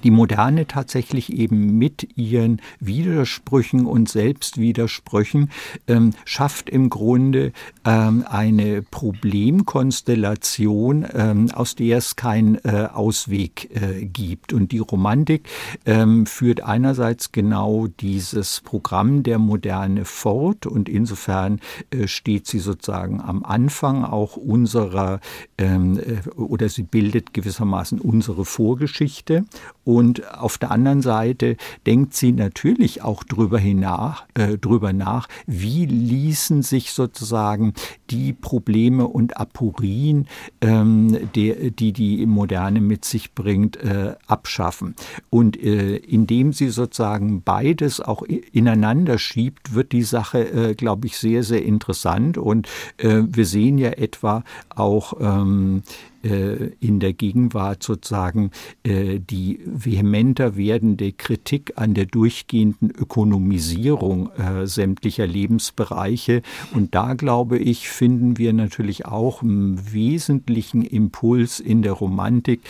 die 0.02 0.10
Moderne 0.10 0.66
tatsächlich 0.66 1.32
eben 1.32 1.78
mit 1.78 2.08
ihren 2.16 2.60
Widersprüchen 2.80 3.86
und 3.86 4.08
Selbstwidersprüchen 4.08 5.50
ähm, 5.88 6.12
schafft 6.24 6.70
im 6.70 6.90
Grunde 6.90 7.52
ähm, 7.84 8.24
eine 8.28 8.82
Problemkonstellation, 8.82 11.06
ähm, 11.12 11.50
aus 11.52 11.74
der 11.74 11.98
es 11.98 12.16
keinen 12.16 12.56
äh, 12.64 12.88
Ausweg 12.92 13.70
äh, 13.74 14.04
gibt. 14.04 14.52
Und 14.52 14.72
die 14.72 14.78
Romantik 14.78 15.48
ähm, 15.86 16.26
führt 16.26 16.62
einerseits 16.62 17.32
genau 17.32 17.86
dieses 17.86 18.60
Programm 18.60 19.22
der 19.22 19.38
Moderne 19.38 20.04
fort 20.04 20.66
und 20.66 20.88
insofern 20.88 21.60
äh, 21.90 22.08
steht 22.08 22.46
sie 22.46 22.58
sozusagen 22.58 23.20
am 23.20 23.44
Anfang 23.44 24.04
auch 24.04 24.36
unserer 24.36 25.20
ähm, 25.58 25.98
äh, 25.98 26.28
oder 26.38 26.68
sie 26.68 26.82
bildet 26.82 27.34
gewissermaßen 27.34 28.00
unsere 28.00 28.44
Vorgeschichte 28.44 29.44
und 29.84 30.34
auf 30.34 30.58
der 30.58 30.70
anderen 30.70 31.02
Seite 31.02 31.56
denkt 31.86 32.14
sie 32.14 32.32
natürlich 32.32 33.02
auch 33.02 33.22
drüber, 33.22 33.58
hinach, 33.58 34.24
äh, 34.34 34.58
drüber 34.58 34.92
nach, 34.92 35.28
wie 35.46 35.86
ließen 35.86 36.62
sich 36.62 36.92
sozusagen 36.92 37.74
die 38.10 38.32
Probleme 38.32 39.06
und 39.06 39.36
Aporien, 39.36 40.26
ähm, 40.60 41.30
die, 41.34 41.70
die 41.70 41.92
die 41.92 42.26
Moderne 42.26 42.80
mit 42.80 43.04
sich 43.04 43.34
bringt, 43.34 43.76
äh, 43.76 44.14
abschaffen. 44.26 44.94
Und 45.30 45.62
äh, 45.62 45.96
indem 45.96 46.52
sie 46.52 46.68
sozusagen 46.68 47.42
beides 47.42 48.00
auch 48.00 48.22
ineinander 48.22 49.18
schiebt, 49.18 49.74
wird 49.74 49.92
die 49.92 50.02
Sache, 50.02 50.70
äh, 50.70 50.74
glaube 50.74 51.06
ich, 51.06 51.18
sehr, 51.18 51.42
sehr 51.42 51.64
interessant. 51.64 52.38
Und 52.38 52.68
äh, 52.96 53.22
wir 53.26 53.46
sehen 53.46 53.78
ja 53.78 53.90
etwa 53.90 54.44
auch 54.70 55.14
ähm, 55.20 55.82
äh, 55.84 56.13
in 56.24 57.00
der 57.00 57.12
Gegenwart 57.12 57.82
sozusagen 57.82 58.50
äh, 58.82 59.18
die 59.18 59.60
vehementer 59.66 60.56
werdende 60.56 61.12
Kritik 61.12 61.74
an 61.76 61.92
der 61.92 62.06
durchgehenden 62.06 62.90
Ökonomisierung 62.90 64.30
äh, 64.32 64.66
sämtlicher 64.66 65.26
Lebensbereiche. 65.26 66.40
Und 66.72 66.94
da, 66.94 67.12
glaube 67.14 67.58
ich, 67.58 67.90
finden 67.90 68.38
wir 68.38 68.54
natürlich 68.54 69.04
auch 69.06 69.42
einen 69.42 69.92
wesentlichen 69.92 70.82
Impuls 70.82 71.60
in 71.60 71.82
der 71.82 71.92
Romantik, 71.92 72.60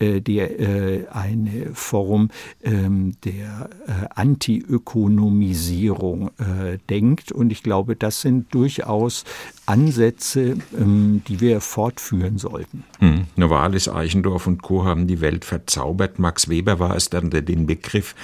der 0.00 1.14
eine 1.14 1.70
Form 1.72 2.30
ähm, 2.62 3.14
der 3.24 3.70
Anti-Ökonomisierung 4.14 6.30
denkt. 6.90 7.32
Und 7.32 7.52
ich 7.52 7.62
glaube, 7.62 7.96
das 7.96 8.20
sind 8.20 8.52
durchaus 8.54 9.24
Ansätze, 9.66 10.58
ähm, 10.78 11.22
die 11.28 11.40
wir 11.40 11.60
fortführen 11.60 12.38
sollten. 12.38 12.84
Hm. 12.98 13.26
Novalis, 13.36 13.88
Eichendorff 13.88 14.46
und 14.46 14.62
Co. 14.62 14.84
haben 14.84 15.06
die 15.06 15.20
Welt 15.20 15.44
verzaubert. 15.44 16.18
Max 16.18 16.48
Weber 16.48 16.78
war 16.78 16.96
es 16.96 17.10
dann, 17.10 17.30
der 17.30 17.42
den 17.42 17.66
Begriff 17.66 18.14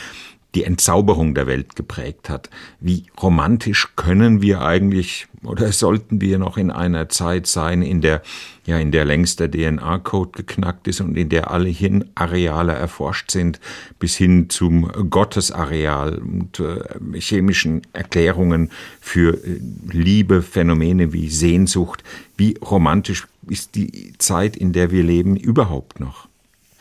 die 0.55 0.65
Entzauberung 0.65 1.35
der 1.35 1.47
Welt 1.47 1.77
geprägt 1.77 2.29
hat. 2.29 2.51
Wie 2.81 3.05
romantisch 3.21 3.89
können 3.97 4.43
wir 4.43 4.63
eigentlich 4.63 5.29
oder 5.43 5.73
sollten 5.73 6.21
wir 6.21 6.39
noch 6.39 6.59
in 6.59 6.71
einer 6.71 7.09
Zeit 7.09 7.47
sein, 7.47 7.83
in 7.83 8.01
der 8.01 8.23
ja 8.67 8.79
in 8.79 8.93
der 8.93 9.05
längst 9.05 9.41
der 9.41 9.51
DNA-Code 9.51 10.33
geknackt 10.33 10.87
ist 10.87 11.01
und 11.01 11.17
in 11.17 11.29
der 11.29 11.51
alle 11.51 11.69
Hirnareale 11.69 12.73
erforscht 12.73 13.31
sind, 13.31 13.59
bis 13.99 14.17
hin 14.17 14.51
zum 14.51 14.91
Gottesareal 15.09 16.19
und 16.19 16.61
äh, 16.61 17.21
chemischen 17.21 17.83
Erklärungen 17.93 18.71
für 19.01 19.35
äh, 19.35 19.61
Liebe, 19.91 20.43
Phänomene 20.43 21.13
wie 21.13 21.31
Sehnsucht. 21.31 22.05
Wie 22.37 22.57
romantisch 22.59 23.27
ist 23.49 23.75
die 23.75 24.13
Zeit, 24.19 24.57
in 24.57 24.73
der 24.73 24.91
wir 24.91 25.03
leben, 25.03 25.37
überhaupt 25.37 26.01
noch? 26.01 26.30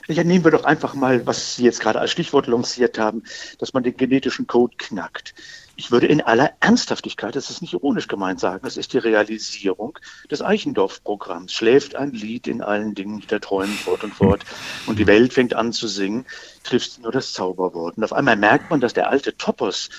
Ja, 0.10 0.24
nehmen 0.24 0.43
wir 0.43 0.49
doch 0.49 0.64
einfach 0.64 0.95
mal, 0.95 1.28
was 1.28 1.55
Sie 1.55 1.64
jetzt 1.64 1.82
gerade 1.82 1.99
als 1.99 2.10
Stichwort 2.10 2.47
lanciert 2.47 2.97
haben, 2.97 3.24
dass 3.60 3.74
man 3.74 3.84
den 3.84 3.95
genetischen 3.95 4.47
Code 4.47 4.76
knackt. 4.76 5.36
Ich 5.80 5.91
würde 5.91 6.07
in 6.07 6.19
aller 6.19 6.51
Ernsthaftigkeit, 6.59 7.38
das 7.38 7.49
ist 7.49 7.61
nicht 7.61 7.71
ironisch 7.71 8.09
gemeint, 8.09 8.41
sagen, 8.41 8.59
das 8.63 8.75
ist 8.75 8.91
die 8.91 8.97
Realisierung 8.97 9.97
des 10.30 10.41
Eichendorff-Programms. 10.41 11.53
Schläft 11.53 11.95
ein 11.95 12.11
Lied 12.11 12.47
in 12.47 12.61
allen 12.61 12.95
Dingen, 12.95 13.21
die 13.21 13.27
da 13.27 13.39
träumen 13.39 13.73
fort 13.73 14.03
und 14.03 14.13
fort 14.13 14.43
und 14.88 14.99
die 14.99 15.07
Welt 15.07 15.32
fängt 15.32 15.53
an 15.53 15.71
zu 15.71 15.88
singen, 15.88 16.25
trifft 16.65 17.01
nur 17.01 17.13
das 17.13 17.32
Zauberwort. 17.32 17.95
Und 17.95 18.03
auf 18.03 18.11
einmal 18.11 18.36
merkt 18.36 18.69
man, 18.69 18.82
dass 18.82 18.93
der 18.93 19.09
alte 19.09 19.38
Topos 19.38 19.89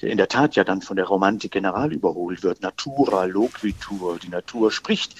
der 0.00 0.10
in 0.10 0.18
der 0.18 0.28
Tat 0.28 0.56
ja 0.56 0.64
dann 0.64 0.82
von 0.82 0.96
der 0.96 1.06
Romantik 1.06 1.52
general 1.52 1.92
überholt 1.92 2.42
wird. 2.42 2.60
Natura 2.60 3.24
loquitur, 3.24 4.18
die 4.18 4.28
Natur 4.28 4.70
spricht, 4.70 5.14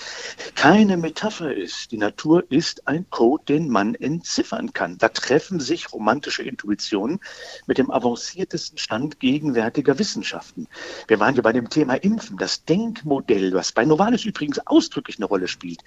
keine 0.55 0.97
Metapher 0.97 1.55
ist. 1.55 1.93
Die 1.93 1.97
Natur 1.99 2.45
ist 2.51 2.87
ein 2.87 3.09
Code, 3.11 3.45
den 3.49 3.69
man 3.69 3.95
entziffern 3.95 4.73
kann. 4.73 4.99
Da 4.99 5.09
treffen 5.09 5.61
sich 5.61 5.93
romantische 5.93 6.43
Intuitionen 6.43 7.21
mit 7.67 7.79
dem 7.79 7.91
avanciertesten 7.91 8.79
Stand 8.79 9.21
gegenwärtiger 9.21 9.99
Wissenschaften. 10.07 10.69
Wir 11.09 11.19
waren 11.19 11.35
ja 11.35 11.43
bei 11.43 11.53
dem 11.53 11.69
Thema 11.69 11.95
Impfen, 11.95 12.37
das 12.37 12.65
Denkmodell, 12.65 13.53
was 13.55 13.73
bei 13.73 13.85
Novalis 13.85 14.25
übrigens 14.25 14.65
ausdrücklich 14.65 15.17
eine 15.19 15.27
Rolle 15.27 15.49
spielt. 15.49 15.81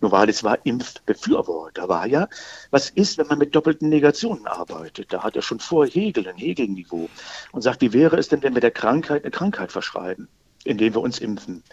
Novalis 0.00 0.44
war 0.44 0.64
Impfbefürworter, 0.64 1.88
war 1.88 2.06
ja, 2.06 2.28
was 2.70 2.90
ist, 2.90 3.18
wenn 3.18 3.26
man 3.26 3.38
mit 3.38 3.52
doppelten 3.56 3.88
Negationen 3.88 4.46
arbeitet? 4.46 5.12
Da 5.12 5.24
hat 5.24 5.34
er 5.34 5.42
schon 5.42 5.58
vor 5.58 5.86
Hegel 5.88 6.28
ein 6.28 6.36
Hegel-Niveau 6.36 7.08
und 7.50 7.62
sagt, 7.62 7.80
wie 7.80 7.92
wäre 7.92 8.16
es 8.16 8.28
denn, 8.28 8.44
wenn 8.44 8.54
wir 8.54 8.60
der 8.60 8.70
Krankheit 8.70 9.24
eine 9.24 9.32
Krankheit 9.32 9.72
verschreiben, 9.72 10.28
indem 10.62 10.94
wir 10.94 11.00
uns 11.00 11.18
impfen? 11.18 11.64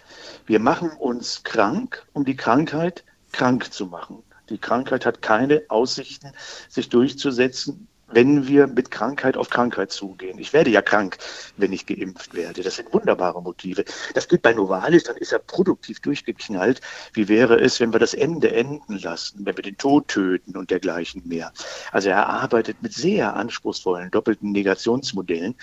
Wir 0.47 0.59
machen 0.59 0.89
uns 0.89 1.43
krank, 1.43 2.03
um 2.13 2.25
die 2.25 2.35
Krankheit 2.35 3.03
krank 3.31 3.71
zu 3.71 3.85
machen. 3.85 4.23
Die 4.49 4.57
Krankheit 4.57 5.05
hat 5.05 5.21
keine 5.21 5.61
Aussichten, 5.69 6.33
sich 6.67 6.89
durchzusetzen, 6.89 7.87
wenn 8.13 8.47
wir 8.47 8.67
mit 8.67 8.91
Krankheit 8.91 9.37
auf 9.37 9.49
Krankheit 9.49 9.91
zugehen. 9.91 10.37
Ich 10.39 10.53
werde 10.53 10.69
ja 10.69 10.81
krank, 10.81 11.17
wenn 11.57 11.73
ich 11.73 11.85
geimpft 11.85 12.33
werde. 12.33 12.61
Das 12.61 12.75
sind 12.75 12.93
wunderbare 12.93 13.41
Motive. 13.41 13.85
Das 14.13 14.27
gilt 14.27 14.41
bei 14.41 14.53
Novalis, 14.53 15.03
dann 15.03 15.17
ist 15.17 15.31
er 15.31 15.39
produktiv 15.39 15.99
durchgeknallt. 15.99 16.81
Wie 17.13 17.27
wäre 17.27 17.59
es, 17.59 17.79
wenn 17.79 17.93
wir 17.93 17.99
das 17.99 18.13
Ende 18.13 18.53
enden 18.53 18.97
lassen, 18.97 19.45
wenn 19.45 19.57
wir 19.57 19.63
den 19.63 19.77
Tod 19.77 20.07
töten 20.07 20.57
und 20.57 20.71
dergleichen 20.71 21.21
mehr? 21.25 21.51
Also 21.91 22.09
er 22.09 22.27
arbeitet 22.27 22.81
mit 22.81 22.93
sehr 22.93 23.35
anspruchsvollen 23.35 24.11
doppelten 24.11 24.51
Negationsmodellen, 24.51 25.55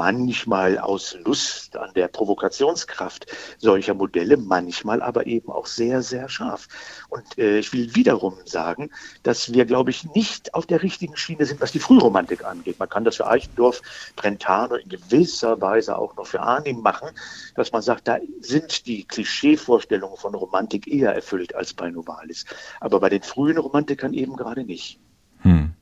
manchmal 0.00 0.78
aus 0.78 1.14
Lust 1.26 1.76
an 1.76 1.90
der 1.94 2.08
Provokationskraft 2.08 3.26
solcher 3.58 3.92
Modelle, 3.92 4.38
manchmal 4.38 5.02
aber 5.02 5.26
eben 5.26 5.52
auch 5.52 5.66
sehr, 5.66 6.00
sehr 6.00 6.30
scharf. 6.30 6.68
Und 7.10 7.36
äh, 7.36 7.58
ich 7.58 7.70
will 7.74 7.94
wiederum 7.94 8.34
sagen, 8.46 8.88
dass 9.24 9.52
wir, 9.52 9.66
glaube 9.66 9.90
ich, 9.90 10.06
nicht 10.14 10.54
auf 10.54 10.64
der 10.64 10.82
richtigen 10.82 11.18
Schiene 11.18 11.44
sind, 11.44 11.60
was 11.60 11.72
die 11.72 11.80
Frühromantik 11.80 12.46
angeht. 12.46 12.78
Man 12.78 12.88
kann 12.88 13.04
das 13.04 13.16
für 13.16 13.26
Eichendorff, 13.26 13.82
Brentano 14.16 14.76
in 14.76 14.88
gewisser 14.88 15.60
Weise 15.60 15.98
auch 15.98 16.16
noch 16.16 16.26
für 16.26 16.40
Arnim 16.40 16.80
machen, 16.80 17.10
dass 17.54 17.70
man 17.70 17.82
sagt, 17.82 18.08
da 18.08 18.16
sind 18.40 18.86
die 18.86 19.04
Klischeevorstellungen 19.04 20.16
von 20.16 20.34
Romantik 20.34 20.88
eher 20.88 21.14
erfüllt 21.14 21.54
als 21.54 21.74
bei 21.74 21.90
Novalis. 21.90 22.46
Aber 22.80 23.00
bei 23.00 23.10
den 23.10 23.22
frühen 23.22 23.58
Romantikern 23.58 24.14
eben 24.14 24.34
gerade 24.34 24.64
nicht. 24.64 24.98
Hm. 25.42 25.74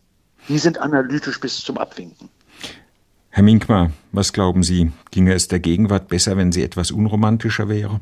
Die 0.49 0.59
sind 0.59 0.79
analytisch 0.79 1.39
bis 1.39 1.61
zum 1.61 1.79
Abwinken. 1.79 2.29
Herr 3.31 3.43
Minkmar, 3.43 3.93
was 4.13 4.33
glauben 4.33 4.63
Sie, 4.63 4.93
ginge 5.11 5.35
es 5.35 5.49
der 5.49 5.61
Gegenwart 5.61 6.09
besser, 6.09 6.37
wenn 6.37 6.51
sie 6.53 6.63
etwas 6.63 6.91
unromantischer 6.91 7.69
wäre? 7.69 8.01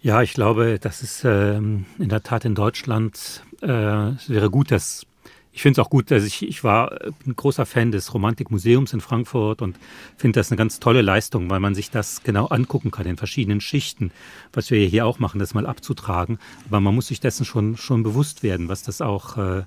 Ja, 0.00 0.22
ich 0.22 0.32
glaube, 0.32 0.78
das 0.80 1.02
ist 1.02 1.24
ähm, 1.24 1.86
in 1.98 2.08
der 2.08 2.22
Tat 2.22 2.44
in 2.44 2.54
Deutschland, 2.54 3.44
äh, 3.60 4.10
es 4.10 4.28
wäre 4.28 4.50
gut, 4.50 4.70
dass 4.70 5.06
ich 5.54 5.60
finde 5.60 5.80
es 5.80 5.86
auch 5.86 5.90
gut, 5.90 6.10
dass 6.10 6.24
ich, 6.24 6.42
ich 6.48 6.64
war 6.64 6.98
ein 7.26 7.36
großer 7.36 7.66
Fan 7.66 7.92
des 7.92 8.14
Romantikmuseums 8.14 8.94
in 8.94 9.02
Frankfurt 9.02 9.60
und 9.60 9.76
finde 10.16 10.40
das 10.40 10.50
eine 10.50 10.56
ganz 10.56 10.80
tolle 10.80 11.02
Leistung, 11.02 11.50
weil 11.50 11.60
man 11.60 11.74
sich 11.74 11.90
das 11.90 12.22
genau 12.22 12.46
angucken 12.46 12.90
kann 12.90 13.06
in 13.06 13.18
verschiedenen 13.18 13.60
Schichten, 13.60 14.12
was 14.54 14.70
wir 14.70 14.84
hier 14.86 15.04
auch 15.04 15.18
machen, 15.18 15.38
das 15.38 15.52
mal 15.52 15.66
abzutragen. 15.66 16.38
Aber 16.68 16.80
man 16.80 16.94
muss 16.94 17.08
sich 17.08 17.20
dessen 17.20 17.44
schon, 17.44 17.76
schon 17.76 18.02
bewusst 18.02 18.42
werden, 18.42 18.68
was 18.68 18.82
das 18.82 19.02
auch 19.02 19.36
äh, 19.36 19.64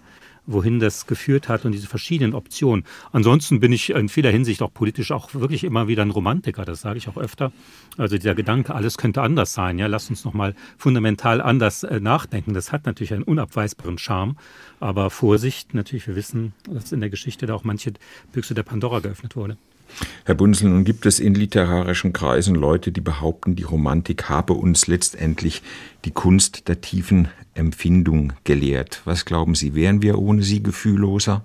wohin 0.47 0.79
das 0.79 1.07
geführt 1.07 1.49
hat 1.49 1.65
und 1.65 1.71
diese 1.71 1.87
verschiedenen 1.87 2.33
Optionen. 2.33 2.85
Ansonsten 3.11 3.59
bin 3.59 3.71
ich 3.71 3.89
in 3.89 4.09
vieler 4.09 4.31
Hinsicht 4.31 4.61
auch 4.61 4.73
politisch 4.73 5.11
auch 5.11 5.33
wirklich 5.33 5.63
immer 5.63 5.87
wieder 5.87 6.03
ein 6.03 6.11
Romantiker, 6.11 6.65
das 6.65 6.81
sage 6.81 6.97
ich 6.97 7.07
auch 7.07 7.17
öfter. 7.17 7.51
Also 7.97 8.17
dieser 8.17 8.35
Gedanke, 8.35 8.75
alles 8.75 8.97
könnte 8.97 9.21
anders 9.21 9.53
sein, 9.53 9.79
ja, 9.79 9.87
lass 9.87 10.09
uns 10.09 10.25
nochmal 10.25 10.55
fundamental 10.77 11.41
anders 11.41 11.83
äh, 11.83 11.99
nachdenken. 11.99 12.53
Das 12.53 12.71
hat 12.71 12.85
natürlich 12.85 13.13
einen 13.13 13.23
unabweisbaren 13.23 13.97
Charme, 13.97 14.35
aber 14.79 15.09
Vorsicht, 15.09 15.73
natürlich, 15.73 16.07
wir 16.07 16.15
wissen, 16.15 16.53
dass 16.69 16.91
in 16.91 16.99
der 16.99 17.09
Geschichte 17.09 17.45
da 17.45 17.53
auch 17.53 17.63
manche 17.63 17.93
Büchse 18.31 18.53
der 18.53 18.63
Pandora 18.63 18.99
geöffnet 18.99 19.35
wurde. 19.35 19.57
Herr 20.25 20.35
Bunzel, 20.35 20.69
nun 20.69 20.83
gibt 20.83 21.05
es 21.05 21.19
in 21.19 21.35
literarischen 21.35 22.13
Kreisen 22.13 22.55
Leute, 22.55 22.91
die 22.91 23.01
behaupten, 23.01 23.55
die 23.55 23.63
Romantik 23.63 24.29
habe 24.29 24.53
uns 24.53 24.87
letztendlich 24.87 25.61
die 26.03 26.11
Kunst 26.11 26.67
der 26.67 26.81
tiefen 26.81 27.27
Empfindung 27.53 28.33
gelehrt. 28.43 29.01
Was 29.05 29.25
glauben 29.25 29.55
Sie, 29.55 29.75
wären 29.75 30.01
wir 30.01 30.19
ohne 30.19 30.43
sie 30.43 30.61
gefühlloser? 30.61 31.43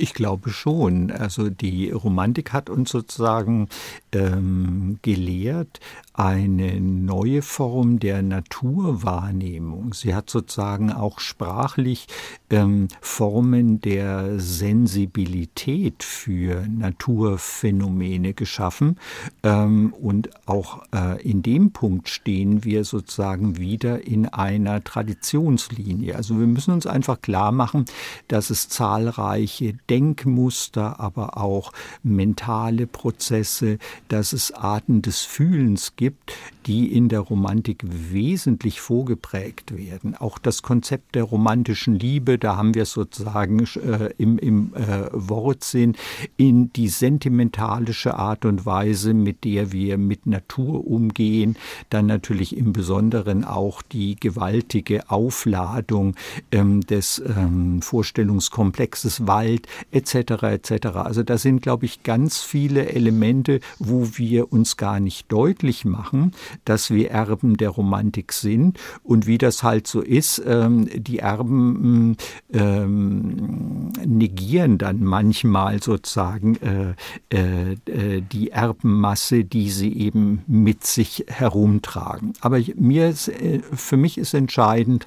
Ich 0.00 0.14
glaube 0.14 0.48
schon. 0.48 1.10
Also 1.10 1.50
die 1.50 1.90
Romantik 1.90 2.54
hat 2.54 2.70
uns 2.70 2.88
sozusagen 2.88 3.68
ähm, 4.12 4.98
gelehrt, 5.02 5.78
eine 6.14 6.80
neue 6.80 7.40
Form 7.40 7.98
der 7.98 8.22
Naturwahrnehmung. 8.22 9.94
Sie 9.94 10.14
hat 10.14 10.28
sozusagen 10.28 10.92
auch 10.92 11.20
sprachlich 11.20 12.08
ähm, 12.50 12.88
Formen 13.00 13.80
der 13.80 14.38
Sensibilität 14.38 16.02
für 16.02 16.66
Naturphänomene 16.68 18.34
geschaffen. 18.34 18.98
Ähm, 19.42 19.94
und 19.98 20.28
auch 20.46 20.82
äh, 20.94 21.22
in 21.22 21.42
dem 21.42 21.72
Punkt 21.72 22.08
stehen 22.08 22.64
wir 22.64 22.84
sozusagen 22.84 23.56
wieder 23.56 24.06
in 24.06 24.26
einer 24.26 24.84
Traditionslinie. 24.84 26.16
Also 26.16 26.38
wir 26.38 26.46
müssen 26.46 26.74
uns 26.74 26.86
einfach 26.86 27.22
klar 27.22 27.52
machen, 27.52 27.86
dass 28.28 28.50
es 28.50 28.68
zahlreiche 28.68 29.74
Denkmuster, 29.90 31.00
aber 31.00 31.36
auch 31.36 31.72
mentale 32.02 32.86
Prozesse, 32.86 33.78
dass 34.08 34.32
es 34.32 34.52
Arten 34.52 35.02
des 35.02 35.22
Fühlens 35.22 35.96
gibt, 35.96 36.32
die 36.66 36.94
in 36.94 37.08
der 37.08 37.20
Romantik 37.20 37.82
wesentlich 37.82 38.80
vorgeprägt 38.80 39.76
werden. 39.76 40.14
Auch 40.14 40.38
das 40.38 40.62
Konzept 40.62 41.16
der 41.16 41.24
romantischen 41.24 41.98
Liebe, 41.98 42.38
da 42.38 42.56
haben 42.56 42.74
wir 42.74 42.84
sozusagen 42.84 43.58
äh, 43.58 44.10
im, 44.18 44.38
im 44.38 44.72
äh, 44.74 45.08
Wortsinn 45.12 45.96
in 46.36 46.72
die 46.72 46.88
sentimentalische 46.88 48.14
Art 48.14 48.44
und 48.44 48.66
Weise, 48.66 49.14
mit 49.14 49.44
der 49.44 49.72
wir 49.72 49.98
mit 49.98 50.26
Natur 50.26 50.86
umgehen, 50.86 51.56
dann 51.88 52.06
natürlich 52.06 52.56
im 52.56 52.72
Besonderen 52.72 53.44
auch 53.44 53.82
die 53.82 54.14
gewaltige 54.14 55.10
Aufladung 55.10 56.14
ähm, 56.52 56.82
des 56.82 57.20
ähm, 57.26 57.82
Vorstellungskomplexes 57.82 59.26
Wald 59.26 59.66
etc. 59.90 60.42
etc. 60.42 60.86
Also 60.94 61.22
da 61.22 61.38
sind, 61.38 61.62
glaube 61.62 61.86
ich, 61.86 62.02
ganz 62.02 62.38
viele 62.38 62.90
Elemente, 62.90 63.60
wo 63.78 64.08
wir 64.14 64.52
uns 64.52 64.76
gar 64.76 65.00
nicht 65.00 65.30
deutlich 65.30 65.84
machen 65.84 66.32
dass 66.64 66.90
wir 66.90 67.10
Erben 67.10 67.56
der 67.56 67.70
Romantik 67.70 68.32
sind 68.32 68.78
und 69.02 69.26
wie 69.26 69.38
das 69.38 69.62
halt 69.62 69.86
so 69.86 70.00
ist, 70.00 70.42
ähm, 70.46 70.88
die 70.94 71.18
Erben 71.18 72.16
ähm, 72.52 73.92
negieren 74.04 74.78
dann 74.78 75.02
manchmal 75.02 75.82
sozusagen 75.82 76.56
äh, 76.56 76.94
äh, 77.36 77.72
äh, 77.72 78.22
die 78.22 78.50
Erbenmasse, 78.50 79.44
die 79.44 79.70
sie 79.70 79.92
eben 79.92 80.42
mit 80.46 80.84
sich 80.84 81.24
herumtragen. 81.28 82.34
Aber 82.40 82.60
mir 82.76 83.08
ist, 83.08 83.28
äh, 83.28 83.60
für 83.72 83.96
mich 83.96 84.18
ist 84.18 84.34
entscheidend, 84.34 85.06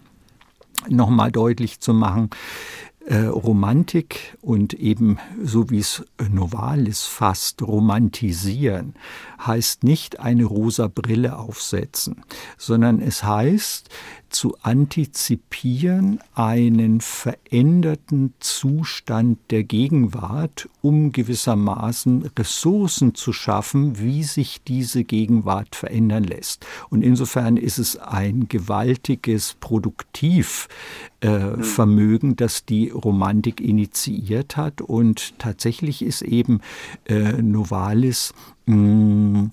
nochmal 0.90 1.32
deutlich 1.32 1.80
zu 1.80 1.94
machen, 1.94 2.30
äh, 3.06 3.26
Romantik 3.26 4.38
und 4.42 4.74
eben 4.74 5.18
so 5.44 5.70
wie 5.70 5.80
es 5.80 6.04
Novalis 6.30 7.04
fasst, 7.04 7.62
romantisieren, 7.62 8.96
heißt 9.46 9.84
nicht 9.84 10.20
eine 10.20 10.46
rosa 10.46 10.88
Brille 10.88 11.38
aufsetzen, 11.38 12.24
sondern 12.58 13.02
es 13.02 13.24
heißt 13.24 13.90
zu 14.34 14.58
antizipieren 14.62 16.20
einen 16.34 17.00
veränderten 17.02 18.34
Zustand 18.40 19.38
der 19.52 19.64
Gegenwart, 19.64 20.70
um 20.82 21.12
gewissermaßen 21.12 22.32
Ressourcen 22.38 23.14
zu 23.16 23.32
schaffen, 23.32 24.00
wie 24.00 24.24
sich 24.24 24.64
diese 24.64 25.04
Gegenwart 25.04 25.76
verändern 25.76 26.24
lässt. 26.24 26.66
Und 26.90 27.04
insofern 27.04 27.58
ist 27.58 27.78
es 27.78 27.98
ein 27.98 28.48
gewaltiges 28.50 29.56
Produktivvermögen, 29.60 32.32
äh, 32.32 32.36
das 32.36 32.66
die 32.66 32.92
Romantik 32.94 33.62
initiiert 33.62 34.58
hat. 34.58 34.82
Und 34.82 35.40
tatsächlich 35.40 36.02
ist 36.02 36.22
eben 36.22 36.62
äh, 37.06 37.42
Novalis 37.42 38.34
mm, 38.66 39.46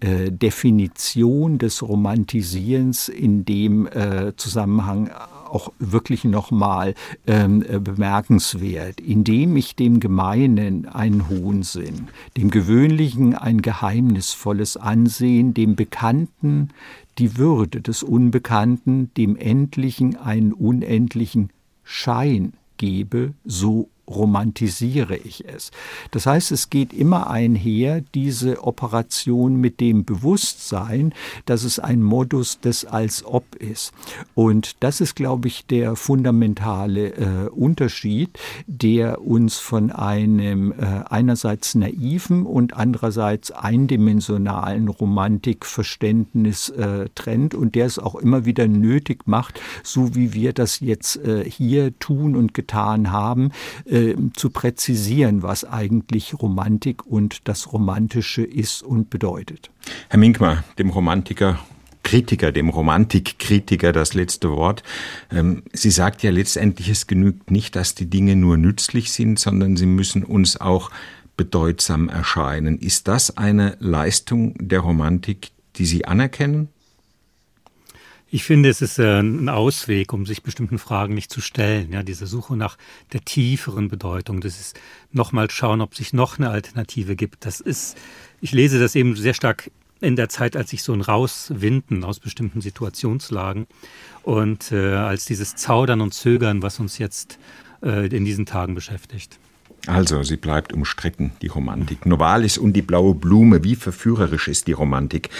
äh, 0.00 0.30
Definition 0.30 1.58
des 1.58 1.82
Romantisierens 1.82 3.08
in 3.08 3.44
dem 3.44 3.86
äh, 3.86 4.34
Zusammenhang 4.36 5.10
auch 5.54 5.72
wirklich 5.78 6.24
nochmal 6.24 6.94
ähm, 7.26 7.64
äh, 7.66 7.78
bemerkenswert, 7.78 9.00
indem 9.00 9.56
ich 9.56 9.76
dem 9.76 10.00
Gemeinen 10.00 10.86
einen 10.86 11.28
hohen 11.28 11.62
Sinn, 11.62 12.08
dem 12.36 12.50
Gewöhnlichen 12.50 13.34
ein 13.34 13.62
geheimnisvolles 13.62 14.76
Ansehen, 14.76 15.54
dem 15.54 15.76
Bekannten 15.76 16.70
die 17.18 17.38
Würde 17.38 17.80
des 17.80 18.02
Unbekannten, 18.02 19.14
dem 19.14 19.36
Endlichen 19.36 20.16
einen 20.16 20.52
unendlichen 20.52 21.50
Schein 21.84 22.54
gebe, 22.84 23.34
so 23.46 23.88
romantisiere 24.08 25.16
ich 25.16 25.44
es. 25.46 25.70
Das 26.10 26.26
heißt, 26.26 26.52
es 26.52 26.70
geht 26.70 26.92
immer 26.92 27.30
einher, 27.30 28.02
diese 28.14 28.62
Operation 28.64 29.56
mit 29.56 29.80
dem 29.80 30.04
Bewusstsein, 30.04 31.14
dass 31.46 31.64
es 31.64 31.78
ein 31.78 32.02
Modus 32.02 32.60
des 32.60 32.84
als 32.84 33.24
ob 33.24 33.56
ist. 33.56 33.92
Und 34.34 34.76
das 34.80 35.00
ist, 35.00 35.14
glaube 35.16 35.48
ich, 35.48 35.66
der 35.66 35.96
fundamentale 35.96 37.08
äh, 37.14 37.48
Unterschied, 37.48 38.38
der 38.66 39.22
uns 39.22 39.58
von 39.58 39.90
einem 39.90 40.72
äh, 40.72 41.04
einerseits 41.08 41.74
naiven 41.74 42.46
und 42.46 42.74
andererseits 42.74 43.50
eindimensionalen 43.50 44.88
Romantikverständnis 44.88 46.68
äh, 46.70 47.08
trennt 47.14 47.54
und 47.54 47.74
der 47.74 47.86
es 47.86 47.98
auch 47.98 48.14
immer 48.14 48.44
wieder 48.44 48.68
nötig 48.68 49.26
macht, 49.26 49.60
so 49.82 50.14
wie 50.14 50.32
wir 50.32 50.52
das 50.52 50.80
jetzt 50.80 51.16
äh, 51.16 51.48
hier 51.48 51.98
tun 51.98 52.36
und 52.36 52.54
getan 52.54 53.12
haben, 53.12 53.50
äh, 53.94 54.16
zu 54.34 54.50
präzisieren, 54.50 55.42
was 55.42 55.64
eigentlich 55.64 56.34
Romantik 56.34 57.06
und 57.06 57.46
das 57.48 57.72
Romantische 57.72 58.42
ist 58.42 58.82
und 58.82 59.08
bedeutet. 59.08 59.70
Herr 60.08 60.18
Minkmar, 60.18 60.64
dem 60.78 60.90
Romantiker 60.90 61.60
Kritiker, 62.02 62.52
dem 62.52 62.68
Romantikkritiker 62.68 63.92
das 63.92 64.14
letzte 64.14 64.50
Wort. 64.50 64.82
Ähm, 65.32 65.62
sie 65.72 65.90
sagt 65.90 66.22
ja 66.22 66.30
letztendlich, 66.30 66.88
es 66.88 67.06
genügt 67.06 67.50
nicht, 67.50 67.76
dass 67.76 67.94
die 67.94 68.10
Dinge 68.10 68.36
nur 68.36 68.56
nützlich 68.56 69.12
sind, 69.12 69.38
sondern 69.38 69.76
sie 69.76 69.86
müssen 69.86 70.22
uns 70.22 70.60
auch 70.60 70.90
bedeutsam 71.36 72.08
erscheinen. 72.08 72.78
Ist 72.78 73.08
das 73.08 73.36
eine 73.36 73.76
Leistung 73.80 74.54
der 74.58 74.80
Romantik, 74.80 75.50
die 75.76 75.86
Sie 75.86 76.04
anerkennen? 76.04 76.68
Ich 78.34 78.42
finde, 78.42 78.68
es 78.68 78.82
ist 78.82 78.98
äh, 78.98 79.20
ein 79.20 79.48
Ausweg, 79.48 80.12
um 80.12 80.26
sich 80.26 80.42
bestimmten 80.42 80.80
Fragen 80.80 81.14
nicht 81.14 81.30
zu 81.30 81.40
stellen. 81.40 81.92
Ja, 81.92 82.02
diese 82.02 82.26
Suche 82.26 82.56
nach 82.56 82.76
der 83.12 83.20
tieferen 83.20 83.86
Bedeutung. 83.86 84.40
Das 84.40 84.58
ist 84.58 84.76
nochmal 85.12 85.52
schauen, 85.52 85.80
ob 85.80 85.94
sich 85.94 86.12
noch 86.12 86.36
eine 86.36 86.50
Alternative 86.50 87.14
gibt. 87.14 87.46
Das 87.46 87.60
ist, 87.60 87.96
ich 88.40 88.50
lese 88.50 88.80
das 88.80 88.96
eben 88.96 89.14
sehr 89.14 89.34
stark 89.34 89.70
in 90.00 90.16
der 90.16 90.28
Zeit, 90.30 90.56
als 90.56 90.70
sich 90.70 90.82
so 90.82 90.92
ein 90.92 91.00
Rauswinden 91.00 92.02
aus 92.02 92.18
bestimmten 92.18 92.60
Situationslagen 92.60 93.68
und 94.24 94.72
äh, 94.72 94.94
als 94.94 95.26
dieses 95.26 95.54
Zaudern 95.54 96.00
und 96.00 96.12
Zögern, 96.12 96.60
was 96.60 96.80
uns 96.80 96.98
jetzt 96.98 97.38
äh, 97.84 98.08
in 98.08 98.24
diesen 98.24 98.46
Tagen 98.46 98.74
beschäftigt. 98.74 99.38
Also, 99.86 100.24
sie 100.24 100.38
bleibt 100.38 100.72
umstritten, 100.72 101.30
die 101.40 101.46
Romantik. 101.46 102.04
Novalis 102.04 102.58
und 102.58 102.72
die 102.72 102.82
blaue 102.82 103.14
Blume, 103.14 103.62
wie 103.62 103.76
verführerisch 103.76 104.48
ist 104.48 104.66
die 104.66 104.72
Romantik. 104.72 105.30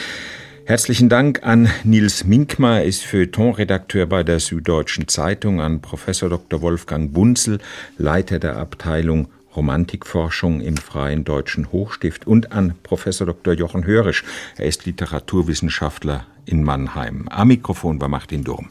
Herzlichen 0.67 1.11
Dank 1.11 1.43
an 1.43 1.69
Nils 1.85 2.25
Minkmar, 2.25 2.85
ist 2.85 3.05
Feuilleton-Redakteur 3.05 4.07
bei 4.07 4.23
der 4.23 4.41
Süddeutschen 4.41 5.09
Zeitung, 5.09 5.61
an 5.61 5.83
Professor 5.83 6.31
Dr. 6.31 6.62
Wolfgang 6.62 7.12
Bunzel, 7.12 7.59
Leiter 7.99 8.39
der 8.39 8.57
Abteilung 8.57 9.29
Romantikforschung 9.55 10.62
im 10.62 10.79
Freien 10.79 11.25
Deutschen 11.25 11.71
Hochstift 11.71 12.27
und 12.27 12.53
an 12.53 12.75
Professor 12.83 13.27
Dr. 13.27 13.53
Jochen 13.53 13.85
Hörisch. 13.85 14.25
Er 14.57 14.65
ist 14.65 14.87
Literaturwissenschaftler 14.87 16.25
in 16.47 16.65
Mannheim. 16.65 17.29
Am 17.29 17.49
Mikrofon 17.49 18.01
war 18.01 18.09
Martin 18.09 18.43
Durm. 18.43 18.71